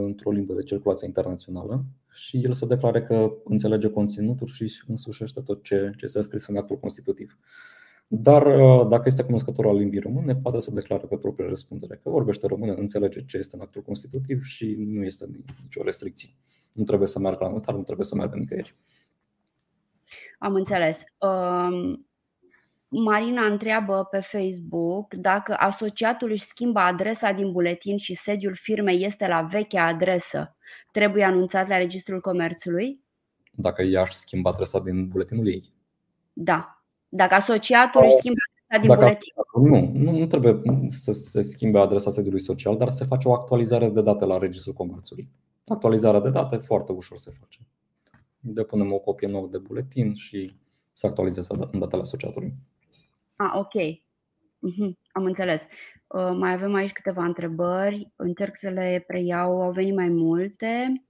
într-o 0.04 0.30
limbă 0.30 0.54
de 0.54 0.62
circulație 0.62 1.06
internațională 1.06 1.84
și 2.14 2.40
el 2.44 2.52
să 2.52 2.66
declare 2.66 3.02
că 3.02 3.32
înțelege 3.44 3.88
conținutul 3.88 4.46
și 4.46 4.82
însușește 4.86 5.40
tot 5.40 5.62
ce, 5.62 5.92
ce 5.96 6.04
este 6.04 6.22
scris 6.22 6.46
în 6.46 6.56
actul 6.56 6.78
constitutiv. 6.78 7.38
Dar 8.06 8.42
dacă 8.84 9.02
este 9.04 9.22
cunoscător 9.24 9.66
al 9.66 9.76
limbii 9.76 10.00
române, 10.00 10.36
poate 10.36 10.60
să 10.60 10.70
declare 10.70 11.06
pe 11.06 11.16
proprie 11.16 11.48
răspundere 11.48 12.00
că 12.02 12.10
vorbește 12.10 12.46
română, 12.46 12.74
înțelege 12.74 13.24
ce 13.24 13.36
este 13.36 13.56
în 13.56 13.62
actul 13.62 13.82
constitutiv 13.82 14.42
și 14.42 14.74
nu 14.78 15.04
este 15.04 15.26
nicio 15.62 15.82
restricție. 15.82 16.28
Nu 16.72 16.84
trebuie 16.84 17.08
să 17.08 17.18
meargă 17.18 17.44
la 17.44 17.50
notar, 17.50 17.74
nu 17.74 17.82
trebuie 17.82 18.06
să 18.06 18.14
meargă 18.14 18.36
nicăieri. 18.36 18.74
Am 20.38 20.54
înțeles. 20.54 21.02
Um, 21.18 22.06
Marina 23.02 23.46
întreabă 23.46 24.08
pe 24.10 24.20
Facebook 24.20 25.14
dacă 25.14 25.54
asociatul 25.58 26.30
își 26.30 26.42
schimbă 26.42 26.78
adresa 26.78 27.32
din 27.32 27.52
buletin 27.52 27.96
și 27.96 28.14
sediul 28.14 28.54
firmei 28.54 29.04
este 29.04 29.26
la 29.26 29.42
vechea 29.42 29.86
adresă. 29.86 30.56
Trebuie 30.90 31.24
anunțat 31.24 31.68
la 31.68 31.76
Registrul 31.76 32.20
Comerțului? 32.20 33.00
Dacă 33.50 33.82
ea 33.82 34.02
își 34.02 34.12
schimbă 34.12 34.48
adresa 34.48 34.80
din 34.80 35.08
buletinul 35.08 35.48
ei. 35.48 35.72
Da. 36.32 36.84
Dacă 37.08 37.34
asociatul 37.34 38.04
își 38.04 38.16
schimbă 38.16 38.38
adresa 38.68 38.80
din 38.80 38.88
Dacă 38.88 39.00
buletin. 39.00 39.92
Nu, 39.94 40.10
nu, 40.12 40.18
nu 40.18 40.26
trebuie 40.26 40.60
să 40.88 41.12
se 41.12 41.42
schimbe 41.42 41.78
adresa 41.78 42.10
sediului 42.10 42.40
social, 42.40 42.76
dar 42.76 42.88
se 42.88 43.04
face 43.04 43.28
o 43.28 43.32
actualizare 43.32 43.88
de 43.88 44.02
date 44.02 44.24
la 44.24 44.38
Registrul 44.38 44.74
Comerțului. 44.74 45.28
Actualizarea 45.66 46.20
de 46.20 46.30
date 46.30 46.56
foarte 46.56 46.92
ușor 46.92 47.18
se 47.18 47.30
face. 47.40 47.58
Depunem 48.40 48.92
o 48.92 48.98
copie 48.98 49.28
nouă 49.28 49.48
de 49.50 49.58
buletin 49.58 50.14
și 50.14 50.56
se 50.92 51.06
actualizează 51.06 51.68
în 51.72 51.78
datele 51.78 52.02
asociatului. 52.02 52.54
Ah, 53.36 53.52
ok. 53.54 53.72
Mhm, 54.58 54.98
am 55.12 55.24
înțeles. 55.24 55.66
Uh, 56.06 56.32
mai 56.36 56.52
avem 56.52 56.74
aici 56.74 56.92
câteva 56.92 57.24
întrebări. 57.24 58.12
Încerc 58.16 58.58
să 58.58 58.70
le 58.70 59.04
preiau. 59.06 59.62
Au 59.62 59.72
venit 59.72 59.94
mai 59.94 60.08
multe. 60.08 61.04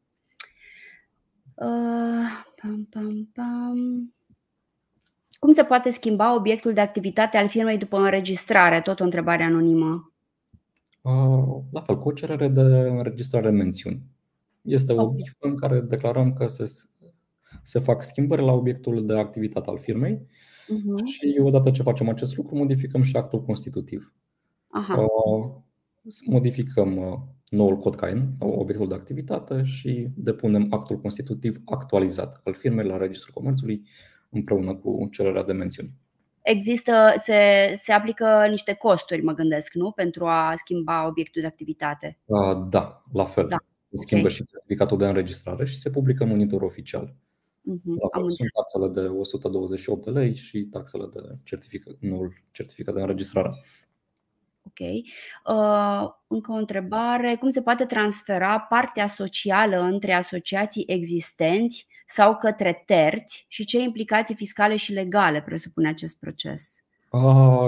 Uh, 1.55 2.45
pam, 2.63 2.89
pam, 2.91 3.31
pam. 3.35 4.15
Cum 5.39 5.53
se 5.53 5.65
poate 5.65 5.91
schimba 5.91 6.35
obiectul 6.35 6.73
de 6.73 6.81
activitate 6.81 7.37
al 7.37 7.49
firmei 7.49 7.79
după 7.79 7.97
înregistrare? 7.97 8.81
Tot 8.81 9.01
o 9.01 9.05
întrebare 9.05 9.43
anonimă. 9.43 10.13
Uh, 11.01 11.63
la 11.73 11.81
fel, 11.81 11.99
cu 11.99 12.09
o 12.09 12.13
cerere 12.13 12.49
de 12.49 12.61
înregistrare 12.61 13.51
mențiuni. 13.51 14.03
Este 14.63 14.93
o 14.93 15.03
okay. 15.03 15.33
în 15.39 15.57
care 15.57 15.81
declarăm 15.81 16.33
că 16.33 16.47
se, 16.47 16.65
se 17.63 17.79
fac 17.79 18.05
schimbări 18.05 18.43
la 18.43 18.53
obiectul 18.53 19.07
de 19.07 19.19
activitate 19.19 19.71
al 19.71 19.79
firmei 19.79 20.27
uh-huh. 20.65 21.05
și 21.05 21.41
odată 21.43 21.71
ce 21.71 21.83
facem 21.83 22.09
acest 22.09 22.37
lucru, 22.37 22.57
modificăm 22.57 23.03
și 23.03 23.17
actul 23.17 23.43
constitutiv. 23.43 24.13
Aha. 24.69 25.01
Uh, 25.01 25.51
modificăm 26.27 26.97
uh, 26.97 27.19
noul 27.49 27.79
cod 27.79 27.95
CAIN, 27.95 28.29
obiectul 28.39 28.89
de 28.89 28.95
activitate 28.95 29.63
și 29.63 30.09
depunem 30.15 30.67
actul 30.71 31.01
constitutiv 31.01 31.61
actualizat 31.65 32.41
al 32.45 32.55
firmei 32.55 32.87
la 32.87 32.97
Registrul 32.97 33.35
Comerțului 33.35 33.83
împreună 34.31 34.75
cu 34.75 35.09
cererea 35.11 35.43
de 35.43 35.53
mențiuni. 35.53 35.93
Există, 36.43 37.15
se, 37.17 37.35
se 37.77 37.93
aplică 37.93 38.47
niște 38.49 38.75
costuri, 38.75 39.23
mă 39.23 39.33
gândesc, 39.33 39.75
nu? 39.75 39.91
Pentru 39.91 40.27
a 40.27 40.53
schimba 40.57 41.07
obiectul 41.07 41.41
de 41.41 41.47
activitate. 41.47 42.19
Uh, 42.25 42.67
da, 42.69 43.03
la 43.13 43.25
fel. 43.25 43.47
Da. 43.49 43.57
Se 43.89 44.03
schimbă 44.03 44.25
okay. 44.25 44.37
și 44.37 44.45
certificatul 44.45 44.99
de 44.99 45.07
înregistrare 45.07 45.65
și 45.65 45.79
se 45.79 45.91
publică 45.91 46.23
în 46.23 46.29
monitor 46.29 46.63
oficial. 46.63 47.15
Uh-huh. 47.73 47.99
La 48.01 48.09
fel, 48.13 48.31
sunt 48.31 48.49
taxele 48.53 48.89
de 48.89 49.01
128 49.01 50.05
de 50.05 50.11
lei 50.11 50.35
și 50.35 50.63
taxele 50.63 51.07
de 51.13 51.21
certificat, 51.43 51.95
noul 52.01 52.33
certificat 52.51 52.95
de 52.95 53.01
înregistrare. 53.01 53.49
Ok. 54.67 54.79
Uh, 54.81 56.11
încă 56.27 56.53
o 56.53 56.55
întrebare. 56.55 57.37
Cum 57.41 57.49
se 57.49 57.63
poate 57.63 57.85
transfera 57.85 58.59
partea 58.61 59.07
socială 59.07 59.81
între 59.81 60.13
asociații 60.13 60.85
existenți 60.87 61.87
sau 62.07 62.37
către 62.37 62.83
terți 62.87 63.45
și 63.49 63.65
ce 63.65 63.79
implicații 63.79 64.35
fiscale 64.35 64.77
și 64.77 64.93
legale 64.93 65.43
presupune 65.43 65.89
acest 65.89 66.19
proces? 66.19 66.75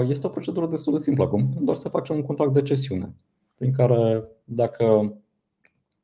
Este 0.07 0.27
o 0.27 0.29
procedură 0.29 0.67
destul 0.67 0.93
de 0.93 0.99
simplă 0.99 1.23
acum, 1.23 1.57
doar 1.59 1.77
să 1.77 1.89
facem 1.89 2.15
un 2.15 2.21
contract 2.21 2.53
de 2.53 2.61
cesiune, 2.61 3.15
prin 3.55 3.73
care 3.73 4.23
dacă 4.43 5.17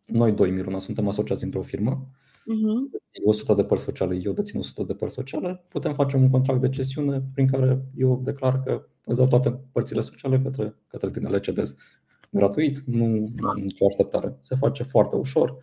noi 0.06 0.32
doi, 0.32 0.52
Miruna, 0.52 0.80
suntem 0.80 1.08
asociați 1.08 1.44
într-o 1.44 1.62
firmă, 1.62 2.08
uh-huh. 2.44 3.02
100 3.26 3.54
de 3.54 3.64
părți 3.64 3.84
sociale, 3.84 4.20
eu 4.24 4.32
dețin 4.32 4.60
100 4.60 4.84
de 4.84 4.94
părți 4.94 5.16
sociale, 5.16 5.66
putem 5.68 5.94
face 5.94 6.18
un 6.18 6.30
contract 6.30 6.62
de 6.62 6.70
cesiune 6.70 7.24
prin 7.34 7.48
care 7.48 7.86
eu 7.98 8.22
declar 8.24 8.64
că 8.64 8.88
îți 9.06 9.18
dau 9.18 9.28
toate 9.28 9.60
părțile 9.72 10.02
sociale 10.02 10.42
către, 10.42 10.76
către 10.88 11.10
tine, 11.10 11.30
le 11.30 11.40
cedez 11.40 11.76
gratuit, 12.30 12.80
nu 12.80 13.06
am 13.48 13.58
nicio 13.62 13.86
așteptare. 13.86 14.38
Se 14.40 14.56
face 14.56 14.84
foarte 14.84 15.16
ușor. 15.16 15.58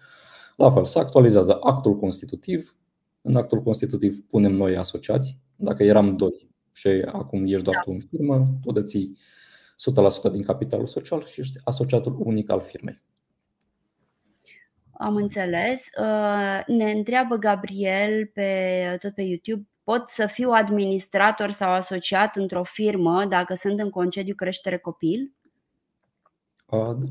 La 0.57 0.71
fel, 0.71 0.85
se 0.85 0.99
actualizează 0.99 1.59
actul 1.61 1.97
constitutiv. 1.97 2.77
În 3.23 3.37
actul 3.37 3.63
constitutiv 3.63 4.25
punem 4.27 4.53
noi 4.53 4.77
asociați. 4.77 5.39
Dacă 5.57 5.83
eram 5.83 6.15
doi 6.15 6.49
și 6.73 6.89
acum 6.89 7.47
ești 7.47 7.65
doar 7.65 7.77
tu 7.85 7.91
în 7.91 8.01
firmă, 8.01 8.59
tu 8.63 8.73
deții 8.73 9.19
100% 10.29 10.33
din 10.33 10.43
capitalul 10.43 10.87
social 10.87 11.25
și 11.25 11.41
ești 11.41 11.59
asociatul 11.65 12.17
unic 12.19 12.51
al 12.51 12.61
firmei. 12.61 13.03
Am 15.01 15.17
înțeles. 15.17 15.87
Uh, 16.01 16.63
ne 16.67 16.91
întreabă 16.91 17.37
Gabriel 17.37 18.27
pe, 18.27 18.97
tot 19.01 19.15
pe 19.15 19.23
YouTube 19.23 19.69
pot 19.85 20.09
să 20.09 20.27
fiu 20.27 20.51
administrator 20.51 21.51
sau 21.51 21.71
asociat 21.71 22.37
într-o 22.37 22.63
firmă 22.63 23.25
dacă 23.25 23.55
sunt 23.55 23.81
în 23.81 23.91
concediu 23.91 24.35
creștere 24.35 24.79
copil? 24.79 25.33
A, 26.67 26.99
da. 27.01 27.07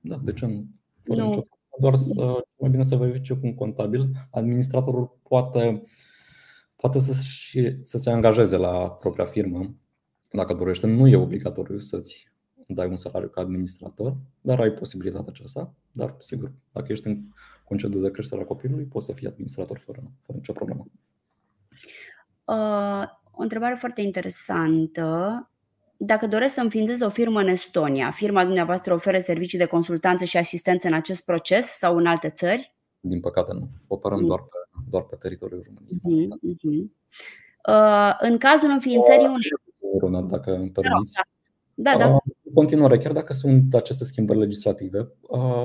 da, 0.00 0.20
de 0.24 0.32
ce 0.32 0.46
nu? 0.46 0.66
nu. 1.04 1.46
Doar 1.78 1.96
să, 1.96 2.44
mai 2.56 2.70
bine 2.70 2.84
să 2.84 2.96
verifice 2.96 3.34
cu 3.34 3.46
un 3.46 3.54
contabil. 3.54 4.10
Administratorul 4.30 5.18
poate, 5.28 5.82
poate 6.76 6.98
să, 6.98 7.12
și, 7.22 7.78
să 7.82 7.98
se 7.98 8.10
angajeze 8.10 8.56
la 8.56 8.90
propria 8.90 9.24
firmă 9.24 9.74
dacă 10.30 10.54
dorește. 10.54 10.86
Nu 10.86 11.08
e 11.08 11.16
obligatoriu 11.16 11.78
să-ți 11.78 12.29
dai 12.74 12.88
un 12.88 12.96
salariu 12.96 13.28
ca 13.28 13.40
administrator, 13.40 14.16
dar 14.40 14.60
ai 14.60 14.70
posibilitatea 14.70 15.32
aceasta. 15.32 15.72
Dar, 15.92 16.14
sigur, 16.18 16.52
dacă 16.72 16.92
ești 16.92 17.06
în 17.06 17.22
concediu 17.64 18.00
de 18.00 18.10
creștere 18.10 18.40
a 18.40 18.44
copilului, 18.44 18.84
poți 18.84 19.06
să 19.06 19.12
fii 19.12 19.26
administrator 19.26 19.78
fără, 19.78 20.02
fără 20.26 20.38
nicio 20.38 20.52
problemă. 20.52 20.86
Uh, 22.44 23.04
o 23.30 23.42
întrebare 23.42 23.74
foarte 23.74 24.00
interesantă. 24.00 25.44
Dacă 25.96 26.26
doresc 26.26 26.54
să 26.54 26.60
înființez 26.60 27.00
o 27.00 27.08
firmă 27.08 27.40
în 27.40 27.46
Estonia, 27.46 28.10
firma 28.10 28.44
dumneavoastră 28.44 28.94
oferă 28.94 29.18
servicii 29.18 29.58
de 29.58 29.64
consultanță 29.64 30.24
și 30.24 30.36
asistență 30.36 30.86
în 30.86 30.94
acest 30.94 31.24
proces 31.24 31.66
sau 31.66 31.96
în 31.96 32.06
alte 32.06 32.30
țări? 32.30 32.74
Din 33.00 33.20
păcate 33.20 33.52
nu. 33.52 33.68
Operăm 33.86 34.20
mm. 34.20 34.26
doar 34.26 34.40
pe, 34.40 34.80
doar 34.90 35.02
pe 35.02 35.16
teritoriul 35.16 35.66
României. 35.66 36.26
Mm-hmm. 36.26 36.38
mm-hmm. 36.48 36.98
Uh, 37.68 38.16
în 38.20 38.38
cazul 38.38 38.68
înființării 38.68 39.26
unei. 39.26 39.98
Rona, 40.00 40.20
dacă 40.20 40.54
îmi 40.54 40.70
permiți. 40.70 41.20
Da, 41.74 41.96
da. 41.96 42.06
Uh, 42.06 42.20
în 42.24 42.30
continuare, 42.60 42.98
chiar 42.98 43.12
dacă 43.12 43.32
sunt 43.32 43.74
aceste 43.74 44.04
schimbări 44.04 44.38
legislative, 44.38 45.12
uh, 45.20 45.64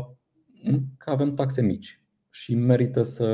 că 0.98 1.10
avem 1.10 1.34
taxe 1.34 1.62
mici 1.62 2.02
și 2.30 2.56
merită 2.56 3.02
să 3.02 3.26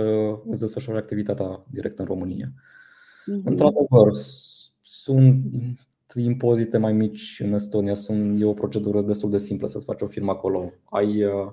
îți 0.50 0.60
desfășori 0.60 0.98
activitatea 0.98 1.66
direct 1.70 2.00
în 2.00 2.06
România. 2.06 2.48
Mm-hmm. 2.48 3.44
Într-adevăr, 3.44 4.14
sunt 4.82 5.44
impozite 6.16 6.78
mai 6.78 6.94
mici 6.94 7.42
în 7.44 7.54
Estonia, 7.54 7.94
sunt, 7.94 8.42
e 8.42 8.46
o 8.46 8.54
procedură 8.54 9.02
destul 9.02 9.30
de 9.30 9.38
simplă 9.38 9.68
să-ți 9.68 9.86
faci 9.86 10.02
o 10.02 10.08
firmă 10.08 10.32
acolo. 10.32 10.72
Ai 10.84 11.24
uh, 11.24 11.52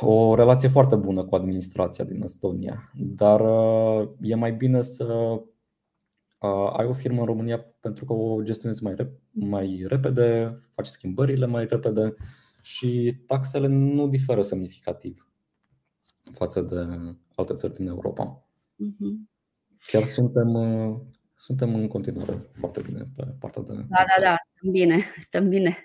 o 0.00 0.34
relație 0.34 0.68
foarte 0.68 0.96
bună 0.96 1.24
cu 1.24 1.34
administrația 1.34 2.04
din 2.04 2.22
Estonia, 2.22 2.92
dar 2.94 3.40
uh, 3.40 4.08
e 4.20 4.34
mai 4.34 4.52
bine 4.52 4.82
să 4.82 5.04
uh, 5.04 5.42
ai 6.46 6.86
o 6.86 6.92
firmă 6.92 7.20
în 7.20 7.26
România 7.26 7.58
pentru 7.80 8.04
că 8.04 8.12
o 8.12 8.42
gestionezi 8.42 8.82
mai, 8.82 8.94
rep- 8.94 9.20
mai 9.30 9.84
repede, 9.88 10.58
faci 10.74 10.86
schimbările 10.86 11.46
mai 11.46 11.66
repede 11.66 12.14
și 12.62 13.16
taxele 13.26 13.66
nu 13.66 14.08
diferă 14.08 14.42
semnificativ 14.42 15.28
față 16.32 16.60
de 16.60 17.06
alte 17.34 17.54
țări 17.54 17.74
din 17.74 17.86
Europa. 17.86 18.48
Mm-hmm. 18.72 19.32
Chiar 19.86 20.06
suntem 20.06 20.48
suntem 21.44 21.74
în 21.74 21.88
continuare 21.88 22.50
foarte 22.58 22.80
bine 22.86 23.02
pe 23.16 23.24
partea 23.38 23.62
de. 23.62 23.72
Da, 23.72 24.04
da, 24.16 24.22
da, 24.22 24.36
stăm 24.38 24.70
bine, 24.70 24.98
stăm 25.26 25.48
bine. 25.48 25.76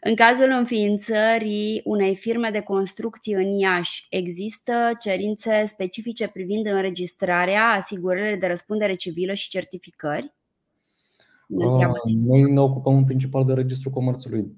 În 0.00 0.14
cazul 0.14 0.50
înființării 0.50 1.80
unei 1.84 2.16
firme 2.16 2.50
de 2.50 2.60
construcții 2.60 3.34
în 3.34 3.58
Iași, 3.58 4.06
există 4.10 4.72
cerințe 5.00 5.64
specifice 5.66 6.28
privind 6.28 6.66
înregistrarea, 6.66 7.64
asigurările 7.64 8.36
de 8.36 8.46
răspundere 8.46 8.94
civilă 8.94 9.34
și 9.34 9.48
certificări? 9.48 10.34
Uh, 11.48 11.86
noi 12.24 12.42
ne 12.52 12.60
ocupăm 12.60 12.96
în 12.96 13.04
principal 13.04 13.44
de 13.44 13.54
registrul 13.54 13.92
comerțului. 13.92 14.54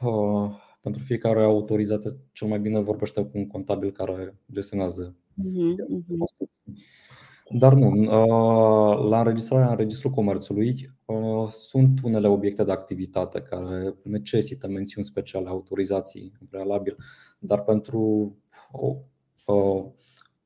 Uh, 0.00 0.50
pentru 0.80 1.02
fiecare 1.02 1.42
autorizație, 1.42 2.10
cel 2.32 2.48
mai 2.48 2.60
bine 2.60 2.80
vorbește 2.80 3.22
cu 3.22 3.30
un 3.32 3.46
contabil 3.46 3.90
care 3.90 4.34
gestionează 4.52 5.14
uh-huh, 5.14 5.74
uh-huh. 5.96 6.50
Dar 7.52 7.74
nu, 7.74 7.88
uh, 7.88 9.08
la 9.08 9.18
înregistrarea 9.18 9.70
în 9.70 9.76
Registrul 9.76 10.10
Comerțului 10.10 10.90
uh, 11.04 11.48
sunt 11.48 12.00
unele 12.02 12.28
obiecte 12.28 12.64
de 12.64 12.72
activitate 12.72 13.42
care 13.42 13.94
necesită 14.02 14.68
mențiuni 14.68 15.06
speciale, 15.06 15.48
autorizații 15.48 16.32
în 16.40 16.46
prealabil, 16.46 16.96
dar 17.38 17.62
pentru 17.62 18.00
o, 18.72 18.96
o, 19.44 19.86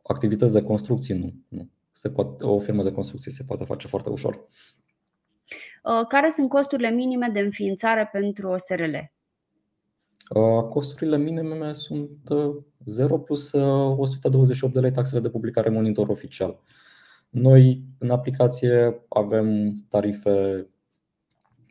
activități 0.02 0.52
de 0.52 0.62
construcții 0.62 1.14
nu. 1.14 1.34
nu. 1.48 1.68
Se 1.92 2.10
poate, 2.10 2.44
o 2.44 2.58
firmă 2.58 2.82
de 2.82 2.92
construcții 2.92 3.32
se 3.32 3.44
poate 3.46 3.64
face 3.64 3.86
foarte 3.86 4.08
ușor. 4.08 4.34
Uh, 4.34 6.06
care 6.08 6.30
sunt 6.30 6.48
costurile 6.48 6.90
minime 6.90 7.30
de 7.32 7.40
înființare 7.40 8.08
pentru 8.12 8.48
o 8.48 8.56
SRL? 8.56 8.94
Costurile 10.68 11.16
minime 11.16 11.72
sunt 11.72 12.10
0 12.84 13.18
plus 13.18 13.52
128 13.52 14.74
de 14.74 14.80
lei 14.80 14.92
taxele 14.92 15.20
de 15.20 15.30
publicare 15.30 15.68
monitor 15.68 16.08
oficial. 16.08 16.60
Noi, 17.34 17.82
în 17.98 18.10
aplicație, 18.10 19.04
avem 19.08 19.74
tarife 19.88 20.66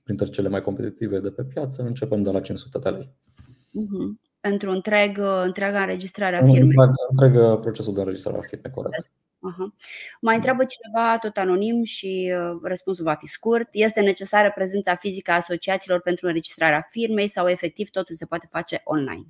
printre 0.03 0.25
cele 0.29 0.49
mai 0.49 0.61
competitive 0.61 1.19
de 1.19 1.29
pe 1.31 1.43
piață, 1.43 1.81
începem 1.81 2.23
de 2.23 2.31
la 2.31 2.41
500 2.41 2.79
de 2.79 2.89
lei. 2.89 3.13
Uh-huh. 3.55 4.29
Pentru 4.39 4.71
întreg, 4.71 5.19
întreaga 5.43 5.79
înregistrare 5.81 6.35
a 6.35 6.43
firmei. 6.43 6.77
Întreg, 6.77 6.89
întreg 7.09 7.59
procesul 7.59 7.93
de 7.93 7.99
înregistrare 7.99 8.37
a 8.37 8.41
firmei, 8.41 8.71
corect. 8.71 9.05
Uh-huh. 9.05 9.83
Mai 10.21 10.35
întreabă 10.35 10.63
cineva, 10.63 11.17
tot 11.17 11.37
anonim 11.37 11.83
și 11.83 12.33
uh, 12.37 12.59
răspunsul 12.63 13.03
va 13.03 13.15
fi 13.15 13.25
scurt. 13.25 13.67
Este 13.71 14.01
necesară 14.01 14.51
prezența 14.55 14.95
fizică 14.95 15.31
a 15.31 15.35
asociațiilor 15.35 16.01
pentru 16.01 16.27
înregistrarea 16.27 16.87
firmei 16.89 17.27
sau 17.27 17.47
efectiv 17.47 17.89
totul 17.89 18.15
se 18.15 18.25
poate 18.25 18.47
face 18.51 18.81
online? 18.83 19.25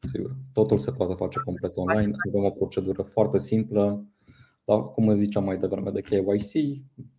Sigur, 0.00 0.30
totul 0.52 0.78
se 0.78 0.92
poate 0.92 1.14
face 1.14 1.38
complet 1.44 1.76
online. 1.76 2.12
Avem 2.28 2.44
o 2.44 2.50
procedură 2.50 3.02
foarte 3.02 3.38
simplă 3.38 4.04
la, 4.68 4.80
cum 4.80 5.08
îți 5.08 5.18
ziceam 5.18 5.44
mai 5.44 5.58
devreme, 5.58 5.90
de 5.90 6.00
KYC, 6.00 6.52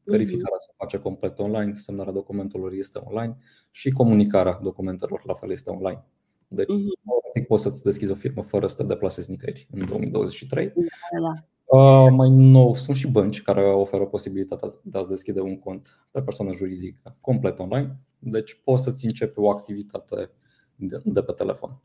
verificarea 0.04 0.58
se 0.58 0.74
face 0.78 0.97
complet 1.00 1.39
online, 1.39 1.74
semnarea 1.76 2.14
documentelor 2.14 2.72
este 2.72 3.00
online 3.04 3.38
și 3.72 3.91
comunicarea 3.91 4.60
documentelor 4.62 5.22
la 5.26 5.34
fel 5.34 5.52
este 5.52 5.70
online. 5.70 6.06
Deci, 6.47 6.68
uh-huh. 6.68 7.47
poți 7.47 7.64
să-ți 7.64 7.84
deschizi 7.84 8.12
o 8.12 8.16
firmă 8.16 8.41
fără 8.41 8.68
să 8.68 8.76
te 8.76 8.84
deplasezi 8.84 9.30
nicăieri 9.30 9.68
în 9.72 9.88
2023. 9.88 10.74
Da, 10.76 10.84
da. 11.20 11.47
Uh, 11.78 12.12
mai 12.12 12.30
nou, 12.30 12.76
sunt 12.76 12.95
și 12.95 13.08
bănci 13.08 13.41
care 13.41 13.62
oferă 13.62 14.06
posibilitatea 14.06 14.72
de 14.84 14.97
a-ți 14.97 15.10
deschide 15.10 15.39
un 15.39 15.60
cont 15.60 16.08
pe 16.12 16.22
persoană 16.22 16.54
juridică 16.54 17.18
complet 17.22 17.60
online. 17.60 18.00
Deci 18.20 18.62
poți 18.64 18.84
să-ți 18.84 19.06
începi 19.06 19.39
o 19.39 19.50
activitate 19.50 20.32
de, 20.76 21.02
de 21.04 21.22
pe 21.22 21.32
telefon. 21.32 21.82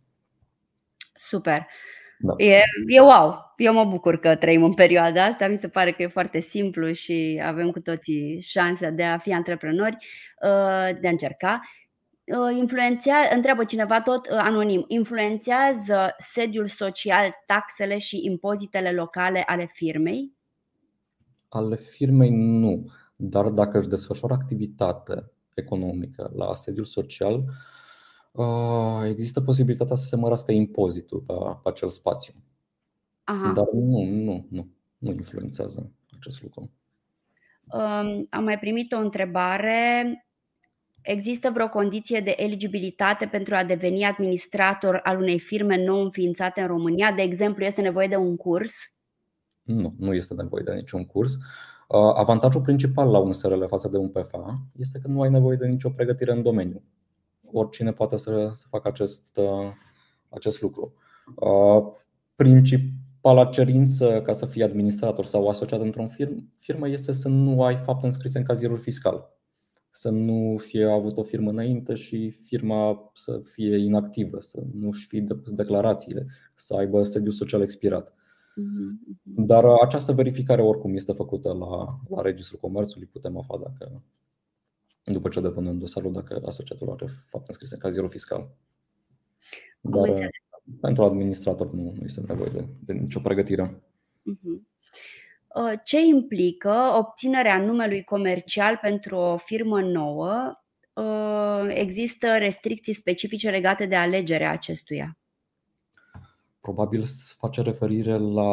Super. 1.14 1.66
Da. 2.18 2.34
E, 2.36 2.60
e 2.86 3.00
wow! 3.00 3.44
Eu 3.56 3.72
mă 3.72 3.84
bucur 3.84 4.16
că 4.16 4.36
trăim 4.36 4.62
în 4.62 4.74
perioada 4.74 5.24
asta. 5.24 5.48
Mi 5.48 5.58
se 5.58 5.68
pare 5.68 5.92
că 5.92 6.02
e 6.02 6.06
foarte 6.06 6.40
simplu 6.40 6.92
și 6.92 7.42
avem 7.44 7.70
cu 7.70 7.80
toții 7.80 8.40
șansa 8.40 8.90
de 8.90 9.02
a 9.02 9.18
fi 9.18 9.32
antreprenori, 9.32 9.96
uh, 10.42 11.00
de 11.00 11.06
a 11.06 11.10
încerca. 11.10 11.60
Uh, 12.24 12.56
influențează, 12.58 13.34
întreabă 13.34 13.64
cineva 13.64 14.00
tot 14.00 14.26
uh, 14.26 14.36
anonim, 14.36 14.84
influențează 14.88 16.14
sediul 16.18 16.66
social, 16.66 17.42
taxele 17.46 17.98
și 17.98 18.20
impozitele 18.24 18.92
locale 18.92 19.42
ale 19.46 19.70
firmei? 19.72 20.32
Ale 21.48 21.76
firmei 21.76 22.30
nu, 22.30 22.90
dar 23.16 23.48
dacă 23.48 23.78
își 23.78 23.88
desfășoară 23.88 24.34
activitate 24.34 25.30
economică 25.54 26.32
la 26.36 26.54
sediul 26.54 26.84
social, 26.84 27.34
Uh, 27.34 27.73
există 29.08 29.40
posibilitatea 29.40 29.96
să 29.96 30.06
se 30.06 30.16
mărească 30.16 30.52
impozitul 30.52 31.20
pe, 31.20 31.32
pe 31.62 31.68
acel 31.68 31.88
spațiu. 31.88 32.34
Aha. 33.24 33.52
Dar 33.52 33.66
nu, 33.72 34.02
nu, 34.02 34.46
nu, 34.50 34.68
nu 34.98 35.10
influențează 35.10 35.92
acest 36.16 36.42
lucru. 36.42 36.70
Um, 37.72 38.26
am 38.30 38.44
mai 38.44 38.58
primit 38.58 38.92
o 38.92 38.98
întrebare. 38.98 40.18
Există 41.02 41.50
vreo 41.50 41.68
condiție 41.68 42.20
de 42.20 42.34
eligibilitate 42.36 43.26
pentru 43.26 43.54
a 43.54 43.64
deveni 43.64 44.04
administrator 44.04 45.00
al 45.02 45.18
unei 45.18 45.38
firme 45.38 45.84
nou 45.84 46.02
înființate 46.02 46.60
în 46.60 46.66
România? 46.66 47.12
De 47.12 47.22
exemplu, 47.22 47.64
este 47.64 47.80
nevoie 47.80 48.06
de 48.06 48.16
un 48.16 48.36
curs? 48.36 48.74
Nu, 49.62 49.94
nu 49.98 50.14
este 50.14 50.34
nevoie 50.34 50.62
de 50.62 50.72
niciun 50.72 51.04
curs. 51.04 51.36
Avantajul 52.14 52.60
principal 52.62 53.10
la 53.10 53.18
un 53.18 53.32
SRL 53.32 53.64
față 53.64 53.88
de 53.88 53.96
un 53.96 54.08
PFA 54.08 54.60
este 54.76 54.98
că 54.98 55.08
nu 55.08 55.20
ai 55.20 55.30
nevoie 55.30 55.56
de 55.56 55.66
nicio 55.66 55.90
pregătire 55.90 56.32
în 56.32 56.42
domeniu. 56.42 56.82
Oricine 57.56 57.92
poate 57.92 58.16
să, 58.16 58.50
să 58.54 58.66
facă 58.68 58.88
acest, 58.88 59.40
acest 60.28 60.62
lucru. 60.62 60.94
Principala 62.34 63.44
cerință 63.44 64.22
ca 64.22 64.32
să 64.32 64.46
fii 64.46 64.62
administrator 64.62 65.24
sau 65.24 65.48
asociat 65.48 65.80
într-o 65.80 66.06
firmă 66.56 66.88
este 66.88 67.12
să 67.12 67.28
nu 67.28 67.62
ai 67.62 67.76
fapte 67.76 68.06
înscrise 68.06 68.38
în 68.38 68.44
cazierul 68.44 68.78
fiscal 68.78 69.34
să 69.96 70.10
nu 70.10 70.56
fie 70.58 70.84
avut 70.84 71.16
o 71.16 71.22
firmă 71.22 71.50
înainte 71.50 71.94
și 71.94 72.30
firma 72.30 73.10
să 73.14 73.40
fie 73.44 73.76
inactivă, 73.76 74.40
să 74.40 74.62
nu-și 74.72 75.06
fi 75.06 75.20
depus 75.20 75.52
declarațiile, 75.52 76.26
să 76.54 76.74
aibă 76.74 77.02
sediu 77.02 77.30
social 77.30 77.60
expirat. 77.60 78.12
Mm-hmm. 78.12 79.22
Dar 79.22 79.64
această 79.64 80.12
verificare 80.12 80.62
oricum 80.62 80.94
este 80.94 81.12
făcută 81.12 81.52
la, 81.52 81.98
la 82.16 82.22
Registrul 82.22 82.58
Comerțului, 82.58 83.06
putem 83.06 83.38
afla 83.38 83.58
dacă, 83.58 84.02
după 85.12 85.28
ce 85.28 85.40
depunem 85.40 85.78
dosarul, 85.78 86.12
dacă 86.12 86.42
asociatul 86.46 86.90
are 86.90 87.24
fapt 87.26 87.48
înscris 87.48 87.70
în 87.70 87.78
cazierul 87.78 88.10
fiscal. 88.10 88.50
Dar 89.80 90.30
pentru 90.80 91.04
administrator 91.04 91.72
nu, 91.72 91.82
nu 91.82 92.04
este 92.04 92.20
nevoie 92.26 92.50
de, 92.50 92.66
de 92.80 92.92
nicio 92.92 93.20
pregătire. 93.20 93.82
Mm-hmm. 94.30 94.72
Uh, 95.54 95.72
ce 95.84 96.00
implică 96.00 96.94
obținerea 96.98 97.58
numelui 97.58 98.04
comercial 98.04 98.78
pentru 98.82 99.16
o 99.16 99.36
firmă 99.36 99.80
nouă? 99.80 100.58
Uh, 100.92 101.66
există 101.68 102.36
restricții 102.38 102.92
specifice 102.92 103.50
legate 103.50 103.86
de 103.86 103.96
alegerea 103.96 104.50
acestuia? 104.50 105.18
Probabil 106.60 107.04
face 107.36 107.62
referire 107.62 108.16
la 108.16 108.50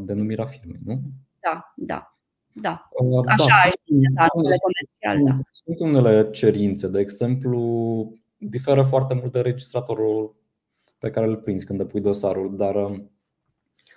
denumirea 0.00 0.46
firmei, 0.46 0.80
nu? 0.84 1.00
Da, 1.40 1.72
da. 1.76 2.13
Da, 2.56 2.88
uh, 2.90 3.24
așa 3.26 3.44
da, 3.64 3.70
sunt, 3.84 4.14
da, 4.14 4.26
comercial, 4.26 5.36
da. 5.36 5.42
Sunt 5.52 5.80
unele 5.80 6.30
cerințe, 6.30 6.88
de 6.88 7.00
exemplu, 7.00 8.12
diferă 8.36 8.82
foarte 8.82 9.14
mult 9.14 9.32
de 9.32 9.40
registratorul 9.40 10.36
pe 10.98 11.10
care 11.10 11.26
îl 11.26 11.36
prinzi 11.36 11.66
când 11.66 11.78
depui 11.78 12.00
dosarul, 12.00 12.56
dar 12.56 12.74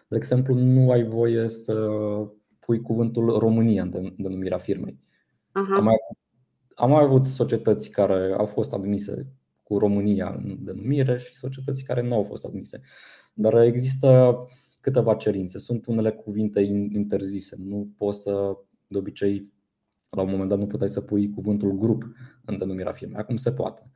de 0.07 0.15
exemplu, 0.15 0.53
nu 0.53 0.91
ai 0.91 1.03
voie 1.03 1.49
să 1.49 1.89
pui 2.59 2.81
cuvântul 2.81 3.37
România 3.37 3.81
în 3.81 4.13
denumirea 4.17 4.57
firmei. 4.57 4.99
Aha. 5.51 5.75
Am, 5.75 5.83
mai, 5.83 5.95
am 6.75 6.89
mai 6.89 7.03
avut 7.03 7.25
societăți 7.25 7.89
care 7.89 8.33
au 8.37 8.45
fost 8.45 8.73
admise 8.73 9.27
cu 9.63 9.77
România 9.77 10.35
în 10.43 10.57
denumire 10.59 11.17
și 11.17 11.35
societăți 11.35 11.83
care 11.83 12.01
nu 12.01 12.15
au 12.15 12.23
fost 12.23 12.45
admise. 12.45 12.81
Dar 13.33 13.61
există 13.61 14.37
câteva 14.81 15.15
cerințe. 15.15 15.57
Sunt 15.57 15.85
unele 15.85 16.11
cuvinte 16.11 16.61
interzise. 16.91 17.55
Nu 17.59 17.93
poți 17.97 18.21
să, 18.21 18.57
de 18.87 18.97
obicei, 18.97 19.53
la 20.09 20.21
un 20.21 20.29
moment 20.29 20.49
dat 20.49 20.57
nu 20.57 20.67
puteai 20.67 20.89
să 20.89 21.01
pui 21.01 21.29
cuvântul 21.29 21.77
grup 21.77 22.03
în 22.45 22.57
denumirea 22.57 22.91
firmei. 22.91 23.17
Acum 23.17 23.35
se 23.35 23.51
poate. 23.51 23.91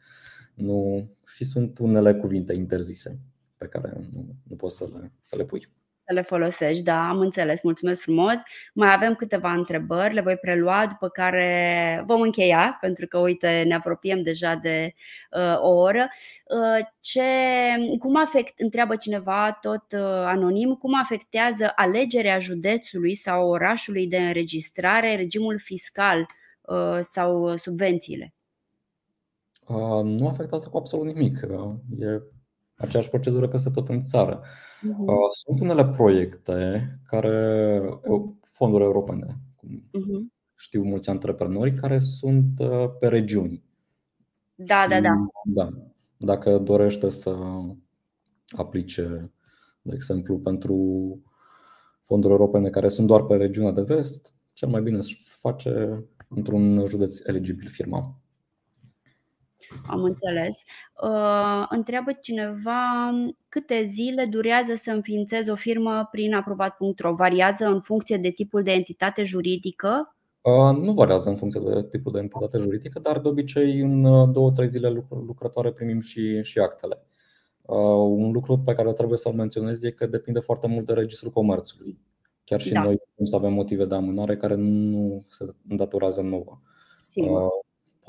Nu, 0.55 1.09
și 1.25 1.43
sunt 1.43 1.77
unele 1.77 2.15
cuvinte 2.15 2.53
interzise 2.53 3.19
pe 3.57 3.67
care 3.67 4.09
nu, 4.11 4.36
nu 4.43 4.55
poți 4.55 4.77
să 4.77 4.89
le, 4.93 5.13
să 5.19 5.36
le 5.36 5.45
pui 5.45 5.67
să 6.05 6.13
le 6.13 6.21
folosești, 6.21 6.83
da, 6.83 7.09
am 7.09 7.19
înțeles, 7.19 7.63
mulțumesc 7.63 8.01
frumos. 8.01 8.35
Mai 8.73 8.93
avem 8.93 9.15
câteva 9.15 9.53
întrebări, 9.53 10.13
le 10.13 10.21
voi 10.21 10.37
prelua, 10.37 10.87
după 10.87 11.09
care 11.09 12.03
vom 12.07 12.21
încheia, 12.21 12.77
pentru 12.81 13.07
că, 13.07 13.17
uite, 13.17 13.63
ne 13.67 13.73
apropiem 13.73 14.21
deja 14.21 14.55
de 14.55 14.93
uh, 15.31 15.61
o 15.61 15.69
oră. 15.69 16.09
Uh, 16.55 16.85
ce, 16.99 17.21
cum 17.99 18.15
afect, 18.15 18.59
întreabă 18.59 18.95
cineva 18.95 19.57
tot 19.61 19.91
uh, 19.91 20.23
anonim, 20.25 20.75
cum 20.75 20.99
afectează 20.99 21.71
alegerea 21.75 22.39
județului 22.39 23.15
sau 23.15 23.49
orașului 23.49 24.07
de 24.07 24.17
înregistrare 24.17 25.15
regimul 25.15 25.59
fiscal 25.59 26.25
uh, 26.61 26.97
sau 27.01 27.55
subvențiile? 27.55 28.33
Uh, 29.67 30.03
nu 30.03 30.27
afectează 30.27 30.67
cu 30.69 30.77
absolut 30.77 31.05
nimic. 31.05 31.39
Uh, 31.49 31.73
e 31.99 32.21
aceeași 32.82 33.09
procedură 33.09 33.47
peste 33.47 33.69
tot 33.69 33.89
în 33.89 34.01
țară. 34.01 34.39
Uh-huh. 34.39 35.29
Sunt 35.29 35.59
unele 35.59 35.86
proiecte 35.86 36.89
care, 37.05 37.82
fonduri 38.41 38.84
europene, 38.84 39.38
cum 39.55 39.69
uh-huh. 39.69 40.34
știu 40.55 40.84
mulți 40.84 41.09
antreprenori, 41.09 41.73
care 41.73 41.99
sunt 41.99 42.59
uh, 42.59 42.89
pe 42.99 43.07
regiuni. 43.07 43.63
Da, 44.55 44.86
da, 44.89 45.01
da. 45.01 45.09
da. 45.43 45.69
Dacă 46.17 46.57
dorește 46.57 47.09
să 47.09 47.36
aplice, 48.49 49.32
de 49.82 49.93
exemplu, 49.93 50.39
pentru 50.39 50.75
fonduri 52.01 52.34
europene 52.34 52.69
care 52.69 52.88
sunt 52.88 53.07
doar 53.07 53.23
pe 53.23 53.36
regiunea 53.36 53.71
de 53.71 53.82
vest, 53.82 54.34
cel 54.53 54.69
mai 54.69 54.82
bine 54.82 55.01
se 55.01 55.13
face 55.39 56.03
într-un 56.27 56.86
județ 56.88 57.19
eligibil 57.25 57.67
firma. 57.67 58.20
Am 59.88 60.03
înțeles. 60.03 60.63
Uh, 61.03 61.65
întreabă 61.69 62.11
cineva 62.11 63.11
câte 63.49 63.86
zile 63.86 64.26
durează 64.26 64.76
să 64.76 64.91
înființez 64.91 65.47
o 65.47 65.55
firmă 65.55 66.07
prin 66.11 66.34
aprobat.ro. 66.34 67.13
Variază 67.13 67.65
în 67.65 67.80
funcție 67.80 68.17
de 68.17 68.30
tipul 68.30 68.61
de 68.63 68.72
entitate 68.72 69.24
juridică? 69.24 70.15
Uh, 70.41 70.78
nu 70.78 70.91
variază 70.91 71.30
în 71.30 71.36
funcție 71.36 71.61
de 71.65 71.88
tipul 71.88 72.11
de 72.11 72.19
entitate 72.19 72.57
juridică, 72.57 72.99
dar 72.99 73.19
de 73.19 73.28
obicei 73.28 73.80
în 73.80 74.03
uh, 74.03 74.30
două-trei 74.32 74.67
zile 74.67 74.89
lucrătoare 75.09 75.72
primim 75.72 75.99
și, 75.99 76.43
și 76.43 76.59
actele. 76.59 77.05
Un 78.03 78.32
lucru 78.32 78.59
pe 78.59 78.74
care 78.74 78.93
trebuie 78.93 79.17
să-l 79.17 79.34
menționez 79.34 79.84
e 79.84 79.91
că 79.91 80.05
depinde 80.05 80.39
foarte 80.39 80.67
mult 80.67 80.86
de 80.86 80.93
Registrul 80.93 81.32
Comerțului. 81.32 81.99
Chiar 82.43 82.61
și 82.61 82.72
da. 82.72 82.84
noi 82.84 83.01
să 83.24 83.36
avem 83.36 83.53
motive 83.53 83.86
de 83.86 83.95
amânare 83.95 84.38
care 84.38 84.55
nu 84.55 85.22
se 85.28 85.45
îndatorează 85.67 86.22
nouă. 86.22 86.59
Sigur 87.01 87.49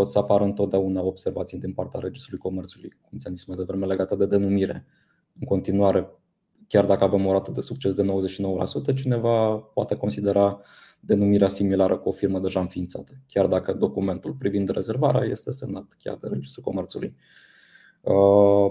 pot 0.03 0.11
să 0.11 0.19
apară 0.19 0.45
întotdeauna 0.45 1.03
observații 1.03 1.59
din 1.59 1.73
partea 1.73 2.01
Registrului 2.01 2.41
Comerțului, 2.41 2.93
cum 3.09 3.19
ți-am 3.19 3.35
zis 3.35 3.45
mai 3.45 3.57
devreme, 3.57 3.87
legate 3.87 4.17
de 4.17 4.27
denumire. 4.27 4.87
În 5.41 5.47
continuare, 5.47 6.11
chiar 6.69 6.87
dacă 6.87 7.05
avem 7.05 7.27
o 7.27 7.33
rată 7.33 7.51
de 7.51 7.61
succes 7.61 7.95
de 7.95 8.03
99%, 8.93 8.95
cineva 8.95 9.57
poate 9.57 9.95
considera 9.97 10.61
denumirea 11.01 11.49
similară 11.49 11.99
cu 11.99 12.09
o 12.09 12.13
firmă 12.13 12.41
deja 12.41 12.61
înființată, 12.61 13.13
chiar 13.27 13.47
dacă 13.47 13.73
documentul 13.73 14.33
privind 14.33 14.69
rezervarea 14.69 15.23
este 15.23 15.51
semnat 15.51 15.97
chiar 15.99 16.19
de 16.21 16.29
Registrul 16.29 16.65
Comerțului. 16.65 17.17
Uh, 18.01 18.71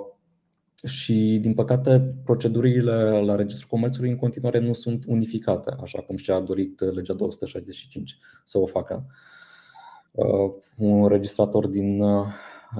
și, 0.85 1.37
din 1.41 1.53
păcate, 1.53 2.15
procedurile 2.23 3.21
la 3.21 3.35
Registrul 3.35 3.69
Comerțului 3.69 4.09
în 4.09 4.15
continuare 4.15 4.59
nu 4.59 4.73
sunt 4.73 5.03
unificate, 5.07 5.75
așa 5.81 6.01
cum 6.01 6.15
și-a 6.15 6.39
dorit 6.39 6.79
legea 6.79 7.13
265 7.13 8.17
să 8.45 8.57
o 8.57 8.65
facă. 8.65 9.05
Uh, 10.11 10.53
un 10.77 11.07
registrator 11.07 11.67
din, 11.67 12.01
uh, 12.01 12.25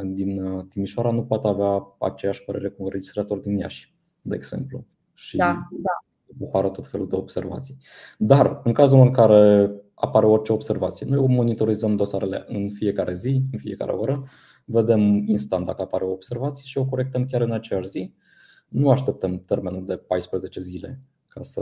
din 0.04 0.44
uh, 0.44 0.66
Timișoara 0.70 1.12
nu 1.12 1.24
poate 1.24 1.48
avea 1.48 1.96
aceeași 2.00 2.44
părere 2.44 2.70
cu 2.70 2.84
un 2.84 2.90
registrator 2.90 3.38
din 3.38 3.58
Iași, 3.58 3.96
de 4.22 4.36
exemplu. 4.36 4.86
Și 5.14 5.38
da, 5.38 5.68
da. 5.72 6.46
apară 6.48 6.70
tot 6.70 6.88
felul 6.88 7.08
de 7.08 7.16
observații. 7.16 7.78
Dar, 8.18 8.62
în 8.64 8.74
cazul 8.74 9.00
în 9.00 9.12
care 9.12 9.72
apare 9.94 10.26
orice 10.26 10.54
observație, 10.54 11.06
noi 11.10 11.28
monitorizăm 11.28 11.96
dosarele 11.96 12.44
în 12.48 12.70
fiecare 12.70 13.14
zi, 13.14 13.44
în 13.52 13.60
fiecare 13.60 13.92
oră, 13.92 14.24
vedem 14.66 15.00
instant 15.28 15.66
dacă 15.66 15.82
apare 15.82 16.04
o 16.04 16.12
observație 16.12 16.64
și 16.66 16.78
o 16.78 16.86
corectăm 16.86 17.26
chiar 17.26 17.42
în 17.42 17.52
aceeași 17.52 17.90
zi. 17.90 18.14
Nu 18.68 18.90
așteptăm 18.90 19.44
termenul 19.46 19.86
de 19.86 19.98
14 19.98 20.60
zile 20.60 21.02
ca 21.28 21.42
să 21.42 21.62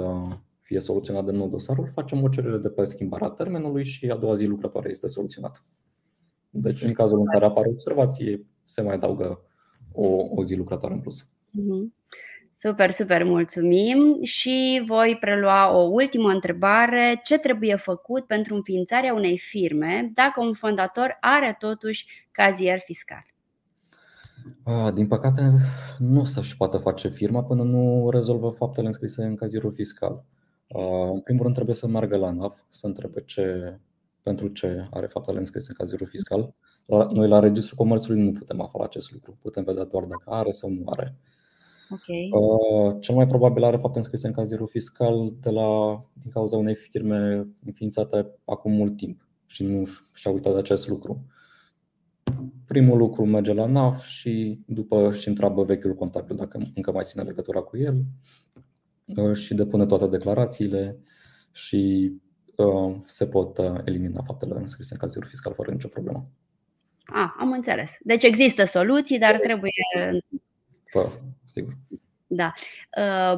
fie 0.69 0.79
soluționat 0.79 1.25
de 1.25 1.31
nou 1.31 1.47
dosarul, 1.47 1.89
facem 1.93 2.23
o 2.23 2.29
cerere 2.29 2.57
de 2.57 2.69
pe 2.69 2.83
schimbarea 2.83 3.27
termenului 3.27 3.83
și 3.83 4.09
a 4.09 4.15
doua 4.15 4.33
zi 4.33 4.45
lucrătoare 4.45 4.89
este 4.89 5.07
soluționată. 5.07 5.59
Deci, 6.49 6.81
în 6.81 6.93
cazul 6.93 7.19
în 7.19 7.25
care 7.25 7.45
apare 7.45 7.69
observație, 7.69 8.45
se 8.63 8.81
mai 8.81 8.95
adaugă 8.95 9.41
o, 9.91 10.07
o 10.35 10.43
zi 10.43 10.55
lucrătoare 10.55 10.95
în 10.95 11.01
plus. 11.01 11.27
Mhm. 11.49 11.93
Super, 12.59 12.91
super, 12.91 13.23
mulțumim 13.23 14.17
și 14.21 14.83
voi 14.87 15.17
prelua 15.19 15.77
o 15.77 15.81
ultimă 15.81 16.29
întrebare. 16.29 17.19
Ce 17.23 17.37
trebuie 17.37 17.75
făcut 17.75 18.25
pentru 18.25 18.55
înființarea 18.55 19.13
unei 19.13 19.37
firme 19.37 20.11
dacă 20.13 20.41
un 20.41 20.53
fondator 20.53 21.17
are 21.21 21.55
totuși 21.59 22.27
cazier 22.31 22.79
fiscal? 22.79 23.25
Din 24.93 25.07
păcate, 25.07 25.41
nu 25.97 26.19
o 26.19 26.23
să-și 26.23 26.57
poată 26.57 26.77
face 26.77 27.07
firma 27.07 27.43
până 27.43 27.63
nu 27.63 28.09
rezolvă 28.09 28.49
faptele 28.49 28.87
înscrise 28.87 29.23
în 29.23 29.35
cazierul 29.35 29.73
fiscal. 29.73 30.25
Uh, 30.75 31.09
în 31.13 31.19
primul 31.19 31.43
rând 31.43 31.55
trebuie 31.55 31.75
să 31.75 31.87
meargă 31.87 32.17
la 32.17 32.31
NAV, 32.31 32.65
să 32.69 32.87
întrebe 32.87 33.23
ce, 33.25 33.79
pentru 34.21 34.47
ce 34.47 34.87
are 34.91 35.05
faptele 35.05 35.39
înscrise 35.39 35.65
în 35.69 35.75
cazierul 35.75 36.07
fiscal. 36.07 36.53
Noi 37.13 37.27
la 37.27 37.39
Registrul 37.39 37.77
Comerțului 37.77 38.21
nu 38.21 38.31
putem 38.31 38.61
afla 38.61 38.83
acest 38.83 39.11
lucru, 39.11 39.37
putem 39.41 39.63
vedea 39.63 39.83
doar 39.83 40.03
dacă 40.03 40.23
are 40.25 40.51
sau 40.51 40.69
nu 40.69 40.83
are. 40.85 41.17
Okay. 41.89 42.29
Uh, 42.31 42.95
cel 42.99 43.15
mai 43.15 43.27
probabil 43.27 43.63
are 43.63 43.77
fapte 43.77 43.97
înscrise 43.97 44.27
în 44.27 44.33
cazierul 44.33 44.67
fiscal 44.67 45.33
de 45.39 45.49
la, 45.49 46.01
din 46.21 46.31
cauza 46.31 46.57
unei 46.57 46.75
firme 46.75 47.47
înființate 47.65 48.27
acum 48.45 48.71
mult 48.71 48.97
timp 48.97 49.27
și 49.45 49.63
nu 49.63 49.83
și-a 50.13 50.31
uitat 50.31 50.53
de 50.53 50.59
acest 50.59 50.87
lucru. 50.87 51.25
Primul 52.65 52.97
lucru 52.97 53.25
merge 53.25 53.53
la 53.53 53.65
NAF 53.65 54.05
și 54.05 54.59
după 54.65 55.13
și 55.13 55.27
întreabă 55.27 55.63
vechiul 55.63 55.95
contabil 55.95 56.35
dacă 56.35 56.59
încă 56.75 56.91
mai 56.91 57.03
ține 57.03 57.23
legătura 57.23 57.59
cu 57.59 57.77
el 57.77 58.03
și 59.33 59.53
depune 59.53 59.85
toate 59.85 60.07
declarațiile 60.07 60.97
și 61.51 62.13
se 63.05 63.27
pot 63.27 63.57
elimina 63.85 64.21
faptele 64.21 64.55
înscrise 64.55 64.93
în 64.93 64.99
cazul 64.99 65.25
fiscal 65.25 65.53
fără 65.53 65.71
nicio 65.71 65.87
problemă. 65.87 66.29
Ah, 67.05 67.29
am 67.37 67.51
înțeles. 67.51 67.97
Deci 67.99 68.23
există 68.23 68.65
soluții, 68.65 69.19
dar 69.19 69.39
trebuie. 69.39 69.71
Fără, 70.85 71.11
sigur. 71.45 71.77
Da. 72.27 72.53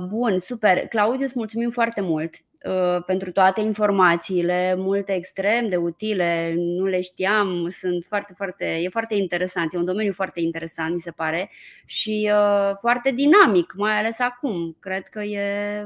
Bun, 0.07 0.39
super. 0.39 0.87
Claudiu, 0.87 1.25
îți 1.25 1.33
mulțumim 1.35 1.69
foarte 1.69 2.01
mult. 2.01 2.35
Uh, 2.65 3.03
pentru 3.05 3.31
toate 3.31 3.61
informațiile, 3.61 4.75
multe 4.77 5.11
extrem 5.11 5.69
de 5.69 5.75
utile, 5.75 6.53
nu 6.57 6.85
le 6.85 7.01
știam, 7.01 7.69
sunt 7.69 8.05
foarte, 8.07 8.33
foarte, 8.33 8.65
e 8.65 8.89
foarte 8.89 9.15
interesant, 9.15 9.73
e 9.73 9.77
un 9.77 9.85
domeniu 9.85 10.13
foarte 10.13 10.39
interesant, 10.41 10.93
mi 10.93 10.99
se 10.99 11.11
pare, 11.11 11.49
și 11.85 12.31
uh, 12.33 12.75
foarte 12.79 13.11
dinamic, 13.11 13.73
mai 13.77 13.99
ales 13.99 14.19
acum. 14.19 14.77
Cred 14.79 15.07
că 15.07 15.21
e. 15.21 15.83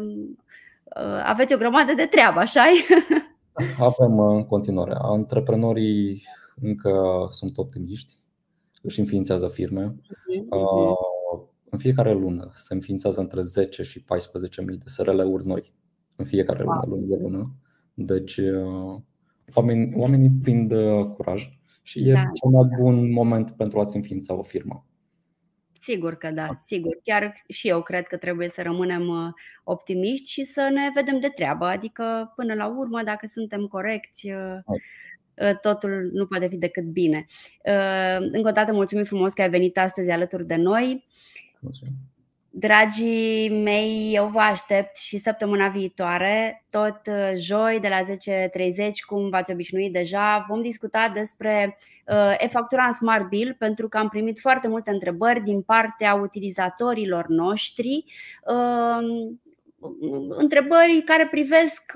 Uh, 0.84 1.22
aveți 1.24 1.54
o 1.54 1.58
grămadă 1.58 1.94
de 1.94 2.06
treabă, 2.06 2.40
așa 2.40 2.62
Avem 3.90 4.20
în 4.20 4.46
continuare. 4.46 4.94
Antreprenorii 5.02 6.24
încă 6.62 7.28
sunt 7.32 7.58
optimiști, 7.58 8.14
își 8.82 9.00
înființează 9.00 9.48
firme. 9.48 9.96
Mm-hmm. 9.96 10.50
În 11.70 11.78
fiecare 11.78 12.14
lună 12.14 12.50
se 12.54 12.74
înființează 12.74 13.20
între 13.20 13.42
10 13.42 13.84
și 13.84 14.00
14.000 14.00 14.06
de 14.66 14.86
SRL-uri 14.86 15.48
noi 15.48 15.74
în 16.16 16.26
fiecare 16.26 16.64
lună, 16.64 16.84
lună 16.88 17.06
de 17.06 17.18
lună. 17.22 17.56
Deci 17.94 18.38
uh, 18.38 19.02
oamenii, 19.54 19.94
oamenii 19.96 20.32
prind 20.42 20.72
uh, 20.72 21.06
curaj 21.06 21.50
și 21.82 22.10
e 22.10 22.12
da. 22.12 22.20
cel 22.20 22.50
mai 22.50 22.70
bun 22.80 23.12
moment 23.12 23.52
pentru 23.52 23.80
a-ți 23.80 23.96
înființa 23.96 24.34
o 24.34 24.44
firmă. 24.44 24.86
Sigur 25.80 26.16
că 26.16 26.32
da, 26.32 26.58
sigur. 26.62 27.00
Chiar 27.04 27.44
și 27.48 27.68
eu 27.68 27.82
cred 27.82 28.08
că 28.08 28.18
trebuie 28.18 28.50
să 28.50 28.62
rămânem 28.62 29.08
uh, 29.08 29.30
optimiști 29.64 30.30
și 30.30 30.44
să 30.44 30.70
ne 30.74 30.90
vedem 30.94 31.20
de 31.20 31.32
treabă. 31.36 31.66
Adică, 31.66 32.34
până 32.36 32.54
la 32.54 32.68
urmă, 32.68 33.02
dacă 33.04 33.28
suntem 33.28 33.66
corecți, 33.66 34.32
totul 35.62 36.10
nu 36.14 36.26
poate 36.26 36.48
fi 36.48 36.58
decât 36.58 36.84
bine. 36.84 37.26
Încă 38.32 38.50
o 38.50 38.52
dată, 38.52 38.74
mulțumim 38.74 39.04
frumos 39.04 39.34
că 39.34 39.42
ai 39.42 39.50
venit 39.50 39.78
astăzi 39.78 40.10
alături 40.10 40.48
de 40.48 40.56
noi. 40.56 41.06
Mulțumim. 41.60 41.94
Dragii 42.58 43.50
mei, 43.50 44.12
eu 44.14 44.28
vă 44.28 44.40
aștept 44.40 44.98
și 44.98 45.18
săptămâna 45.18 45.68
viitoare, 45.68 46.66
tot 46.70 47.00
uh, 47.08 47.32
joi 47.36 47.80
de 47.82 47.88
la 47.88 48.02
10.30, 48.02 48.08
cum 49.08 49.30
v-ați 49.30 49.52
obișnuit 49.52 49.94
deja, 49.94 50.46
vom 50.50 50.62
discuta 50.62 51.12
despre 51.14 51.78
uh, 52.08 52.36
e-factura 52.38 52.84
în 52.86 52.92
Smart 52.92 53.28
Bill, 53.28 53.56
pentru 53.60 53.88
că 53.88 53.98
am 53.98 54.10
primit 54.10 54.40
foarte 54.40 54.68
multe 54.68 54.92
întrebări 54.92 55.44
din 55.44 55.62
partea 55.62 56.14
utilizatorilor 56.14 57.28
noștri, 57.28 58.06
uh, 58.48 59.06
întrebări 60.30 61.02
care 61.06 61.28
privesc 61.28 61.92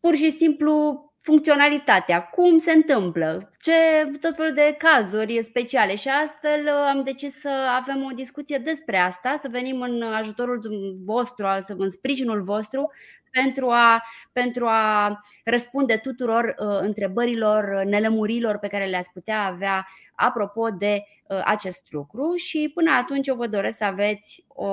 pur 0.00 0.14
și 0.14 0.30
simplu 0.30 1.02
funcționalitatea, 1.20 2.22
cum 2.22 2.58
se 2.58 2.72
întâmplă, 2.72 3.50
ce 3.60 3.72
tot 4.20 4.36
felul 4.36 4.52
de 4.54 4.76
cazuri 4.78 5.42
speciale 5.42 5.96
și 5.96 6.08
astfel 6.08 6.60
uh, 6.64 6.88
am 6.90 7.02
decis 7.04 7.40
să 7.40 7.50
avem 7.80 8.04
o 8.10 8.14
discuție 8.14 8.58
despre 8.58 8.96
asta, 8.96 9.34
să 9.38 9.48
venim 9.50 9.80
în 9.80 10.02
ajutorul 10.02 10.60
vostru, 11.04 11.46
în 11.68 11.88
sprijinul 11.88 12.42
vostru 12.42 12.90
pentru 13.30 13.68
a, 13.68 14.04
pentru 14.32 14.66
a 14.66 15.20
răspunde 15.44 15.96
tuturor 15.96 16.44
uh, 16.58 16.78
întrebărilor, 16.80 17.82
nelămurilor 17.84 18.58
pe 18.58 18.68
care 18.68 18.86
le-ați 18.86 19.12
putea 19.12 19.44
avea 19.44 19.86
apropo 20.14 20.68
de 20.68 21.02
uh, 21.28 21.40
acest 21.44 21.86
lucru 21.90 22.34
și 22.34 22.70
până 22.74 22.90
atunci 22.90 23.26
eu 23.26 23.36
vă 23.36 23.46
doresc 23.46 23.76
să 23.76 23.84
aveți 23.84 24.44
o 24.48 24.72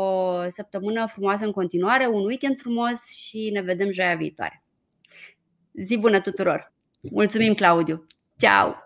săptămână 0.50 1.06
frumoasă 1.08 1.46
în 1.46 1.52
continuare, 1.52 2.08
un 2.08 2.26
weekend 2.26 2.60
frumos 2.60 3.10
și 3.10 3.50
ne 3.54 3.62
vedem 3.62 3.92
joia 3.92 4.16
viitoare. 4.16 4.65
Zi 5.78 5.98
bună 5.98 6.22
tuturor! 6.22 6.74
Mulțumim, 7.02 7.54
Claudiu! 7.54 8.08
Ciao! 8.38 8.85